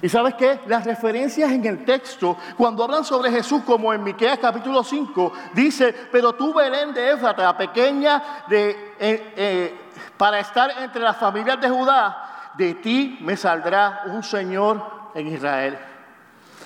¿Y 0.00 0.08
sabes 0.08 0.34
qué? 0.34 0.60
Las 0.66 0.84
referencias 0.84 1.50
en 1.52 1.64
el 1.66 1.84
texto, 1.84 2.36
cuando 2.56 2.84
hablan 2.84 3.04
sobre 3.04 3.30
Jesús, 3.30 3.62
como 3.64 3.92
en 3.92 4.02
Miqueas 4.02 4.38
capítulo 4.38 4.82
5, 4.82 5.32
dice, 5.54 5.94
pero 6.10 6.32
tú 6.32 6.54
Belén 6.54 6.94
de 6.94 7.12
Éfrata, 7.12 7.56
pequeña, 7.56 8.44
de, 8.48 8.70
eh, 8.98 9.32
eh, 9.36 9.80
para 10.16 10.40
estar 10.40 10.70
entre 10.82 11.02
las 11.02 11.16
familias 11.16 11.60
de 11.60 11.68
Judá, 11.68 12.52
de 12.56 12.74
ti 12.74 13.18
me 13.20 13.36
saldrá 13.36 14.02
un 14.06 14.22
Señor 14.22 14.82
en 15.14 15.28
Israel. 15.28 15.78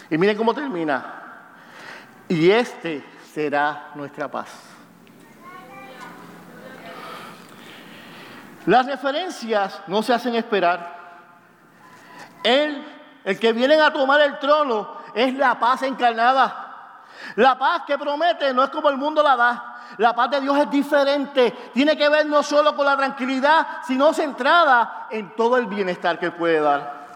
Y 0.08 0.18
miren 0.18 0.36
cómo 0.36 0.54
termina. 0.54 1.22
Y 2.28 2.50
este 2.50 3.04
será 3.36 3.90
nuestra 3.94 4.30
paz. 4.30 4.48
Las 8.64 8.86
referencias 8.86 9.82
no 9.88 10.02
se 10.02 10.14
hacen 10.14 10.34
esperar. 10.36 10.96
Él, 12.42 12.82
el 13.24 13.38
que 13.38 13.52
viene 13.52 13.78
a 13.78 13.92
tomar 13.92 14.22
el 14.22 14.38
trono, 14.38 14.90
es 15.14 15.34
la 15.34 15.60
paz 15.60 15.82
encarnada. 15.82 17.02
La 17.34 17.58
paz 17.58 17.82
que 17.86 17.98
promete 17.98 18.54
no 18.54 18.64
es 18.64 18.70
como 18.70 18.88
el 18.88 18.96
mundo 18.96 19.22
la 19.22 19.36
da. 19.36 19.82
La 19.98 20.14
paz 20.14 20.30
de 20.30 20.40
Dios 20.40 20.56
es 20.56 20.70
diferente. 20.70 21.50
Tiene 21.74 21.94
que 21.94 22.08
ver 22.08 22.24
no 22.24 22.42
solo 22.42 22.74
con 22.74 22.86
la 22.86 22.96
tranquilidad, 22.96 23.66
sino 23.86 24.14
centrada 24.14 25.08
en 25.10 25.36
todo 25.36 25.58
el 25.58 25.66
bienestar 25.66 26.18
que 26.18 26.30
puede 26.30 26.60
dar. 26.60 27.06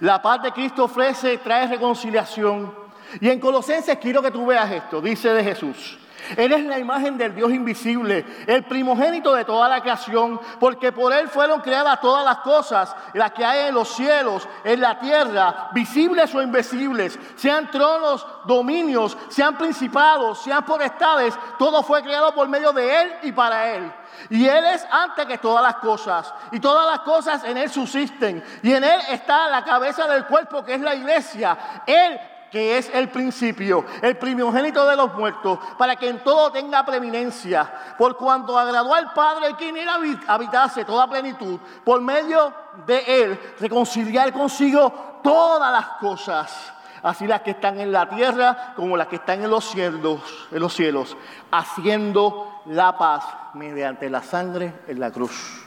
La 0.00 0.20
paz 0.20 0.42
de 0.42 0.52
Cristo 0.52 0.84
ofrece, 0.84 1.38
trae 1.38 1.66
reconciliación, 1.66 2.81
y 3.20 3.28
en 3.28 3.40
Colosenses 3.40 3.98
quiero 3.98 4.22
que 4.22 4.30
tú 4.30 4.46
veas 4.46 4.70
esto, 4.70 5.00
dice 5.00 5.32
de 5.32 5.44
Jesús. 5.44 5.98
Él 6.36 6.52
es 6.52 6.64
la 6.64 6.78
imagen 6.78 7.18
del 7.18 7.34
Dios 7.34 7.50
invisible, 7.52 8.24
el 8.46 8.62
primogénito 8.64 9.34
de 9.34 9.44
toda 9.44 9.68
la 9.68 9.80
creación, 9.80 10.40
porque 10.60 10.92
por 10.92 11.12
Él 11.12 11.28
fueron 11.28 11.60
creadas 11.60 12.00
todas 12.00 12.24
las 12.24 12.38
cosas, 12.38 12.94
las 13.14 13.32
que 13.32 13.44
hay 13.44 13.68
en 13.68 13.74
los 13.74 13.88
cielos, 13.94 14.48
en 14.64 14.80
la 14.80 14.98
tierra, 14.98 15.68
visibles 15.72 16.34
o 16.34 16.42
invisibles, 16.42 17.18
sean 17.36 17.70
tronos, 17.70 18.26
dominios, 18.44 19.16
sean 19.28 19.56
principados, 19.56 20.42
sean 20.42 20.64
potestades, 20.64 21.34
todo 21.58 21.82
fue 21.82 22.02
creado 22.02 22.32
por 22.34 22.48
medio 22.48 22.72
de 22.72 23.02
Él 23.02 23.12
y 23.22 23.32
para 23.32 23.74
Él. 23.74 23.92
Y 24.30 24.46
Él 24.46 24.64
es 24.66 24.86
antes 24.90 25.26
que 25.26 25.38
todas 25.38 25.62
las 25.62 25.76
cosas. 25.76 26.32
Y 26.52 26.60
todas 26.60 26.86
las 26.86 27.00
cosas 27.00 27.42
en 27.44 27.56
Él 27.56 27.68
subsisten. 27.70 28.44
Y 28.62 28.72
en 28.72 28.84
Él 28.84 29.00
está 29.10 29.48
la 29.48 29.64
cabeza 29.64 30.06
del 30.06 30.26
cuerpo 30.26 30.64
que 30.64 30.74
es 30.74 30.80
la 30.80 30.94
iglesia. 30.94 31.82
Él 31.86 32.20
que 32.52 32.76
es 32.76 32.90
el 32.92 33.08
principio, 33.08 33.86
el 34.02 34.18
primogénito 34.18 34.86
de 34.86 34.94
los 34.94 35.14
muertos, 35.14 35.58
para 35.78 35.96
que 35.96 36.10
en 36.10 36.22
todo 36.22 36.52
tenga 36.52 36.84
preeminencia, 36.84 37.96
por 37.96 38.18
cuanto 38.18 38.58
agradó 38.58 38.94
al 38.94 39.14
Padre 39.14 39.54
quien 39.56 39.74
él 39.78 39.88
habitase 40.28 40.84
toda 40.84 41.08
plenitud, 41.08 41.58
por 41.82 42.02
medio 42.02 42.52
de 42.86 43.22
él 43.22 43.40
reconciliar 43.58 44.34
consigo 44.34 45.20
todas 45.22 45.72
las 45.72 45.86
cosas, 45.98 46.74
así 47.02 47.26
las 47.26 47.40
que 47.40 47.52
están 47.52 47.80
en 47.80 47.90
la 47.90 48.06
tierra 48.06 48.74
como 48.76 48.98
las 48.98 49.06
que 49.06 49.16
están 49.16 49.42
en 49.42 49.50
los 49.50 49.64
cielos, 49.64 50.20
en 50.50 50.60
los 50.60 50.74
cielos, 50.74 51.16
haciendo 51.50 52.60
la 52.66 52.98
paz 52.98 53.24
mediante 53.54 54.10
la 54.10 54.22
sangre 54.22 54.74
en 54.88 55.00
la 55.00 55.10
cruz. 55.10 55.66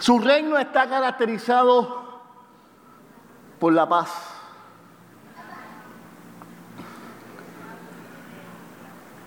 Su 0.00 0.18
reino 0.18 0.58
está 0.58 0.88
caracterizado 0.88 2.20
por 3.60 3.72
la 3.72 3.88
paz 3.88 4.29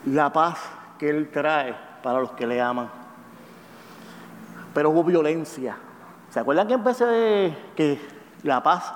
la 0.05 0.31
paz 0.31 0.59
que 0.97 1.09
Él 1.09 1.29
trae 1.31 1.75
para 2.01 2.19
los 2.19 2.31
que 2.31 2.45
le 2.45 2.61
aman. 2.61 2.89
Pero 4.73 4.89
hubo 4.89 5.03
violencia. 5.03 5.77
¿Se 6.29 6.39
acuerdan 6.39 6.67
que 6.67 6.73
empecé 6.73 7.55
que 7.75 7.99
la 8.43 8.61
paz 8.61 8.91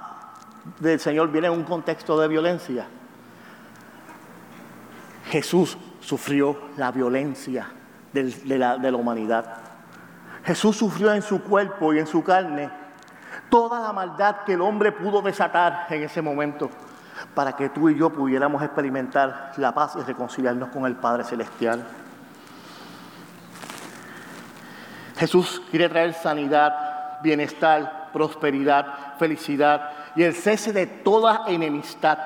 del 0.80 1.00
Señor 1.00 1.32
viene 1.32 1.48
en 1.48 1.54
un 1.54 1.64
contexto 1.64 2.20
de 2.20 2.28
violencia? 2.28 2.88
Jesús 5.26 5.78
sufrió 6.00 6.58
la 6.78 6.92
violencia 6.92 7.68
de 8.14 8.58
la 8.58 8.98
humanidad. 8.98 9.58
Jesús 10.44 10.78
sufrió 10.78 11.14
en 11.14 11.22
su 11.22 11.44
cuerpo 11.44 11.94
y 11.94 12.00
en 12.00 12.08
su 12.08 12.24
carne 12.24 12.70
toda 13.50 13.80
la 13.80 13.94
maldad 13.94 14.44
que 14.46 14.54
el 14.54 14.62
hombre 14.62 14.92
pudo 14.92 15.22
desatar 15.22 15.88
en 15.90 16.04
ese 16.04 16.22
momento 16.22 16.70
para 17.38 17.56
que 17.56 17.70
tú 17.70 17.88
y 17.88 17.96
yo 17.96 18.10
pudiéramos 18.10 18.64
experimentar 18.64 19.52
la 19.58 19.72
paz 19.72 19.96
y 19.96 20.02
reconciliarnos 20.02 20.70
con 20.70 20.88
el 20.88 20.96
Padre 20.96 21.24
Celestial. 21.24 21.86
Jesús 25.16 25.62
quiere 25.70 25.88
traer 25.88 26.16
sanidad, 26.16 27.22
bienestar, 27.22 28.10
prosperidad, 28.12 29.18
felicidad 29.20 29.92
y 30.16 30.24
el 30.24 30.34
cese 30.34 30.74
de 30.74 30.88
toda 30.88 31.44
enemistad. 31.46 32.18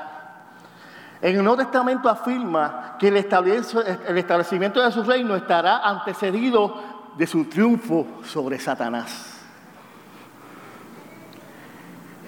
En 1.21 1.35
el 1.35 1.43
Nuevo 1.43 1.57
Testamento 1.57 2.07
afirma 2.07 2.95
que 2.97 3.09
el 3.09 3.17
establecimiento 3.17 4.81
de 4.81 4.93
su 4.93 5.03
reino 5.03 5.35
estará 5.35 5.79
antecedido 5.79 6.73
de 7.17 7.27
su 7.27 7.49
triunfo 7.49 8.21
sobre 8.23 8.57
Satanás. 8.59 9.41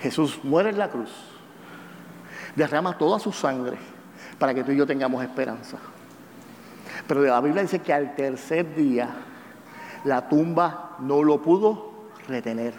Jesús 0.01 0.37
muere 0.43 0.71
en 0.71 0.79
la 0.79 0.89
cruz 0.89 1.32
derrama 2.55 2.97
toda 2.97 3.19
su 3.19 3.31
sangre 3.31 3.77
para 4.37 4.53
que 4.53 4.63
tú 4.63 4.71
y 4.71 4.77
yo 4.77 4.85
tengamos 4.85 5.23
esperanza. 5.23 5.77
Pero 7.07 7.21
la 7.21 7.41
Biblia 7.41 7.61
dice 7.61 7.79
que 7.79 7.93
al 7.93 8.15
tercer 8.15 8.75
día 8.75 9.09
la 10.05 10.27
tumba 10.27 10.97
no 10.99 11.23
lo 11.23 11.41
pudo 11.41 12.09
retener. 12.27 12.73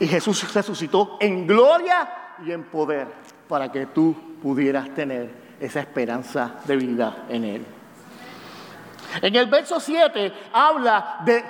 Y 0.00 0.06
Jesús 0.06 0.52
resucitó 0.54 1.16
en 1.20 1.46
gloria 1.46 2.08
y 2.44 2.52
en 2.52 2.64
poder 2.64 3.08
para 3.48 3.70
que 3.70 3.86
tú 3.86 4.14
pudieras 4.42 4.90
tener 4.90 5.30
esa 5.60 5.80
esperanza 5.80 6.56
de 6.64 6.76
vida 6.76 7.24
en 7.28 7.44
Él. 7.44 7.66
En 9.22 9.34
el 9.34 9.46
verso 9.46 9.80
7 9.80 10.32
habla 10.52 11.20
de, 11.24 11.44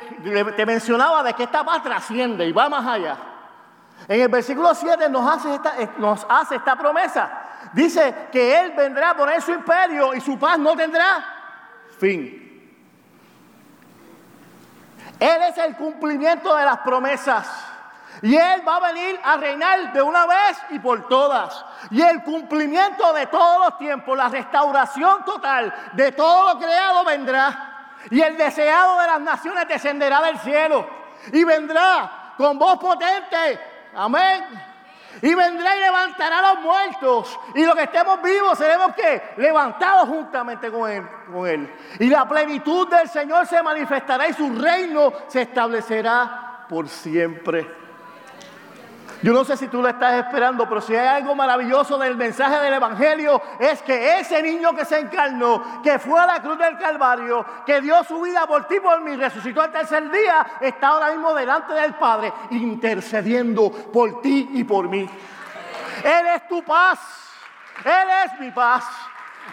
te 0.56 0.66
mencionaba 0.66 1.22
de 1.22 1.34
que 1.34 1.44
esta 1.44 1.64
paz 1.64 1.82
trasciende 1.82 2.46
y 2.46 2.52
va 2.52 2.68
más 2.68 2.86
allá. 2.86 3.16
En 4.08 4.20
el 4.20 4.28
versículo 4.28 4.74
7 4.74 5.08
nos 5.08 5.28
hace, 5.28 5.54
esta, 5.54 5.80
eh, 5.80 5.90
nos 5.98 6.26
hace 6.28 6.56
esta 6.56 6.76
promesa. 6.76 7.30
Dice 7.72 8.28
que 8.30 8.60
Él 8.60 8.72
vendrá 8.76 9.10
a 9.10 9.16
poner 9.16 9.42
su 9.42 9.52
imperio 9.52 10.14
y 10.14 10.20
su 10.20 10.38
paz 10.38 10.58
no 10.58 10.76
tendrá 10.76 11.36
fin. 11.98 12.42
Él 15.18 15.42
es 15.42 15.58
el 15.58 15.76
cumplimiento 15.76 16.54
de 16.54 16.64
las 16.64 16.78
promesas. 16.78 17.46
Y 18.22 18.34
Él 18.34 18.66
va 18.66 18.76
a 18.76 18.92
venir 18.92 19.20
a 19.22 19.36
reinar 19.36 19.92
de 19.92 20.00
una 20.00 20.26
vez 20.26 20.58
y 20.70 20.78
por 20.78 21.06
todas. 21.08 21.64
Y 21.90 22.00
el 22.00 22.22
cumplimiento 22.22 23.12
de 23.12 23.26
todos 23.26 23.66
los 23.66 23.78
tiempos, 23.78 24.16
la 24.16 24.28
restauración 24.28 25.24
total 25.24 25.72
de 25.92 26.12
todo 26.12 26.54
lo 26.54 26.58
creado 26.58 27.04
vendrá. 27.04 27.92
Y 28.10 28.20
el 28.20 28.36
deseado 28.36 29.00
de 29.00 29.06
las 29.06 29.20
naciones 29.20 29.68
descenderá 29.68 30.22
del 30.22 30.38
cielo. 30.38 30.88
Y 31.32 31.44
vendrá 31.44 32.34
con 32.36 32.58
voz 32.58 32.78
potente. 32.78 33.60
Amén 33.96 34.44
y 35.22 35.34
vendrá 35.34 35.76
y 35.76 35.80
levantará 35.80 36.38
a 36.38 36.54
los 36.54 36.62
muertos. 36.62 37.40
Y 37.54 37.64
los 37.64 37.74
que 37.74 37.84
estemos 37.84 38.20
vivos 38.22 38.58
seremos 38.58 38.94
que 38.94 39.22
levantados 39.36 40.08
juntamente 40.08 40.70
con 40.70 40.90
él, 40.90 41.06
con 41.32 41.46
él. 41.46 41.72
Y 41.98 42.08
la 42.08 42.28
plenitud 42.28 42.88
del 42.88 43.08
Señor 43.08 43.46
se 43.46 43.62
manifestará 43.62 44.28
y 44.28 44.34
su 44.34 44.54
reino 44.54 45.12
se 45.28 45.42
establecerá 45.42 46.66
por 46.68 46.88
siempre. 46.88 47.85
Yo 49.22 49.32
no 49.32 49.44
sé 49.44 49.56
si 49.56 49.68
tú 49.68 49.80
lo 49.80 49.88
estás 49.88 50.24
esperando, 50.24 50.68
pero 50.68 50.80
si 50.80 50.94
hay 50.94 51.06
algo 51.06 51.34
maravilloso 51.34 51.96
del 51.98 52.16
mensaje 52.16 52.58
del 52.58 52.74
Evangelio, 52.74 53.40
es 53.58 53.80
que 53.82 54.20
ese 54.20 54.42
niño 54.42 54.74
que 54.74 54.84
se 54.84 54.98
encarnó, 54.98 55.82
que 55.82 55.98
fue 55.98 56.20
a 56.20 56.26
la 56.26 56.42
cruz 56.42 56.58
del 56.58 56.76
Calvario, 56.76 57.44
que 57.64 57.80
dio 57.80 58.04
su 58.04 58.20
vida 58.20 58.46
por 58.46 58.66
ti, 58.66 58.78
por 58.80 59.00
mí, 59.00 59.16
resucitó 59.16 59.62
al 59.62 59.72
tercer 59.72 60.10
día, 60.10 60.46
está 60.60 60.88
ahora 60.88 61.10
mismo 61.10 61.34
delante 61.34 61.72
del 61.72 61.94
Padre, 61.94 62.32
intercediendo 62.50 63.70
por 63.70 64.20
ti 64.20 64.50
y 64.52 64.64
por 64.64 64.88
mí. 64.88 65.08
Él 66.04 66.26
es 66.34 66.46
tu 66.48 66.62
paz, 66.62 66.98
Él 67.84 68.08
es 68.24 68.40
mi 68.40 68.50
paz. 68.50 68.84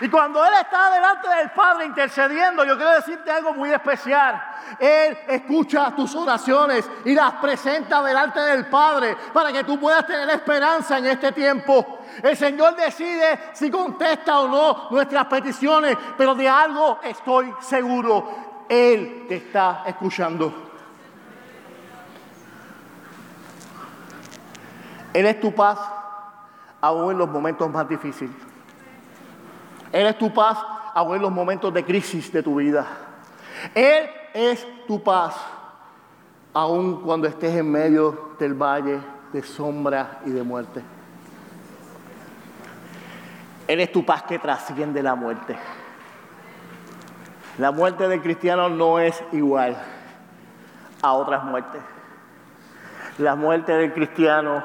Y 0.02 0.10
cuando 0.10 0.44
Él 0.44 0.54
está 0.60 0.92
delante 0.92 1.30
del 1.30 1.52
Padre 1.52 1.86
intercediendo, 1.86 2.66
yo 2.66 2.76
quiero 2.76 2.94
decirte 2.94 3.32
algo 3.32 3.54
muy 3.54 3.72
especial. 3.72 4.42
Él 4.80 5.18
escucha 5.28 5.96
tus 5.96 6.16
oraciones 6.16 6.90
y 7.06 7.14
las 7.14 7.34
presenta 7.34 8.02
delante 8.02 8.40
del 8.40 8.68
Padre 8.68 9.16
para 9.32 9.52
que 9.52 9.64
tú 9.64 9.80
puedas 9.80 10.06
tener 10.06 10.30
esperanza 10.30 10.98
en 10.98 11.06
este 11.06 11.32
tiempo. 11.32 12.00
El 12.22 12.36
Señor 12.36 12.76
decide 12.76 13.52
si 13.54 13.70
contesta 13.70 14.40
o 14.40 14.48
no 14.48 14.88
nuestras 14.90 15.26
peticiones, 15.26 15.98
pero 16.18 16.34
de 16.36 16.50
algo 16.50 17.00
estoy 17.04 17.54
seguro. 17.62 18.66
Él 18.68 19.26
te 19.28 19.36
está 19.36 19.84
escuchando. 19.86 20.72
Él 25.14 25.26
es 25.28 25.40
tu 25.40 25.54
paz 25.54 25.80
aún 26.82 27.12
en 27.12 27.18
los 27.20 27.30
momentos 27.30 27.70
más 27.70 27.88
difíciles. 27.88 28.53
Él 29.94 30.08
es 30.08 30.18
tu 30.18 30.34
paz 30.34 30.58
aún 30.96 31.16
en 31.16 31.22
los 31.22 31.32
momentos 31.32 31.72
de 31.72 31.86
crisis 31.86 32.34
de 32.34 32.42
tu 32.42 32.56
vida. 32.56 32.86
Él 33.76 34.10
es 34.34 34.66
tu 34.88 35.02
paz 35.04 35.36
aún 36.52 37.02
cuando 37.02 37.28
estés 37.28 37.56
en 37.56 37.72
medio 37.72 38.36
del 38.40 38.56
valle 38.56 39.00
de 39.32 39.44
sombra 39.44 40.20
y 40.26 40.32
de 40.32 40.42
muerte. 40.42 40.82
Él 43.68 43.80
es 43.80 43.92
tu 43.92 44.04
paz 44.04 44.24
que 44.24 44.40
trasciende 44.40 45.04
la 45.04 45.14
muerte. 45.14 45.56
La 47.60 47.72
muerte 47.72 48.08
del 48.08 48.22
cristiano 48.24 48.70
no 48.70 49.00
es 49.00 49.24
igual 49.32 49.78
a 51.04 51.14
otras 51.14 51.44
muertes. 51.44 51.82
La 53.20 53.36
muerte 53.36 53.74
del 53.74 53.94
cristiano 53.94 54.64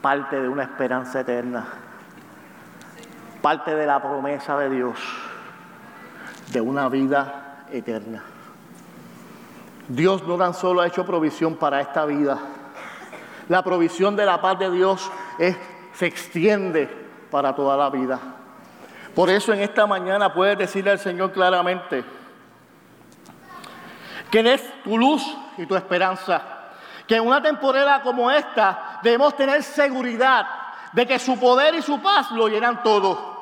parte 0.00 0.40
de 0.40 0.48
una 0.48 0.62
esperanza 0.62 1.20
eterna 1.20 1.83
parte 3.44 3.74
de 3.74 3.84
la 3.84 4.00
promesa 4.00 4.56
de 4.56 4.70
Dios 4.70 4.98
de 6.50 6.62
una 6.62 6.88
vida 6.88 7.66
eterna. 7.70 8.24
Dios 9.86 10.22
no 10.26 10.38
tan 10.38 10.54
solo 10.54 10.80
ha 10.80 10.86
hecho 10.86 11.04
provisión 11.04 11.56
para 11.56 11.82
esta 11.82 12.06
vida, 12.06 12.38
la 13.50 13.62
provisión 13.62 14.16
de 14.16 14.24
la 14.24 14.40
paz 14.40 14.58
de 14.58 14.70
Dios 14.70 15.10
se 15.92 16.06
extiende 16.06 16.88
para 17.30 17.54
toda 17.54 17.76
la 17.76 17.90
vida. 17.90 18.18
Por 19.14 19.28
eso 19.28 19.52
en 19.52 19.60
esta 19.60 19.86
mañana 19.86 20.32
puedes 20.32 20.56
decirle 20.56 20.92
al 20.92 20.98
Señor 20.98 21.30
claramente 21.30 22.02
que 24.30 24.54
es 24.54 24.82
tu 24.84 24.96
luz 24.96 25.22
y 25.58 25.66
tu 25.66 25.76
esperanza. 25.76 26.40
Que 27.06 27.16
en 27.16 27.26
una 27.26 27.42
temporada 27.42 28.00
como 28.00 28.30
esta 28.30 29.00
debemos 29.02 29.36
tener 29.36 29.62
seguridad 29.62 30.46
de 30.94 31.06
que 31.06 31.18
su 31.18 31.38
poder 31.38 31.74
y 31.74 31.82
su 31.82 32.00
paz 32.00 32.30
lo 32.30 32.48
llenan 32.48 32.82
todo. 32.82 33.33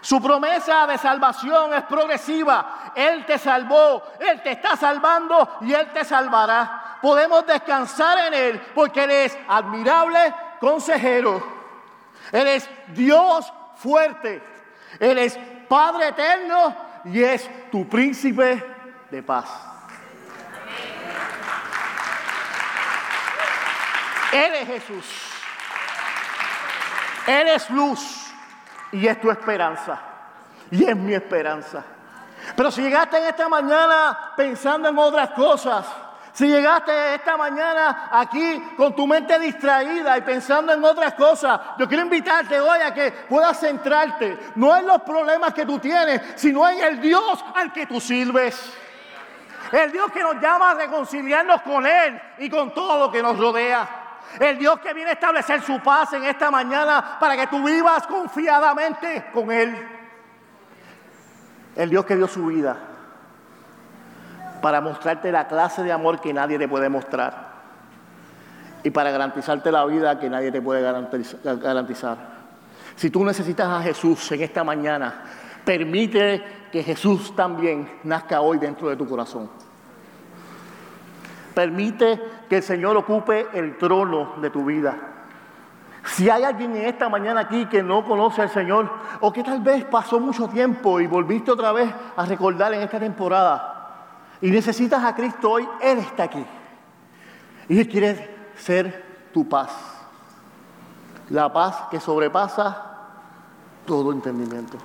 Su 0.00 0.20
promesa 0.20 0.86
de 0.86 0.96
salvación 0.98 1.74
es 1.74 1.82
progresiva. 1.84 2.92
Él 2.94 3.26
te 3.26 3.38
salvó, 3.38 4.02
Él 4.18 4.42
te 4.42 4.52
está 4.52 4.76
salvando 4.76 5.58
y 5.60 5.74
Él 5.74 5.90
te 5.92 6.04
salvará. 6.04 6.98
Podemos 7.02 7.46
descansar 7.46 8.18
en 8.26 8.34
Él 8.34 8.62
porque 8.74 9.04
Él 9.04 9.10
es 9.10 9.38
admirable 9.48 10.34
consejero. 10.58 11.42
Él 12.32 12.46
es 12.46 12.68
Dios 12.88 13.52
fuerte. 13.76 14.42
Él 14.98 15.18
es 15.18 15.38
Padre 15.68 16.08
eterno 16.08 16.74
y 17.04 17.22
es 17.22 17.48
tu 17.70 17.88
príncipe 17.88 18.64
de 19.10 19.22
paz. 19.22 19.48
Él 24.32 24.54
es 24.54 24.66
Jesús. 24.66 25.04
Él 27.26 27.48
es 27.48 27.70
luz. 27.70 28.29
Y 28.92 29.06
es 29.06 29.20
tu 29.20 29.30
esperanza. 29.30 29.98
Y 30.70 30.84
es 30.84 30.96
mi 30.96 31.14
esperanza. 31.14 31.82
Pero 32.56 32.70
si 32.70 32.82
llegaste 32.82 33.18
en 33.18 33.24
esta 33.24 33.48
mañana 33.48 34.32
pensando 34.36 34.88
en 34.88 34.98
otras 34.98 35.30
cosas, 35.30 35.86
si 36.32 36.46
llegaste 36.46 37.14
esta 37.14 37.36
mañana 37.36 38.08
aquí 38.12 38.62
con 38.76 38.94
tu 38.94 39.06
mente 39.06 39.38
distraída 39.38 40.16
y 40.16 40.22
pensando 40.22 40.72
en 40.72 40.82
otras 40.84 41.14
cosas, 41.14 41.60
yo 41.78 41.88
quiero 41.88 42.04
invitarte 42.04 42.60
hoy 42.60 42.80
a 42.80 42.94
que 42.94 43.10
puedas 43.28 43.58
centrarte 43.58 44.38
no 44.54 44.76
en 44.76 44.86
los 44.86 45.02
problemas 45.02 45.52
que 45.52 45.66
tú 45.66 45.78
tienes, 45.78 46.22
sino 46.36 46.68
en 46.68 46.80
el 46.82 47.00
Dios 47.00 47.44
al 47.54 47.72
que 47.72 47.86
tú 47.86 48.00
sirves. 48.00 48.72
El 49.72 49.92
Dios 49.92 50.10
que 50.12 50.22
nos 50.22 50.40
llama 50.40 50.70
a 50.70 50.74
reconciliarnos 50.74 51.62
con 51.62 51.86
Él 51.86 52.20
y 52.38 52.48
con 52.48 52.72
todo 52.72 53.06
lo 53.06 53.12
que 53.12 53.22
nos 53.22 53.38
rodea. 53.38 53.99
El 54.38 54.58
Dios 54.58 54.78
que 54.80 54.94
viene 54.94 55.10
a 55.10 55.14
establecer 55.14 55.62
su 55.62 55.80
paz 55.80 56.12
en 56.12 56.24
esta 56.24 56.50
mañana 56.50 57.18
para 57.18 57.36
que 57.36 57.46
tú 57.46 57.64
vivas 57.64 58.06
confiadamente 58.06 59.26
con 59.32 59.50
Él. 59.50 59.76
El 61.76 61.90
Dios 61.90 62.04
que 62.04 62.16
dio 62.16 62.28
su 62.28 62.46
vida 62.46 62.76
para 64.60 64.80
mostrarte 64.80 65.32
la 65.32 65.48
clase 65.48 65.82
de 65.82 65.92
amor 65.92 66.20
que 66.20 66.32
nadie 66.32 66.58
te 66.58 66.68
puede 66.68 66.88
mostrar. 66.88 67.50
Y 68.82 68.90
para 68.90 69.10
garantizarte 69.10 69.70
la 69.72 69.84
vida 69.84 70.18
que 70.18 70.30
nadie 70.30 70.52
te 70.52 70.62
puede 70.62 70.82
garantizar. 71.42 72.16
Si 72.96 73.10
tú 73.10 73.24
necesitas 73.24 73.68
a 73.68 73.82
Jesús 73.82 74.30
en 74.32 74.42
esta 74.42 74.64
mañana, 74.64 75.22
permite 75.64 76.42
que 76.70 76.82
Jesús 76.82 77.34
también 77.34 78.00
nazca 78.04 78.40
hoy 78.40 78.58
dentro 78.58 78.88
de 78.88 78.96
tu 78.96 79.08
corazón. 79.08 79.50
Permite 81.60 82.18
que 82.48 82.56
el 82.56 82.62
Señor 82.62 82.96
ocupe 82.96 83.48
el 83.52 83.76
trono 83.76 84.36
de 84.40 84.48
tu 84.48 84.64
vida. 84.64 84.96
Si 86.06 86.30
hay 86.30 86.42
alguien 86.42 86.74
en 86.74 86.86
esta 86.86 87.10
mañana 87.10 87.42
aquí 87.42 87.66
que 87.66 87.82
no 87.82 88.02
conoce 88.02 88.40
al 88.40 88.48
Señor 88.48 88.90
o 89.20 89.30
que 89.30 89.42
tal 89.42 89.60
vez 89.60 89.84
pasó 89.84 90.18
mucho 90.18 90.48
tiempo 90.48 91.00
y 91.00 91.06
volviste 91.06 91.50
otra 91.50 91.70
vez 91.72 91.92
a 92.16 92.24
recordar 92.24 92.72
en 92.72 92.80
esta 92.80 92.98
temporada 92.98 94.06
y 94.40 94.50
necesitas 94.50 95.04
a 95.04 95.14
Cristo 95.14 95.50
hoy, 95.50 95.68
Él 95.82 95.98
está 95.98 96.22
aquí. 96.22 96.42
Y 97.68 97.78
Él 97.78 97.86
quiere 97.86 98.54
ser 98.56 99.28
tu 99.30 99.46
paz. 99.46 99.70
La 101.28 101.52
paz 101.52 101.88
que 101.90 102.00
sobrepasa 102.00 102.86
todo 103.84 104.12
entendimiento. 104.12 104.78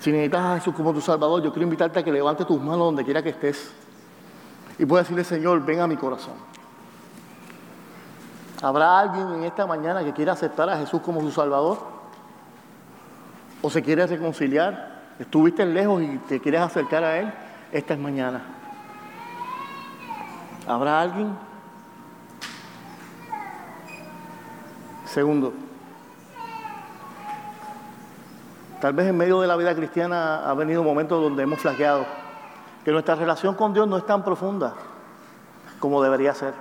Si 0.00 0.10
necesitas 0.10 0.44
a 0.44 0.58
Jesús 0.58 0.74
como 0.74 0.92
tu 0.92 1.00
Salvador, 1.00 1.40
yo 1.40 1.52
quiero 1.52 1.66
invitarte 1.66 2.00
a 2.00 2.02
que 2.02 2.10
levantes 2.10 2.48
tus 2.48 2.60
manos 2.60 2.80
donde 2.80 3.04
quiera 3.04 3.22
que 3.22 3.28
estés. 3.28 3.85
Y 4.78 4.84
puedo 4.84 5.02
decirle, 5.02 5.24
Señor, 5.24 5.64
ven 5.64 5.80
a 5.80 5.86
mi 5.86 5.96
corazón. 5.96 6.34
¿Habrá 8.62 8.98
alguien 8.98 9.28
en 9.34 9.44
esta 9.44 9.66
mañana 9.66 10.02
que 10.04 10.12
quiera 10.12 10.32
aceptar 10.32 10.68
a 10.68 10.78
Jesús 10.78 11.00
como 11.02 11.20
su 11.20 11.30
Salvador? 11.30 11.78
¿O 13.62 13.70
se 13.70 13.82
quiere 13.82 14.06
reconciliar? 14.06 15.14
¿Estuviste 15.18 15.64
lejos 15.64 16.02
y 16.02 16.18
te 16.28 16.40
quieres 16.40 16.60
acercar 16.60 17.04
a 17.04 17.18
Él? 17.18 17.32
Esta 17.72 17.94
es 17.94 18.00
mañana. 18.00 18.42
¿Habrá 20.66 21.00
alguien? 21.00 21.36
Segundo, 25.06 25.54
tal 28.80 28.92
vez 28.92 29.06
en 29.06 29.16
medio 29.16 29.40
de 29.40 29.46
la 29.46 29.56
vida 29.56 29.74
cristiana 29.74 30.46
ha 30.46 30.52
venido 30.52 30.82
momentos 30.82 31.22
donde 31.22 31.42
hemos 31.44 31.58
flaqueado 31.60 32.04
que 32.86 32.92
nuestra 32.92 33.16
relación 33.16 33.56
con 33.56 33.74
Dios 33.74 33.88
no 33.88 33.96
es 33.96 34.06
tan 34.06 34.22
profunda 34.22 34.72
como 35.80 36.00
debería 36.00 36.32
ser. 36.32 36.54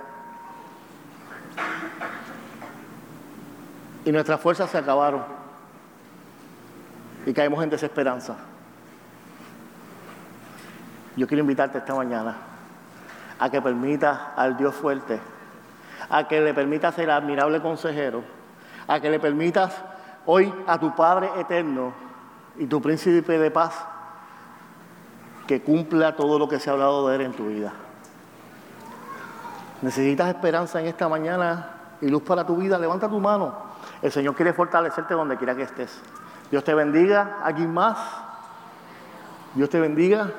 Y 4.03 4.11
nuestras 4.11 4.41
fuerzas 4.41 4.71
se 4.71 4.79
acabaron. 4.79 5.21
Y 7.27 7.31
caemos 7.31 7.63
en 7.63 7.69
desesperanza. 7.69 8.37
Yo 11.15 11.27
quiero 11.27 11.41
invitarte 11.41 11.77
esta 11.77 11.93
mañana 11.93 12.37
a 13.37 13.47
que 13.51 13.61
permita 13.61 14.33
al 14.35 14.57
Dios 14.57 14.73
fuerte 14.73 15.19
a 16.09 16.27
que 16.27 16.41
le 16.41 16.55
permitas 16.55 16.95
ser 16.95 17.11
admirable 17.11 17.61
consejero, 17.61 18.23
a 18.87 18.99
que 18.99 19.11
le 19.11 19.19
permitas 19.19 19.75
hoy 20.25 20.51
a 20.65 20.79
tu 20.79 20.95
Padre 20.95 21.29
eterno 21.37 21.93
y 22.57 22.65
tu 22.65 22.81
príncipe 22.81 23.37
de 23.37 23.51
paz 23.51 23.94
que 25.47 25.61
cumpla 25.61 26.15
todo 26.15 26.39
lo 26.39 26.47
que 26.47 26.59
se 26.59 26.69
ha 26.69 26.73
hablado 26.73 27.07
de 27.07 27.15
él 27.15 27.21
en 27.21 27.33
tu 27.33 27.47
vida. 27.47 27.73
Necesitas 29.81 30.29
esperanza 30.29 30.79
en 30.79 30.87
esta 30.87 31.07
mañana 31.07 31.69
y 32.01 32.07
luz 32.07 32.23
para 32.23 32.45
tu 32.45 32.57
vida. 32.57 32.79
Levanta 32.79 33.09
tu 33.09 33.19
mano. 33.19 33.53
El 34.01 34.11
Señor 34.11 34.35
quiere 34.35 34.53
fortalecerte 34.53 35.13
donde 35.13 35.37
quiera 35.37 35.55
que 35.55 35.63
estés. 35.63 36.01
Dios 36.49 36.63
te 36.63 36.73
bendiga. 36.73 37.37
¿Alguien 37.43 37.73
más? 37.73 37.97
Dios 39.53 39.69
te 39.69 39.79
bendiga. 39.79 40.31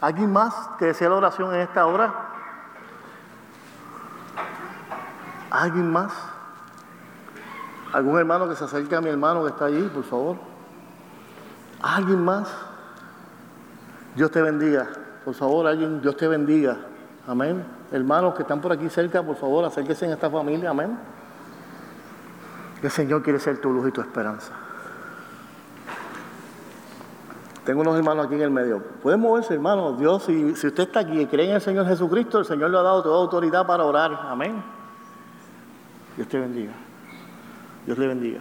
¿Alguien 0.00 0.32
más 0.32 0.54
que 0.78 0.86
desea 0.86 1.08
la 1.08 1.16
oración 1.16 1.54
en 1.54 1.60
esta 1.60 1.86
hora? 1.86 2.12
¿Alguien 5.50 5.90
más? 5.90 6.12
¿Algún 7.92 8.18
hermano 8.18 8.48
que 8.48 8.56
se 8.56 8.64
acerque 8.64 8.94
a 8.94 9.00
mi 9.00 9.10
hermano 9.10 9.42
que 9.42 9.50
está 9.50 9.66
allí, 9.66 9.82
por 9.88 10.04
favor? 10.04 10.36
¿Alguien 11.82 12.24
más? 12.24 12.48
Dios 14.16 14.30
te 14.30 14.42
bendiga. 14.42 14.88
Por 15.24 15.34
favor, 15.34 15.66
alguien, 15.66 16.00
Dios 16.00 16.16
te 16.16 16.26
bendiga. 16.26 16.76
Amén. 17.26 17.64
Hermanos 17.92 18.34
que 18.34 18.42
están 18.42 18.60
por 18.60 18.72
aquí 18.72 18.88
cerca, 18.88 19.22
por 19.22 19.36
favor, 19.36 19.64
acérquense 19.64 20.06
en 20.06 20.12
esta 20.12 20.30
familia. 20.30 20.70
Amén. 20.70 20.98
El 22.82 22.90
Señor 22.90 23.22
quiere 23.22 23.38
ser 23.38 23.60
tu 23.60 23.70
luz 23.72 23.88
y 23.88 23.92
tu 23.92 24.00
esperanza. 24.00 24.52
Tengo 27.64 27.82
unos 27.82 27.96
hermanos 27.96 28.26
aquí 28.26 28.34
en 28.34 28.42
el 28.42 28.50
medio. 28.50 28.82
Pueden 29.02 29.20
moverse, 29.20 29.54
hermanos. 29.54 29.98
Dios, 29.98 30.24
si, 30.24 30.44
usted 30.44 30.80
está 30.80 31.00
aquí 31.00 31.20
y 31.20 31.26
cree 31.26 31.46
en 31.46 31.56
el 31.56 31.60
Señor 31.60 31.86
Jesucristo, 31.86 32.38
el 32.38 32.46
Señor 32.46 32.70
le 32.70 32.78
ha 32.78 32.82
dado 32.82 33.02
toda 33.02 33.20
autoridad 33.20 33.66
para 33.66 33.84
orar. 33.84 34.18
Amén. 34.28 34.62
Dios 36.16 36.26
te 36.26 36.40
bendiga. 36.40 36.72
Dios 37.84 37.98
le 37.98 38.06
bendiga. 38.06 38.40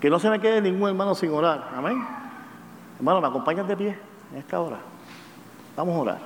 Que 0.00 0.08
no 0.08 0.18
se 0.18 0.30
me 0.30 0.40
quede 0.40 0.60
ningún 0.60 0.88
hermano 0.88 1.14
sin 1.14 1.32
orar. 1.32 1.70
Amén. 1.76 2.04
Hermano, 2.98 3.20
¿me 3.20 3.28
acompañan 3.28 3.68
de 3.68 3.76
pie 3.76 3.98
en 4.32 4.38
esta 4.38 4.58
hora? 4.58 4.78
Vamos 5.76 5.94
a 5.94 6.00
orar. 6.00 6.18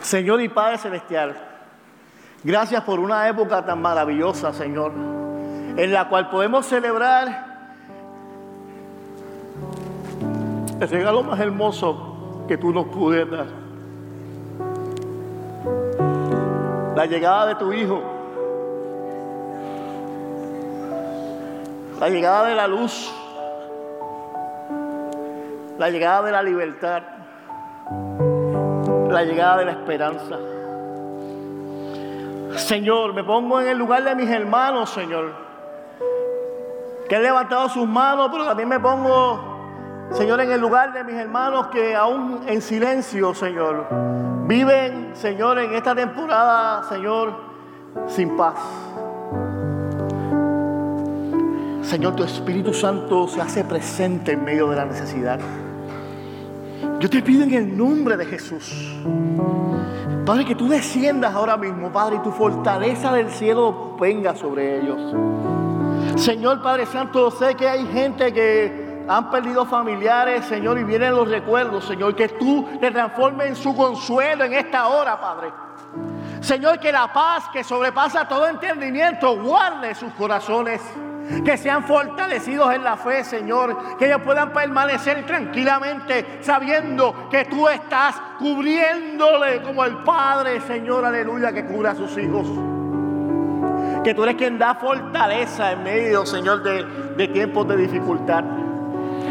Señor 0.00 0.40
y 0.40 0.48
Padre 0.48 0.78
Celestial, 0.78 1.36
gracias 2.42 2.82
por 2.84 3.00
una 3.00 3.28
época 3.28 3.64
tan 3.64 3.82
maravillosa, 3.82 4.52
Señor, 4.52 4.92
en 5.76 5.92
la 5.92 6.08
cual 6.08 6.30
podemos 6.30 6.64
celebrar 6.64 7.44
el 10.80 10.88
regalo 10.88 11.22
más 11.22 11.40
hermoso 11.40 12.44
que 12.46 12.56
tú 12.56 12.72
nos 12.72 12.86
puedes 12.86 13.30
dar. 13.30 13.46
La 16.94 17.04
llegada 17.04 17.46
de 17.46 17.54
tu 17.56 17.72
Hijo. 17.72 18.00
La 22.00 22.08
llegada 22.08 22.46
de 22.46 22.54
la 22.54 22.66
luz. 22.68 23.12
La 25.78 25.90
llegada 25.90 26.22
de 26.22 26.32
la 26.32 26.42
libertad. 26.42 27.02
La 29.10 29.22
llegada 29.22 29.58
de 29.58 29.64
la 29.66 29.72
esperanza. 29.72 30.38
Señor, 32.56 33.14
me 33.14 33.22
pongo 33.24 33.60
en 33.60 33.68
el 33.68 33.78
lugar 33.78 34.04
de 34.04 34.14
mis 34.14 34.30
hermanos, 34.30 34.90
Señor, 34.90 35.32
que 37.08 37.16
han 37.16 37.22
levantado 37.22 37.68
sus 37.68 37.86
manos, 37.86 38.28
pero 38.32 38.46
también 38.46 38.68
me 38.68 38.80
pongo 38.80 39.56
Señor, 40.12 40.40
en 40.40 40.52
el 40.52 40.60
lugar 40.60 40.92
de 40.92 41.04
mis 41.04 41.14
hermanos 41.16 41.66
que 41.66 41.94
aún 41.94 42.42
en 42.46 42.62
silencio, 42.62 43.34
Señor, 43.34 43.86
viven, 44.46 45.10
Señor, 45.14 45.58
en 45.58 45.74
esta 45.74 45.94
temporada, 45.94 46.84
Señor, 46.88 47.34
sin 48.06 48.36
paz. 48.36 48.54
Señor, 51.82 52.16
tu 52.16 52.24
Espíritu 52.24 52.72
Santo 52.72 53.28
se 53.28 53.40
hace 53.40 53.64
presente 53.64 54.32
en 54.32 54.44
medio 54.44 54.68
de 54.70 54.76
la 54.76 54.86
necesidad. 54.86 55.38
Yo 56.98 57.10
te 57.10 57.20
pido 57.20 57.44
en 57.44 57.52
el 57.52 57.76
nombre 57.76 58.16
de 58.16 58.24
Jesús, 58.24 58.96
Padre, 60.24 60.44
que 60.44 60.54
tú 60.54 60.66
desciendas 60.66 61.34
ahora 61.34 61.56
mismo, 61.56 61.92
Padre, 61.92 62.16
y 62.16 62.18
tu 62.20 62.32
fortaleza 62.32 63.12
del 63.12 63.30
cielo 63.30 63.96
venga 64.00 64.34
sobre 64.34 64.80
ellos. 64.80 65.14
Señor 66.16 66.62
Padre 66.62 66.86
Santo, 66.86 67.30
sé 67.30 67.54
que 67.54 67.68
hay 67.68 67.86
gente 67.86 68.32
que 68.32 69.04
han 69.06 69.30
perdido 69.30 69.66
familiares, 69.66 70.46
Señor, 70.46 70.78
y 70.78 70.84
vienen 70.84 71.14
los 71.14 71.28
recuerdos, 71.28 71.84
Señor, 71.84 72.16
que 72.16 72.28
tú 72.30 72.66
le 72.80 72.90
transformes 72.90 73.48
en 73.48 73.56
su 73.56 73.76
consuelo 73.76 74.44
en 74.44 74.54
esta 74.54 74.88
hora, 74.88 75.20
Padre. 75.20 75.52
Señor, 76.40 76.80
que 76.80 76.90
la 76.90 77.12
paz 77.12 77.44
que 77.52 77.62
sobrepasa 77.62 78.26
todo 78.26 78.48
entendimiento 78.48 79.40
guarde 79.40 79.94
sus 79.94 80.12
corazones. 80.14 80.80
Que 81.44 81.56
sean 81.56 81.84
fortalecidos 81.84 82.74
en 82.74 82.84
la 82.84 82.96
fe, 82.96 83.24
Señor. 83.24 83.96
Que 83.98 84.06
ellos 84.06 84.20
puedan 84.22 84.52
permanecer 84.52 85.24
tranquilamente 85.26 86.38
sabiendo 86.40 87.28
que 87.30 87.44
tú 87.46 87.68
estás 87.68 88.16
cubriéndole 88.38 89.62
como 89.62 89.84
el 89.84 89.98
Padre, 89.98 90.60
Señor, 90.60 91.04
aleluya, 91.04 91.52
que 91.52 91.64
cura 91.64 91.92
a 91.92 91.94
sus 91.94 92.16
hijos. 92.18 92.46
Que 94.04 94.14
tú 94.14 94.22
eres 94.22 94.36
quien 94.36 94.58
da 94.58 94.74
fortaleza 94.76 95.72
en 95.72 95.82
medio, 95.82 96.24
Señor, 96.24 96.62
de, 96.62 96.84
de 97.16 97.28
tiempos 97.28 97.66
de 97.66 97.76
dificultad. 97.76 98.44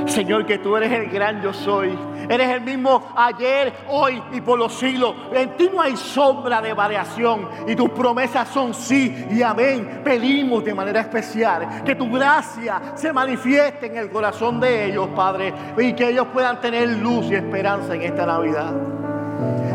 Señor, 0.07 0.45
que 0.45 0.57
tú 0.59 0.75
eres 0.75 0.91
el 0.91 1.09
gran 1.09 1.41
yo 1.41 1.53
soy. 1.53 1.97
Eres 2.27 2.49
el 2.49 2.61
mismo 2.61 3.13
ayer, 3.15 3.73
hoy 3.89 4.21
y 4.31 4.41
por 4.41 4.57
los 4.59 4.73
siglos. 4.73 5.15
En 5.33 5.55
ti 5.55 5.69
no 5.73 5.81
hay 5.81 5.95
sombra 5.95 6.61
de 6.61 6.73
variación 6.73 7.47
y 7.67 7.75
tus 7.75 7.89
promesas 7.89 8.47
son 8.49 8.73
sí 8.73 9.27
y 9.29 9.41
amén. 9.41 10.01
Pedimos 10.03 10.63
de 10.63 10.73
manera 10.73 11.01
especial 11.01 11.83
que 11.83 11.95
tu 11.95 12.11
gracia 12.11 12.81
se 12.95 13.11
manifieste 13.11 13.87
en 13.87 13.97
el 13.97 14.09
corazón 14.09 14.59
de 14.59 14.85
ellos, 14.85 15.09
Padre, 15.15 15.53
y 15.77 15.93
que 15.93 16.09
ellos 16.09 16.27
puedan 16.33 16.59
tener 16.61 16.89
luz 16.89 17.27
y 17.27 17.35
esperanza 17.35 17.95
en 17.95 18.01
esta 18.03 18.25
Navidad. 18.25 18.73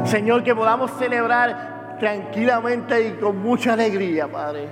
Señor, 0.04 0.42
que 0.42 0.54
podamos 0.54 0.90
celebrar 0.92 1.96
tranquilamente 1.98 3.08
y 3.08 3.12
con 3.12 3.38
mucha 3.38 3.74
alegría, 3.74 4.26
Padre. 4.26 4.68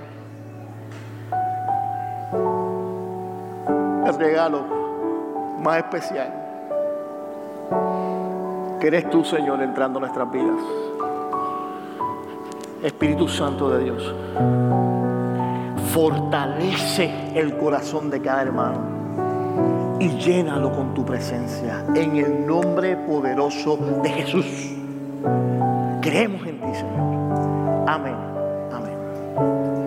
El 4.05 4.15
regalo 4.17 4.65
más 5.59 5.77
especial, 5.77 6.38
que 8.79 8.87
eres 8.87 9.09
tú, 9.09 9.23
Señor, 9.23 9.61
entrando 9.61 9.99
en 9.99 10.01
nuestras 10.01 10.31
vidas. 10.31 10.57
Espíritu 12.83 13.27
Santo 13.27 13.69
de 13.69 13.83
Dios, 13.83 14.15
fortalece 15.93 17.11
el 17.35 17.57
corazón 17.57 18.09
de 18.09 18.21
cada 18.21 18.41
hermano 18.41 19.97
y 19.99 20.07
llénalo 20.17 20.71
con 20.71 20.93
tu 20.93 21.05
presencia 21.05 21.83
en 21.93 22.15
el 22.15 22.47
nombre 22.47 22.95
poderoso 22.95 23.77
de 24.01 24.09
Jesús. 24.09 24.45
Creemos 26.01 26.47
en 26.47 26.61
ti, 26.61 26.73
Señor. 26.73 27.85
Amén. 27.87 28.15
Amén. 28.71 29.78